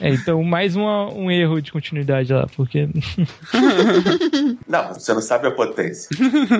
[0.00, 2.88] É, então mais uma, um erro de continuidade lá, porque.
[4.66, 6.08] Não, você não sabe a potência.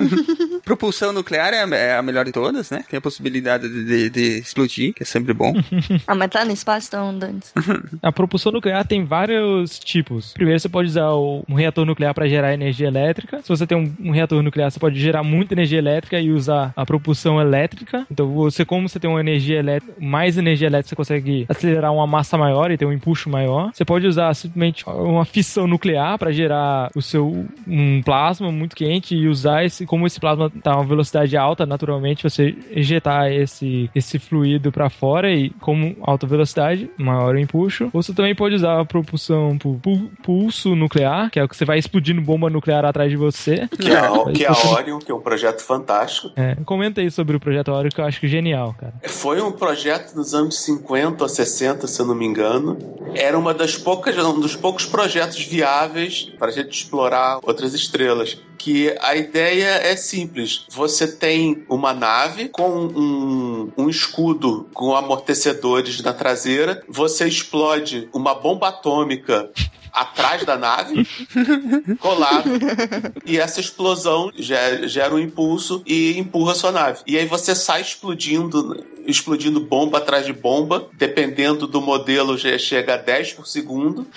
[0.63, 2.83] Propulsão nuclear é a, é a melhor de todas, né?
[2.89, 5.53] Tem a possibilidade de, de- de explodir, que é sempre bom.
[6.07, 7.39] Ah, mas tá no espaço, então, Dani.
[8.01, 10.33] A propulsão nuclear tem vários tipos.
[10.33, 13.41] Primeiro, você pode usar um reator nuclear para gerar energia elétrica.
[13.41, 16.85] Se você tem um, reator nuclear, você pode gerar muita energia elétrica e usar a
[16.85, 18.05] propulsão elétrica.
[18.09, 22.07] Então, você, como você tem uma energia elétrica, mais energia elétrica, você consegue acelerar uma
[22.07, 23.71] massa maior e ter um empuxo maior.
[23.73, 29.15] Você pode usar simplesmente uma fissão nuclear para gerar o seu um plasma muito quente
[29.15, 33.89] e usar esse, como esse plasma tá a uma velocidade alta, naturalmente você ejetar esse
[33.93, 37.89] esse fluido para fora e como alta velocidade, maior o empuxo.
[37.93, 41.55] Ou você também pode usar a propulsão por pu- pulso nuclear, que é o que
[41.55, 43.67] você vai explodindo bomba nuclear atrás de você.
[43.79, 46.31] Que é, a, que é a Orion, que é um projeto fantástico.
[46.35, 48.93] É, comenta aí sobre o projeto Oreo que eu acho que é genial, cara.
[49.03, 52.77] Foi um projeto dos anos 50 ou 60, se eu não me engano.
[53.13, 58.37] Era uma das poucas, um dos poucos projetos viáveis para a gente explorar outras estrelas.
[58.57, 60.65] Que a ideia é simples.
[60.71, 66.81] Você tem uma nave com um, um escudo com amortecedores na traseira.
[66.87, 69.49] Você explode uma bomba atômica
[69.93, 71.07] atrás da nave,
[71.99, 72.49] colado,
[73.25, 76.99] e essa explosão ge- gera um impulso e empurra a sua nave.
[77.07, 82.97] E aí você sai explodindo, explodindo bomba atrás de bomba, dependendo do modelo chega a
[82.97, 84.07] 10 por segundo.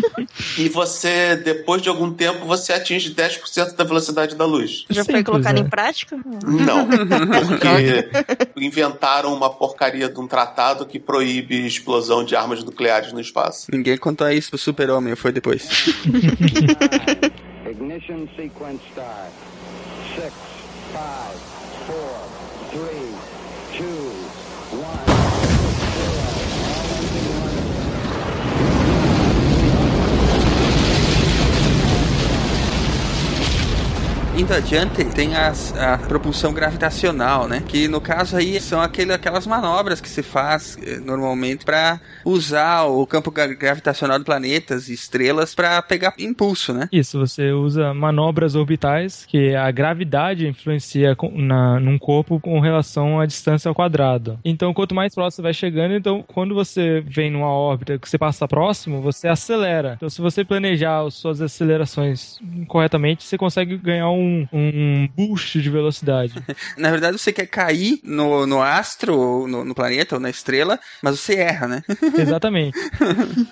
[0.58, 4.84] e você, depois de algum tempo, você atinge 10% da velocidade da luz.
[4.90, 5.60] Já foi colocado é.
[5.60, 6.16] em prática?
[6.44, 6.86] Não,
[7.46, 8.10] porque
[8.56, 13.66] inventaram uma porcaria de um tratado que proíbe explosão de armas nucleares no espaço.
[13.72, 15.68] Ninguém contou isso pro super-homem, foi depois.
[17.70, 19.32] Ignition sequence start.
[20.16, 20.34] 6, 5,
[20.92, 21.38] 4,
[22.70, 23.07] 3...
[34.38, 37.60] Indo adiante, tem as- a propulsão gravitacional, né?
[37.66, 42.84] Que no caso aí são aquele, aquelas manobras que se faz eh, normalmente para usar
[42.84, 46.88] o campo gra- gravitacional de planetas e estrelas para pegar impulso, né?
[46.92, 53.18] Isso, você usa manobras orbitais, que a gravidade influencia com- na, num corpo com relação
[53.18, 54.38] à distância ao quadrado.
[54.44, 58.46] Então, quanto mais próximo vai chegando, então, quando você vem numa órbita que você passa
[58.46, 59.94] próximo, você acelera.
[59.96, 62.38] Então, se você planejar as suas acelerações
[62.68, 66.34] corretamente, você consegue ganhar um, um boost de velocidade.
[66.76, 70.78] Na verdade, você quer cair no, no astro, ou no, no planeta, ou na estrela,
[71.02, 71.82] mas você erra, né?
[72.18, 72.78] Exatamente.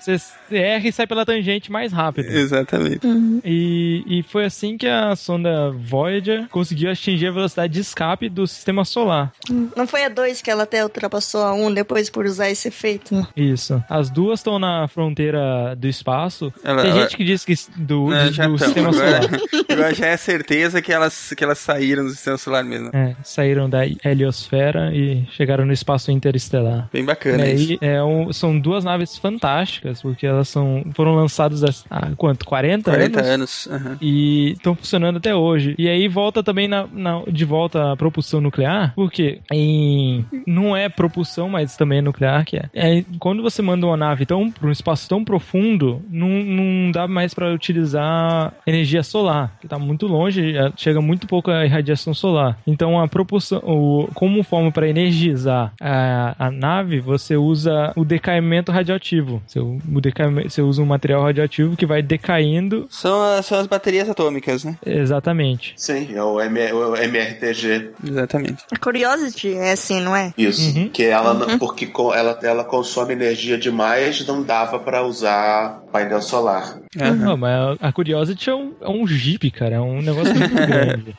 [0.01, 0.19] Você
[0.51, 2.27] erra e sai pela tangente mais rápido.
[2.29, 3.01] Exatamente.
[3.45, 8.47] E, e foi assim que a sonda Voyager conseguiu atingir a velocidade de escape do
[8.47, 9.33] sistema solar.
[9.77, 12.69] Não foi a 2 que ela até ultrapassou a 1 um depois por usar esse
[12.69, 13.27] efeito?
[13.37, 13.83] Isso.
[13.89, 16.53] As duas estão na fronteira do espaço.
[16.63, 18.59] Ela- Tem ela- gente que diz que do, Não, do tão.
[18.59, 19.41] sistema Agora, solar.
[19.71, 22.91] agora já é certeza que elas, que elas saíram do sistema solar mesmo.
[22.93, 26.89] É, saíram da heliosfera e chegaram no espaço interestelar.
[26.93, 27.73] Bem bacana E isso.
[27.73, 32.45] aí, é um- são duas naves fantásticas, porque elas são, foram lançadas há, quanto?
[32.45, 33.67] 40, 40 anos?
[33.67, 33.69] anos.
[33.71, 33.99] aham.
[34.01, 35.75] E estão funcionando até hoje.
[35.79, 40.89] E aí volta também na, na- de volta a propulsão nuclear, porque em, não é
[40.89, 42.65] propulsão, mas também é nuclear, que é.
[42.75, 46.91] É, Quando você manda uma nave tão para um espaço tão profundo, não, não não
[46.93, 52.15] dá mais para utilizar energia solar, que está muito longe, chega muito pouco a irradiação
[52.15, 52.59] solar.
[52.67, 58.73] Então a propulsão, o, como forma para energizar a, a nave, você usa o decaimento
[58.73, 59.43] radioativo.
[59.47, 62.87] Você, o decaimento, você usa um material radioativo que vai decaindo.
[62.91, 64.77] São as, são as baterias atômicas, né?
[64.85, 65.75] Exatamente.
[65.77, 67.91] Sim, é o, M, o MRTG.
[68.07, 68.65] Exatamente.
[68.73, 70.33] A Curiosity é assim, não é?
[70.37, 70.77] Isso.
[70.77, 70.89] Uhum.
[70.89, 71.59] Que ela, Uhum.
[71.59, 76.79] porque ela, ela consome energia demais, não dava para usar painel solar.
[76.95, 79.77] Não, mas a, a Curiosity é um, é um Jeep, cara.
[79.77, 81.17] É um negócio grande.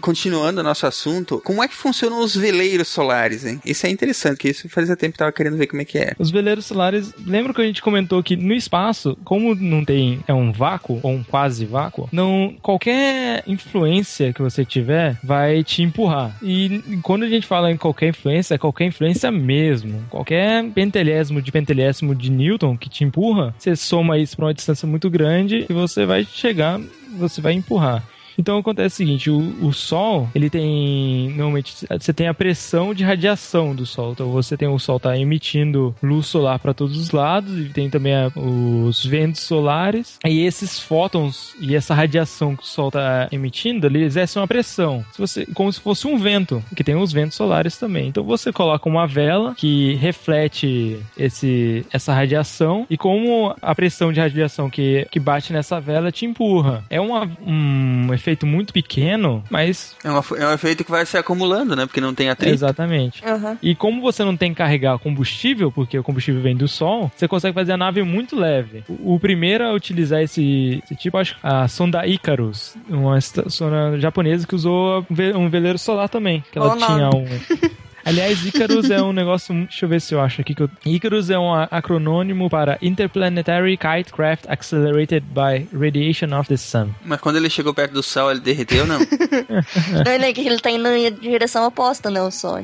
[0.00, 3.60] Continuando o nosso assunto, como é que funcionam os veleiros solares, hein?
[3.64, 5.98] Isso é interessante, porque isso fazia tempo que eu tava querendo ver como é que
[5.98, 6.14] é.
[6.18, 10.34] Os veleiros solares, lembra que a gente comentou que no espaço, como não tem é
[10.34, 16.36] um vácuo ou um quase vácuo, não qualquer influência que você tiver vai te empurrar.
[16.42, 20.04] E quando a gente fala em qualquer influência, é qualquer influência mesmo.
[20.08, 24.86] Qualquer pentelésimo de pentelésimo de Newton que te empurra, você soma isso para uma distância
[24.86, 26.80] muito grande e você vai chegar,
[27.16, 28.02] você vai empurrar.
[28.40, 31.28] Então acontece o seguinte, o, o Sol, ele tem.
[31.30, 34.12] Normalmente você tem a pressão de radiação do Sol.
[34.12, 37.88] Então você tem o Sol tá emitindo luz solar para todos os lados e tem
[37.90, 40.18] também a- os ventos solares.
[40.24, 45.04] E esses fótons e essa radiação que o Sol tá emitindo, ele exerce uma pressão.
[45.12, 48.08] Se você, como se fosse um vento, que tem os ventos solares também.
[48.08, 54.20] Então você coloca uma vela que reflete esse, essa radiação e como a pressão de
[54.20, 56.84] radiação que, que bate nessa vela te empurra.
[56.88, 61.16] É uma- um efeito muito pequeno, mas É, uma- é um efeito que vai se
[61.16, 61.86] acumulando, né?
[61.86, 62.52] Porque não tem atrito.
[62.52, 63.22] Exatamente.
[63.62, 67.26] E como você não tem que carregar combustível, porque o combustível vem do sol, você
[67.28, 68.84] consegue fazer a nave muito leve.
[68.88, 73.98] O, o primeiro a utilizar esse, esse tipo, acho que a sonda Icarus, uma sonda
[73.98, 77.26] japonesa que usou um ve- veleiro solar também, que ela Bom tinha um
[78.04, 79.54] Aliás, Icarus é um negócio.
[79.54, 80.70] Deixa eu ver se eu acho aqui que eu.
[80.84, 86.90] Icarus é um acronônimo para Interplanetary Kite Craft Accelerated by Radiation of the Sun.
[87.04, 88.98] Mas quando ele chegou perto do sol, ele derreteu, não?
[88.98, 89.06] Não,
[90.18, 92.58] né, que ele tá indo em direção oposta, né, o Sol.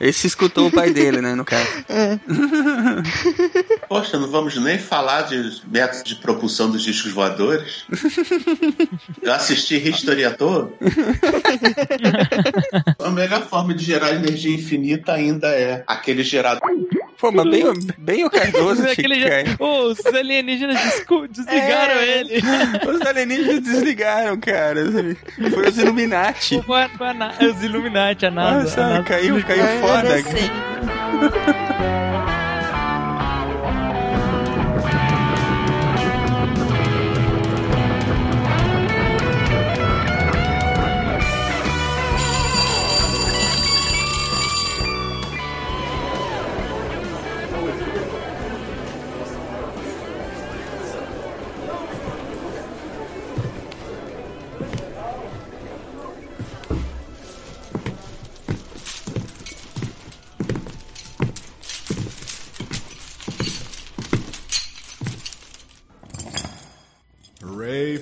[0.00, 1.66] Esse escutou o pai dele, né, no caso.
[3.88, 7.84] Poxa, não vamos nem falar de métodos de propulsão dos discos voadores.
[9.22, 10.72] Eu assisti History à toa.
[12.98, 16.60] A melhor forma de gerar energia infinita ainda é aquele gerador.
[17.18, 17.64] Pô, mas bem,
[17.96, 19.56] bem o Cardoso Aquele que já-.
[19.58, 20.78] Ô, os alienígenas
[21.30, 22.18] desligaram É.
[22.20, 22.42] ele.
[22.86, 24.84] Os alienígenas desligaram, cara.
[25.54, 26.60] Foi os Illuminati.
[26.62, 28.62] Foi a- foi a Na- os Illuminati, a NASA.
[28.64, 30.16] Nossa, a NASA caiu- caiu foda.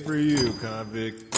[0.02, 1.34] For you, convict.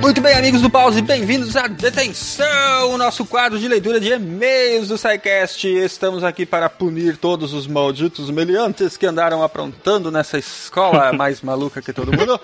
[0.00, 4.88] Muito bem, amigos do Pause, bem-vindos à Detenção, o nosso quadro de leitura de e-mails
[4.88, 5.68] do SciCast.
[5.68, 11.82] Estamos aqui para punir todos os malditos meliantes que andaram aprontando nessa escola mais maluca
[11.82, 12.40] que todo mundo.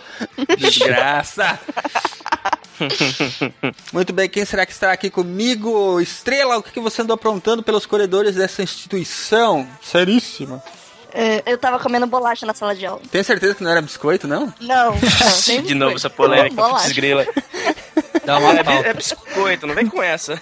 [0.58, 1.58] Desgraça!
[3.90, 5.98] Muito bem, quem será que está aqui comigo?
[5.98, 9.66] Estrela, o que que você andou aprontando pelos corredores dessa instituição?
[9.82, 10.62] Seríssima.
[11.18, 13.00] É, eu tava comendo bolacha na sala de aula.
[13.10, 14.52] Tem certeza que não era biscoito, não?
[14.60, 14.92] Não,
[15.48, 16.84] não De novo essa polêmica, Bolacha.
[16.84, 17.26] putz grila.
[18.26, 20.38] Dá uma é, é biscoito, não vem com essa.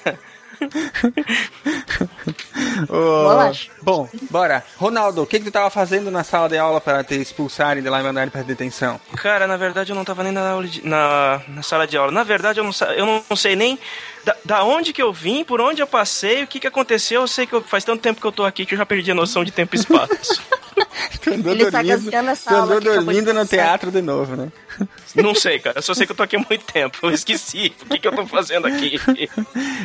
[2.89, 3.53] Ô,
[3.83, 4.65] bom, bora.
[4.77, 7.89] Ronaldo, o que, que tu tava fazendo na sala de aula para te expulsarem de
[7.89, 9.01] lá e mandarem pra detenção?
[9.17, 12.13] Cara, na verdade eu não tava nem na, aula de- na, na sala de aula.
[12.13, 13.79] Na verdade eu não, eu não sei nem
[14.25, 17.23] da, da onde que eu vim, por onde eu passei, o que que aconteceu.
[17.23, 19.11] Eu sei que eu- faz tanto tempo que eu tô aqui que eu já perdi
[19.11, 20.41] a noção de tempo e espaço.
[21.23, 22.11] Tu andou Ele tá dormindo, de
[22.81, 24.49] dormindo no teatro de novo, né?
[25.15, 25.79] Não sei, cara.
[25.79, 26.99] Eu só sei que eu tô aqui há muito tempo.
[27.03, 27.73] Eu esqueci.
[27.83, 28.99] O que que eu tô fazendo aqui?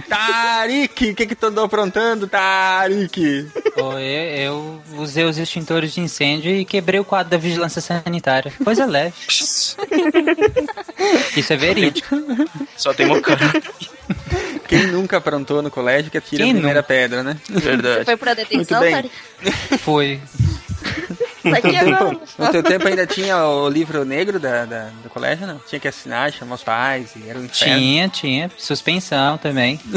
[0.08, 3.48] Tarik, o que que tu andou aprontando, Tarik?
[3.74, 8.52] Foi, eu usei os extintores de incêndio e quebrei o quadro da vigilância sanitária.
[8.64, 9.14] Coisa leve.
[9.28, 9.78] Isso
[11.54, 12.16] é verídico.
[12.76, 13.40] Só tem mocano.
[14.68, 17.38] Quem nunca aprontou no colégio que atira Quem a primeira pedra, né?
[17.50, 18.06] Verdade.
[18.06, 18.92] Foi pra detenção, bem.
[18.92, 19.12] Tari?
[19.80, 20.20] Foi.
[21.44, 25.10] No Daqui teu, tempo, no teu tempo ainda tinha o livro negro da, da- do
[25.10, 25.60] colégio, não?
[25.60, 27.76] Tinha que assinar, chamar os pais e era um inferno.
[27.80, 28.52] Tinha, tinha.
[28.58, 29.80] Suspensão também.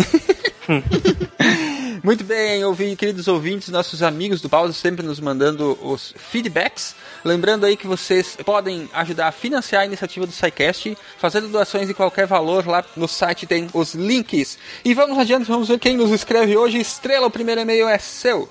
[2.05, 6.97] Muito bem, ouvi, queridos ouvintes, nossos amigos do Pause sempre nos mandando os feedbacks.
[7.24, 11.94] Lembrando aí que vocês podem ajudar a financiar a iniciativa do SciCast, fazendo doações de
[11.94, 12.66] qualquer valor.
[12.66, 14.59] Lá no site tem os links.
[14.85, 16.78] E vamos adiante, vamos ver quem nos escreve hoje.
[16.78, 18.48] Estrela, o primeiro e-mail é seu.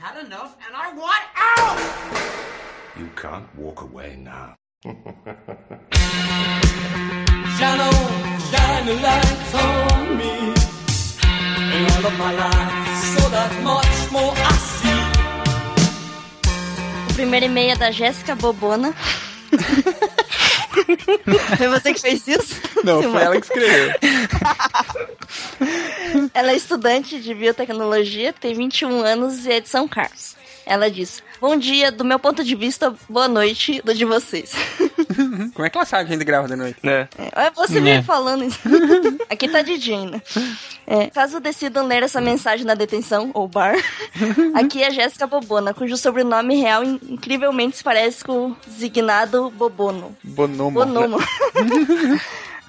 [0.00, 1.78] Had enough and I want out!
[2.98, 4.56] You can't walk away now.
[7.56, 7.94] Shine on,
[8.50, 10.32] shine a light on me.
[11.74, 12.74] And all of my life,
[13.14, 15.02] so that much more I see.
[17.10, 18.92] O primeiro e-mail é da Jéssica Bobona.
[21.58, 22.60] Foi você que fez isso?
[22.82, 23.92] Não, foi ela que escreveu.
[26.34, 30.34] Ela é estudante de biotecnologia, tem 21 anos e é de São Carlos.
[30.64, 34.52] Ela diz: Bom dia, do meu ponto de vista, boa noite do de vocês.
[35.54, 36.78] Como é que ela sabe que a gente grava de noite?
[36.82, 37.08] Né?
[37.36, 37.80] É você É.
[37.80, 38.58] me falando isso.
[39.28, 40.22] Aqui tá de ainda.
[40.86, 43.74] É, caso decidam ler essa mensagem na detenção ou bar,
[44.54, 50.16] aqui é Jéssica Bobona, cujo sobrenome real in- incrivelmente se parece com o designado Bobono.
[50.24, 50.70] Bonomo.
[50.72, 51.18] Bonomo.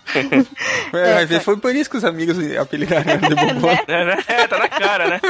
[0.94, 3.68] É, vai ver, foi por isso que os amigos apelidaram de Bobô.
[4.28, 5.22] É, tá na cara, né?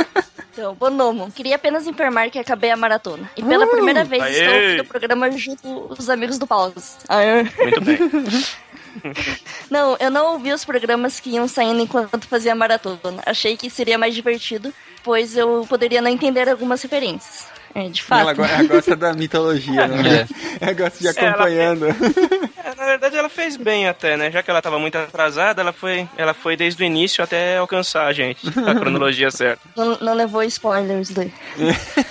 [0.51, 3.29] Então, Bonomo, queria apenas informar que acabei a maratona.
[3.37, 4.31] E pela primeira vez aê!
[4.31, 6.97] estou aqui no programa junto com os amigos do Pause.
[7.07, 7.43] Aê.
[7.43, 7.97] Muito bem.
[9.69, 13.23] Não, eu não ouvi os programas que iam saindo enquanto fazia a maratona.
[13.25, 14.71] Achei que seria mais divertido,
[15.03, 17.47] pois eu poderia não entender algumas referências.
[17.75, 18.29] É, de fato.
[18.39, 20.27] Ela, ela gosta da mitologia, né?
[20.61, 21.85] Ela gosta de ir É, ela- acompanhando.
[21.87, 24.29] É, na verdade, ela fez bem até, né?
[24.31, 28.05] Já que ela tava muito atrasada, ela foi, ela foi desde o início até alcançar
[28.07, 29.61] a gente, a cronologia certa.
[29.75, 31.33] Não, não levou spoilers daí.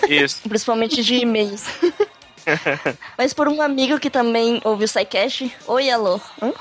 [0.09, 0.41] Isso.
[0.49, 1.65] Principalmente de e-mails.
[3.17, 6.21] Mas por um amigo que também ouviu o SciCast, oi, alô.
[6.43, 6.53] Hã?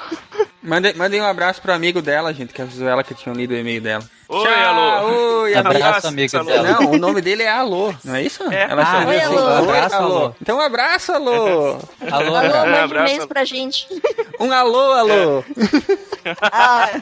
[0.61, 3.57] Mandem, mandem um abraço pro amigo dela, gente, que avisou ela que tinha lido o
[3.57, 4.03] e-mail dela.
[4.33, 5.41] Oi, alô.
[5.41, 6.45] Oi, Abraço, abraço, amigo alô.
[6.49, 6.71] dela.
[6.79, 8.43] Não, o nome dele é Alô, não é isso?
[8.51, 8.67] É.
[8.71, 9.47] Ela Ah, oi, assim, alô.
[9.47, 10.35] Abraço, alô.
[10.41, 11.77] Então um abraço, alô.
[12.09, 12.65] Alô, Alô, alô.
[12.65, 13.27] mande abraço.
[13.27, 13.87] pra gente.
[14.39, 15.43] Um alô, alô.
[16.41, 17.01] Ah,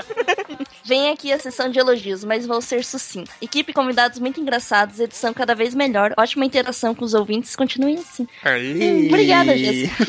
[0.86, 3.30] vem aqui a sessão de elogios, mas vou ser sucinta.
[3.42, 8.26] Equipe, convidados muito engraçados, edição cada vez melhor, ótima interação com os ouvintes, continuem assim.
[8.44, 9.08] Aí.
[9.08, 10.04] Obrigada, Jéssica.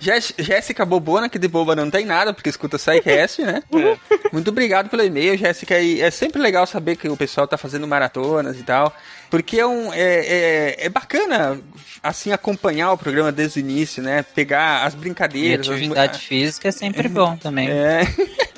[0.00, 3.62] Jés- Jéssica Bobona, que de boba não tem nada, porque escuta o SciCast, né?
[4.32, 5.78] Muito obrigado pelo e-mail, Jéssica.
[5.80, 8.94] E é sempre legal saber que o pessoal tá fazendo maratonas e tal.
[9.30, 11.58] Porque é, um, é, é, é bacana,
[12.02, 14.22] assim, acompanhar o programa desde o início, né?
[14.34, 15.66] Pegar as E brincadeiras.
[15.66, 17.70] as mu- atividade física é sempre bom também.
[17.70, 18.02] É.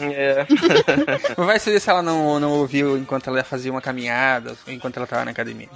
[0.00, 0.44] É.
[1.38, 4.96] Mas vai saber se ela não, não ouviu enquanto ela fazia uma caminhada, ou enquanto
[4.96, 5.68] ela tava na academia.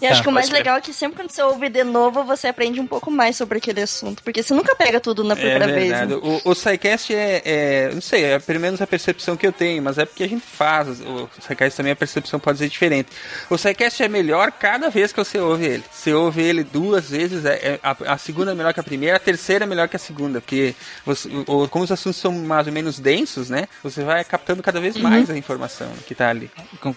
[0.00, 0.52] e acho que o mais ser.
[0.52, 3.56] legal é que sempre quando você ouve de novo, você aprende um pouco mais sobre
[3.56, 4.22] aquele assunto.
[4.22, 5.90] Porque você nunca pega tudo na primeira é vez.
[5.90, 6.14] né?
[6.16, 7.90] O, o SciCast é, é.
[7.94, 10.44] Não sei, é pelo menos a percepção que eu tenho, mas é porque a gente
[10.44, 11.00] faz.
[11.00, 13.08] O SciCast também a percepção pode ser diferente.
[13.50, 15.84] O SciCast é melhor cada vez que você ouve ele.
[15.90, 19.16] Você ouve ele duas vezes, é, é- a, a segunda é melhor que a primeira,
[19.16, 20.74] a terceira é melhor que a segunda, porque
[21.04, 23.66] você, o- como os assuntos são mais ou menos densos, né?
[23.82, 26.50] Você vai captando cada vez mais a informação que tá ali.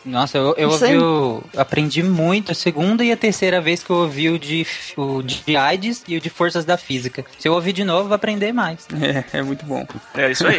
[0.06, 3.96] Nossa, eu, eu ouvi o, aprendi muito a segunda e a terceira vez que eu
[3.98, 4.66] ouvi o de,
[4.98, 7.26] o de AIDS e o de Forças da Física.
[7.40, 8.86] Se eu ouvir de novo, vou aprender mais.
[9.34, 9.86] É, é muito bom.
[10.14, 10.58] É isso aí.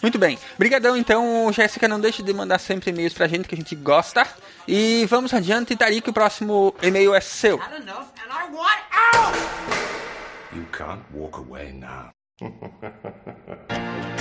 [0.00, 0.38] Muito bem.
[0.56, 4.24] Brigadão, então, Jéssica, não deixe de mandar sempre e-mails pra gente que a gente gosta.
[4.66, 7.60] E vamos adiante, Dari, que o próximo e-mail é seu.
[7.60, 7.90] And
[8.30, 8.80] I want
[9.16, 9.36] out!
[10.54, 12.12] You can't walk away now.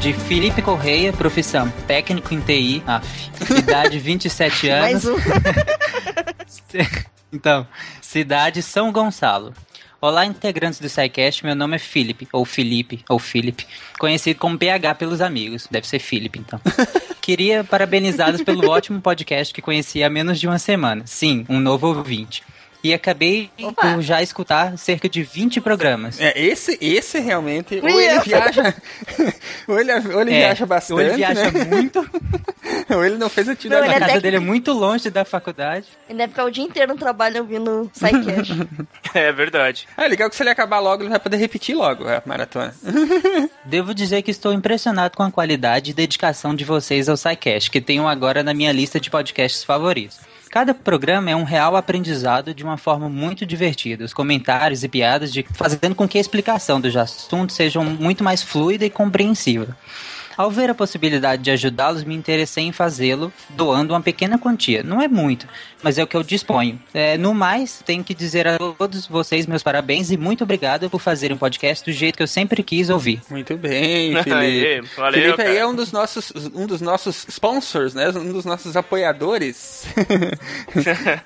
[0.00, 3.06] de Felipe Correia, profissão técnico em TI, af,
[3.50, 5.04] idade 27 anos.
[5.04, 5.16] Mais um.
[7.32, 7.64] Então,
[8.00, 9.52] cidade São Gonçalo.
[10.00, 13.66] Olá, integrantes do SciCast, meu nome é Felipe, ou Felipe, ou Felipe,
[13.98, 16.60] conhecido como PH pelos amigos, deve ser Felipe, então.
[17.20, 21.02] Queria parabenizá-los pelo ótimo podcast que conheci há menos de uma semana.
[21.06, 22.42] Sim, um novo ouvinte.
[22.82, 23.94] E acabei Opa.
[23.94, 26.18] por já escutar cerca de 20 programas.
[26.20, 28.74] É, esse, esse realmente, ou ele viaja,
[29.68, 31.64] ou ele, ou ele É, viaja bastante, ou ele viaja né?
[31.64, 32.10] muito,
[32.88, 33.84] ou ele não fez atividade.
[33.86, 35.86] ele a é casa dele é muito longe da faculdade.
[36.08, 38.52] Ele deve ficar o dia inteiro no trabalho ouvindo SciCast.
[39.12, 39.88] É verdade.
[39.96, 42.72] Ah, legal que se ele acabar logo, ele vai poder repetir logo a maratona.
[43.64, 47.80] Devo dizer que estou impressionado com a qualidade e dedicação de vocês ao SciCast, que
[47.80, 50.18] tenho agora na minha lista de podcasts favoritos.
[50.50, 54.04] Cada programa é um real aprendizado de uma forma muito divertida.
[54.04, 58.42] Os comentários e piadas de fazendo com que a explicação dos assuntos sejam muito mais
[58.42, 59.76] fluida e compreensiva.
[60.40, 64.82] Ao ver a possibilidade de ajudá-los, me interessei em fazê-lo, doando uma pequena quantia.
[64.82, 65.46] Não é muito,
[65.82, 66.80] mas é o que eu disponho.
[66.94, 70.98] É, no mais, tenho que dizer a todos vocês meus parabéns e muito obrigado por
[70.98, 73.20] fazerem um podcast do jeito que eu sempre quis ouvir.
[73.28, 74.88] Muito bem, Felipe.
[74.96, 78.08] Valeu, Felipe aí é um dos nossos, um dos nossos sponsors, né?
[78.08, 79.84] Um dos nossos apoiadores.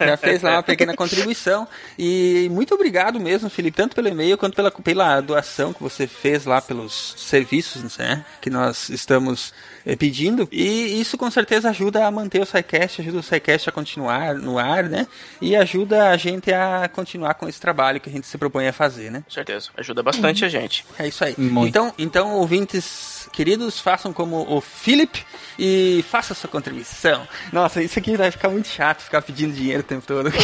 [0.05, 1.69] Já fez lá uma pequena contribuição.
[1.97, 6.47] E muito obrigado mesmo, Felipe, tanto pelo e-mail quanto pela, pela doação que você fez
[6.47, 8.25] lá pelos serviços, né?
[8.41, 9.53] Que nós estamos
[9.87, 10.49] eh, pedindo.
[10.51, 14.59] E isso com certeza ajuda a manter o SciCast, ajuda o SciCast a continuar no
[14.59, 15.07] ar, né?
[15.41, 18.73] E ajuda a gente a continuar com esse trabalho que a gente se propõe a
[18.73, 19.23] fazer, né?
[19.25, 19.71] Com certeza.
[19.77, 20.85] Ajuda bastante a gente.
[20.99, 21.35] É isso aí.
[21.39, 21.69] Muito.
[21.69, 25.25] Então, então, ouvintes queridos, façam como o Philip
[25.59, 27.27] e façam sua contribuição.
[27.53, 30.31] Nossa, isso aqui vai ficar muito chato, ficar pedindo dinheiro o tempo todo.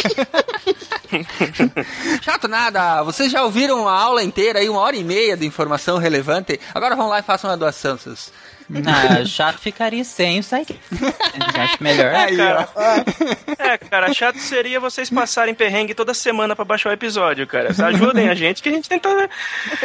[2.21, 3.03] chato nada!
[3.03, 6.59] Vocês já ouviram a aula inteira aí, uma hora e meia de informação relevante.
[6.73, 8.31] Agora vão lá e façam uma doação, seus.
[8.85, 10.79] Ah, chato ficaria sem o SciCast.
[11.59, 12.13] Acho melhor.
[12.13, 12.69] É, cara.
[13.59, 17.69] É, cara, chato seria vocês passarem perrengue toda semana pra baixar o episódio, cara.
[17.87, 19.09] Ajudem a gente que a gente tenta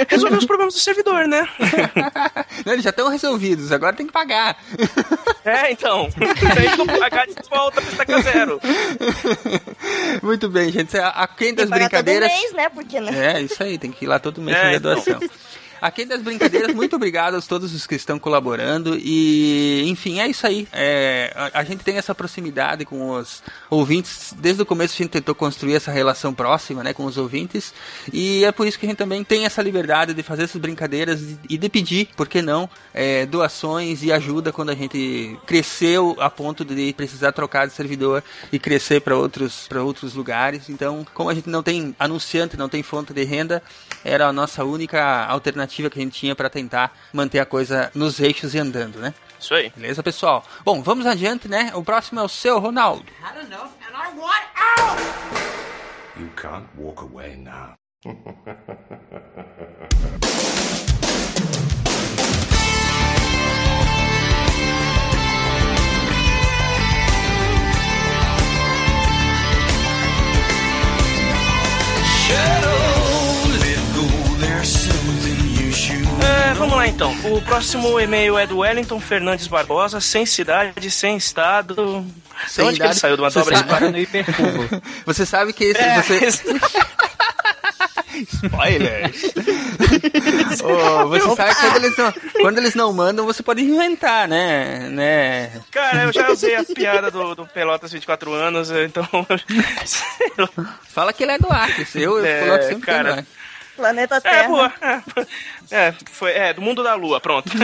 [0.09, 1.49] resolver os problemas do servidor, né?
[2.65, 4.57] Não, eles já estão resolvidos, agora tem que pagar.
[5.45, 6.09] É, então.
[6.11, 8.61] Se a gente não pagar, a gente volta pra estaca zero.
[10.23, 10.97] Muito bem, gente.
[10.99, 12.31] A, quem das Tem que pagar brincadeiras.
[12.31, 12.69] todo mês, né?
[12.69, 13.33] Porque, né?
[13.37, 14.95] É, isso aí, tem que ir lá todo mês É, fazer a então.
[14.95, 15.21] doação.
[15.81, 20.47] Aqui das brincadeiras, muito obrigado a todos os que estão colaborando e, enfim, é isso
[20.47, 20.67] aí.
[20.73, 24.35] É, a, a gente tem essa proximidade com os ouvintes.
[24.39, 27.75] Desde o começo a gente tentou construir essa relação próxima, né, com os ouvintes
[28.13, 31.21] e é por isso que a gente também tem essa liberdade de fazer essas brincadeiras
[31.49, 36.31] e- de pedir, por que não, é, doações e ajuda quando a gente cresceu a
[36.31, 40.71] ponto de precisar trocar de servidor e crescer para outros outros lugares.
[40.71, 43.63] Então, como a gente não tem anunciante, não tem fonte de renda,
[44.03, 48.21] era a nossa única alternativa que a gente tinha para tentar manter a coisa nos
[48.21, 49.13] eixos e andando, né?
[49.39, 49.73] Isso aí.
[49.77, 50.45] Beleza, pessoal?
[50.65, 51.73] Bom, vamos adiante, né?
[51.75, 53.05] O próximo é o seu, Ronaldo.
[56.19, 57.77] You can't walk away now.
[76.57, 77.13] É, vamos lá então.
[77.33, 82.05] O próximo e-mail é do Wellington Fernandes Barbosa, sem cidade, sem estado.
[82.49, 82.99] Sem de onde que ele idade.
[82.99, 83.17] saiu?
[83.17, 84.83] De uma dobra sabe- no hipercubo.
[85.05, 86.27] Você sabe que esse, É, você...
[88.17, 89.25] Spoilers!
[90.65, 94.89] Ô, você sabe que quando eles, não, quando eles não mandam, você pode inventar, né?
[94.89, 95.51] né?
[95.71, 99.07] Cara, eu já usei a piada do, do Pelotas 24 anos, então.
[100.89, 101.87] Fala que ele é do Acre.
[101.95, 103.27] Eu, eu É, coloco sempre cara.
[103.77, 103.81] É.
[103.81, 104.49] Planeta É, Terra.
[104.49, 104.73] boa.
[105.71, 107.51] É, é, foi, é, do mundo da lua, pronto.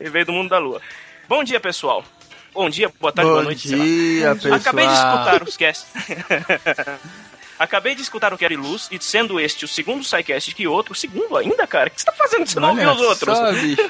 [0.00, 0.80] Ele veio do mundo da lua.
[1.28, 2.04] Bom dia, pessoal.
[2.52, 3.68] Bom dia, boa tarde, Bom boa noite.
[3.68, 3.84] sei lá.
[3.84, 4.54] dia, pessoal.
[4.54, 5.56] Acabei de escutar os.
[7.58, 10.96] Acabei de escutar o Quero Luz e sendo este o segundo SciCast que outro, o
[10.96, 11.88] segundo ainda, cara?
[11.88, 12.46] O que você tá fazendo?
[12.46, 13.36] Você não ouviu Olha os outros?
[13.38, 13.82] Só, bicho.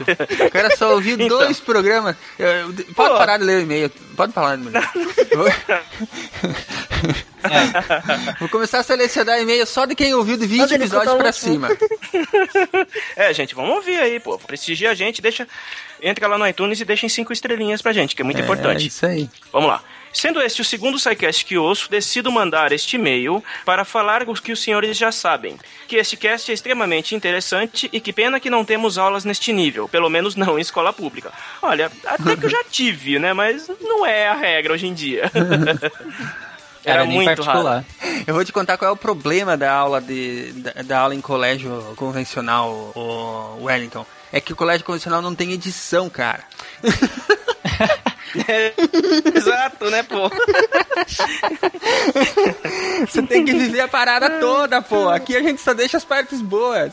[0.46, 1.38] O cara só ouviu Então.
[1.38, 2.16] dois programas.
[2.94, 3.90] Pode parar de ler o e-mail.
[4.16, 4.82] Pode parar de ler.
[8.38, 11.32] Vou começar a selecionar e-mail só de quem ouviu de 20 Mas ele episódios pra
[11.32, 11.68] cima.
[13.16, 14.38] É, gente, vamos ouvir aí, pô.
[14.38, 15.46] Prestigia a gente, deixa.
[16.00, 18.86] Entra lá no iTunes e deixem cinco estrelinhas pra gente, que é muito É, importante.
[18.86, 19.28] isso aí.
[19.52, 19.82] Vamos lá.
[20.12, 24.52] Sendo este o segundo SciCast que ouço, decido mandar este e-mail para falar o que
[24.52, 25.58] os senhores já sabem.
[25.88, 29.88] Que este cast é extremamente interessante e que pena que não temos aulas neste nível,
[29.88, 31.32] pelo menos não em escola pública.
[31.62, 33.32] Olha, até que eu já tive, né?
[33.32, 35.30] Mas não é a regra hoje em dia.
[36.84, 37.84] Era muito raro.
[38.26, 41.20] Eu vou te contar qual é o problema da aula de da, da aula em
[41.20, 44.04] colégio convencional, o Wellington.
[44.32, 46.42] É que o colégio convencional não tem edição, cara.
[49.34, 50.30] Exato, né, pô?
[53.06, 55.08] Você tem que viver a parada toda, pô.
[55.08, 56.92] Aqui a gente só deixa as partes boas.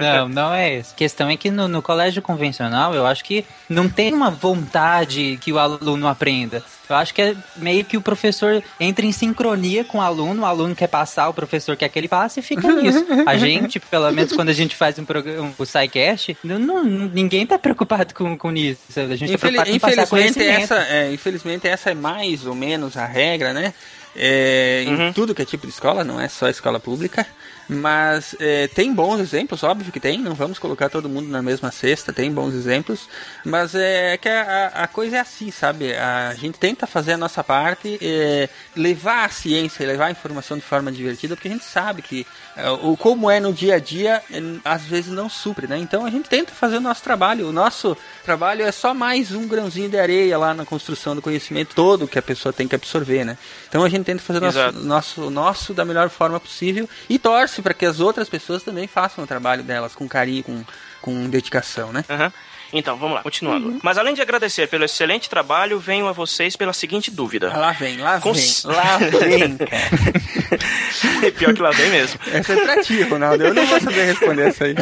[0.00, 0.92] Não, não é isso.
[0.92, 5.38] A questão é que no, no colégio convencional, eu acho que não tem uma vontade
[5.40, 6.62] que o aluno aprenda.
[6.88, 10.46] Eu acho que é meio que o professor entra em sincronia com o aluno, o
[10.46, 13.04] aluno quer passar, o professor quer que ele passe e fica nisso.
[13.26, 17.44] A gente, pelo menos quando a gente faz um programa, o SciCast, não, não- ninguém
[17.46, 18.78] tá preocupado com, com isso.
[18.94, 20.62] A gente tá Infeli- preocupado com passar infelizmente, conhecimento.
[20.74, 23.74] essa, é, infelizmente, essa é mais ou menos a regra, né?
[24.18, 27.26] É, Em tudo que é tipo de escola, não é só escola pública.
[27.68, 31.72] Mas é, tem bons exemplos, óbvio que tem, não vamos colocar todo mundo na mesma
[31.72, 33.08] cesta, tem bons exemplos,
[33.44, 35.94] mas é que a, a coisa é assim, sabe?
[35.94, 40.62] A gente tenta fazer a nossa parte, é, levar a ciência, levar a informação de
[40.62, 42.26] forma divertida, porque a gente sabe que
[42.56, 45.76] é, o como é no dia a dia, é, às vezes não supre, né?
[45.76, 47.48] Então a gente tenta fazer o nosso trabalho.
[47.48, 51.74] O nosso trabalho é só mais um grãozinho de areia lá na construção do conhecimento
[51.74, 53.36] todo que a pessoa tem que absorver, né?
[53.68, 57.55] Então a gente tenta fazer o nosso, nosso, nosso da melhor forma possível e torce
[57.62, 60.64] para que as outras pessoas também façam o trabalho delas com carinho, com,
[61.02, 62.04] com dedicação, né?
[62.08, 62.32] Aham.
[62.72, 63.78] Então, vamos lá, continuando.
[63.80, 67.56] Mas além de agradecer pelo excelente trabalho, venho a vocês pela seguinte dúvida.
[67.56, 69.56] Lá vem, lá Cons- vem, lá vem,
[71.38, 72.18] Pior que lá vem mesmo.
[72.32, 73.44] Essa é pra ti, Ronaldo.
[73.44, 74.74] Eu não vou saber responder essa aí.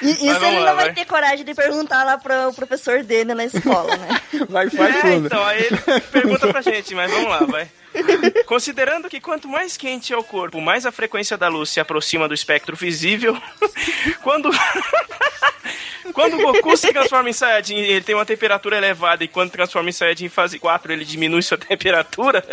[0.00, 0.94] E isso ele lá, não vai, vai.
[0.94, 4.20] ter coragem de perguntar lá pro professor dele na escola, né?
[4.48, 5.26] Vai, vai É, fundo.
[5.26, 7.68] então, aí ele pergunta pra gente, mas vamos lá, vai.
[8.46, 12.28] Considerando que quanto mais quente é o corpo, mais a frequência da luz se aproxima
[12.28, 13.36] do espectro visível,
[14.22, 14.50] quando
[16.12, 19.88] quando o Goku se transforma em Saiyajin, ele tem uma temperatura elevada e quando transforma
[19.88, 22.44] em Saiyajin em fase 4, ele diminui sua temperatura.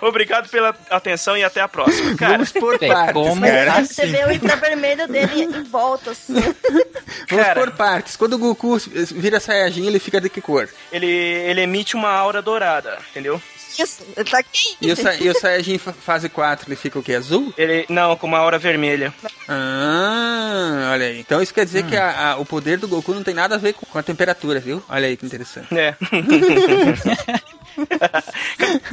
[0.00, 2.16] Obrigado pela atenção e até a próxima.
[2.16, 3.84] Cara, Vamos por partes, como cara.
[3.84, 6.34] Você vê o infravermelho dele em volta, assim.
[6.34, 7.60] Vamos Cara.
[7.60, 8.16] por partes.
[8.16, 8.78] Quando o Goku
[9.12, 10.68] vira Saiyajin, ele fica de que cor?
[10.92, 13.40] ele, ele emite uma aura dourada, entendeu?
[13.82, 14.76] Isso, ele tá quente.
[14.80, 17.14] E o, Sa- e o Saiyajin fa- fase 4, ele fica o quê?
[17.14, 17.52] Azul?
[17.56, 19.12] Ele, não, com uma aura vermelha.
[19.48, 21.20] Ah, olha aí.
[21.20, 23.58] Então isso quer dizer que a- a- o poder do Goku não tem nada a
[23.58, 24.82] ver com, com a temperatura, viu?
[24.88, 25.66] Olha aí que interessante.
[25.76, 25.94] É.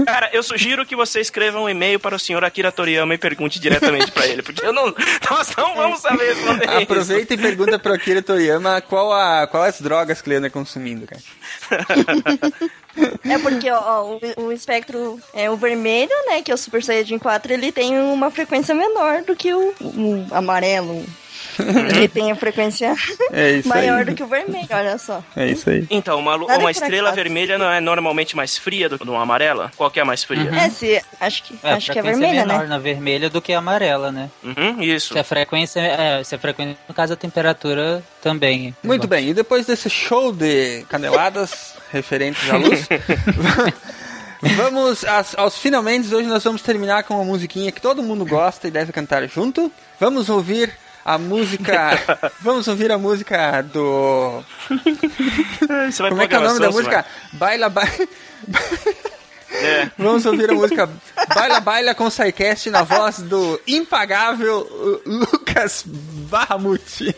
[0.06, 3.60] Cara, eu sugiro que você escreva um e-mail para o senhor Akira Toriyama e pergunte
[3.60, 4.94] diretamente para ele, porque eu não,
[5.30, 6.78] nós não vamos saber responder isso.
[6.84, 11.08] Aproveita e pergunta pro Akira Toriyama qual, a, qual as drogas que ele anda consumindo,
[11.08, 11.22] cara.
[13.24, 14.04] É porque, ó,
[14.38, 16.42] o, o espectro é o vermelho, né?
[16.42, 20.28] Que é o Super Saiyajin 4, ele tem uma frequência menor do que o, o
[20.32, 21.06] amarelo.
[21.90, 22.96] ele tem a frequência
[23.32, 24.06] É isso maior aí.
[24.06, 25.24] do que o vermelho, olha só.
[25.36, 25.88] É isso aí.
[25.90, 29.72] Então, uma, uma estrela vermelha não é normalmente mais fria do que uma amarela?
[29.76, 30.50] Qual que é a mais fria?
[30.54, 32.68] É, se, acho que, É, a acho que é vermelha, menor né?
[32.68, 34.30] na vermelha do que a amarela, né?
[34.44, 35.14] Uhum, isso.
[35.14, 38.76] Se a frequência, é, se a frequência, no caso a temperatura também.
[38.84, 42.88] Muito bem, e depois desse show de caneladas referentes à luz,
[44.56, 46.14] vamos às- aos finalmente.
[46.14, 49.72] Hoje nós vamos terminar com uma musiquinha que todo mundo gosta e deve cantar junto.
[50.00, 50.72] Vamos ouvir
[51.04, 52.00] a música.
[52.42, 54.44] vamos ouvir a música do.
[55.68, 57.06] Vai Como é que é o nome da música?
[57.34, 58.08] Baila, baila.
[59.52, 59.90] É.
[59.98, 60.90] Vamos ouvir a música
[61.34, 64.68] Baila Baila com Saicast na voz do impagável
[65.06, 67.16] Lucas Barramuti.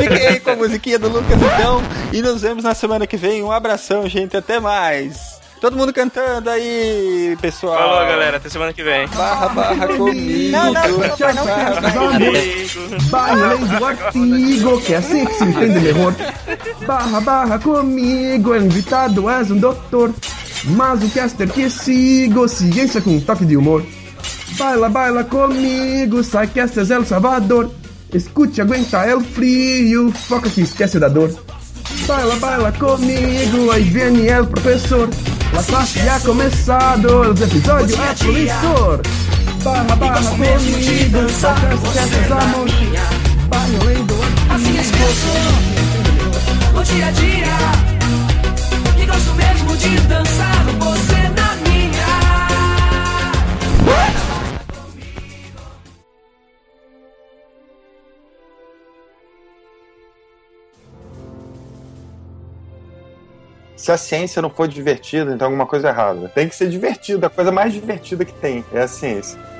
[0.00, 1.82] Fiquem aí com a musiquinha do Lucas então
[2.12, 3.42] e nos vemos na semana que vem.
[3.42, 4.36] Um abração, gente.
[4.36, 5.36] Até mais.
[5.60, 7.78] Todo mundo cantando aí, pessoal.
[7.78, 8.36] Falou, galera.
[8.36, 9.08] Até semana que vem.
[9.08, 10.52] Barra, barra comigo.
[10.52, 12.00] Não, não, não Barra, canta.
[12.14, 13.08] Amigo.
[13.10, 16.14] Vai lendo o artigo, que é assim que se entende melhor.
[16.86, 20.12] Barra, barra comigo, invitado és um doutor.
[20.64, 23.84] Mas o caster que sigo, ciência com um toque de humor.
[24.58, 27.70] Baila, baila comigo, sai casters El Salvador.
[28.12, 31.30] Escute, aguenta el frio, foca que esquece da dor.
[32.06, 35.08] Baila, baila comigo, aí vem el professor.
[35.52, 39.00] La classe já começado, os episódios é promissor.
[39.62, 41.54] Barra, barra comigo, sai
[41.94, 42.68] casters amor.
[43.48, 44.16] Baila, lendo
[44.56, 44.82] Assim é
[46.72, 47.95] no dia a dia.
[49.16, 52.06] Gosto mesmo de dançar você na minha.
[63.74, 66.28] Se a ciência não for divertida, então alguma coisa é errada.
[66.28, 69.55] Tem que ser divertida, a coisa mais divertida que tem é a ciência.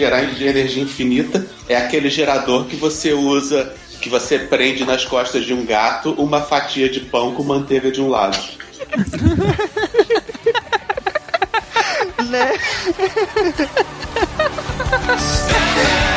[0.00, 3.70] Gerar de energia infinita é aquele gerador que você usa,
[4.00, 8.00] que você prende nas costas de um gato uma fatia de pão com manteiga de
[8.00, 8.38] um lado.
[12.30, 12.52] né?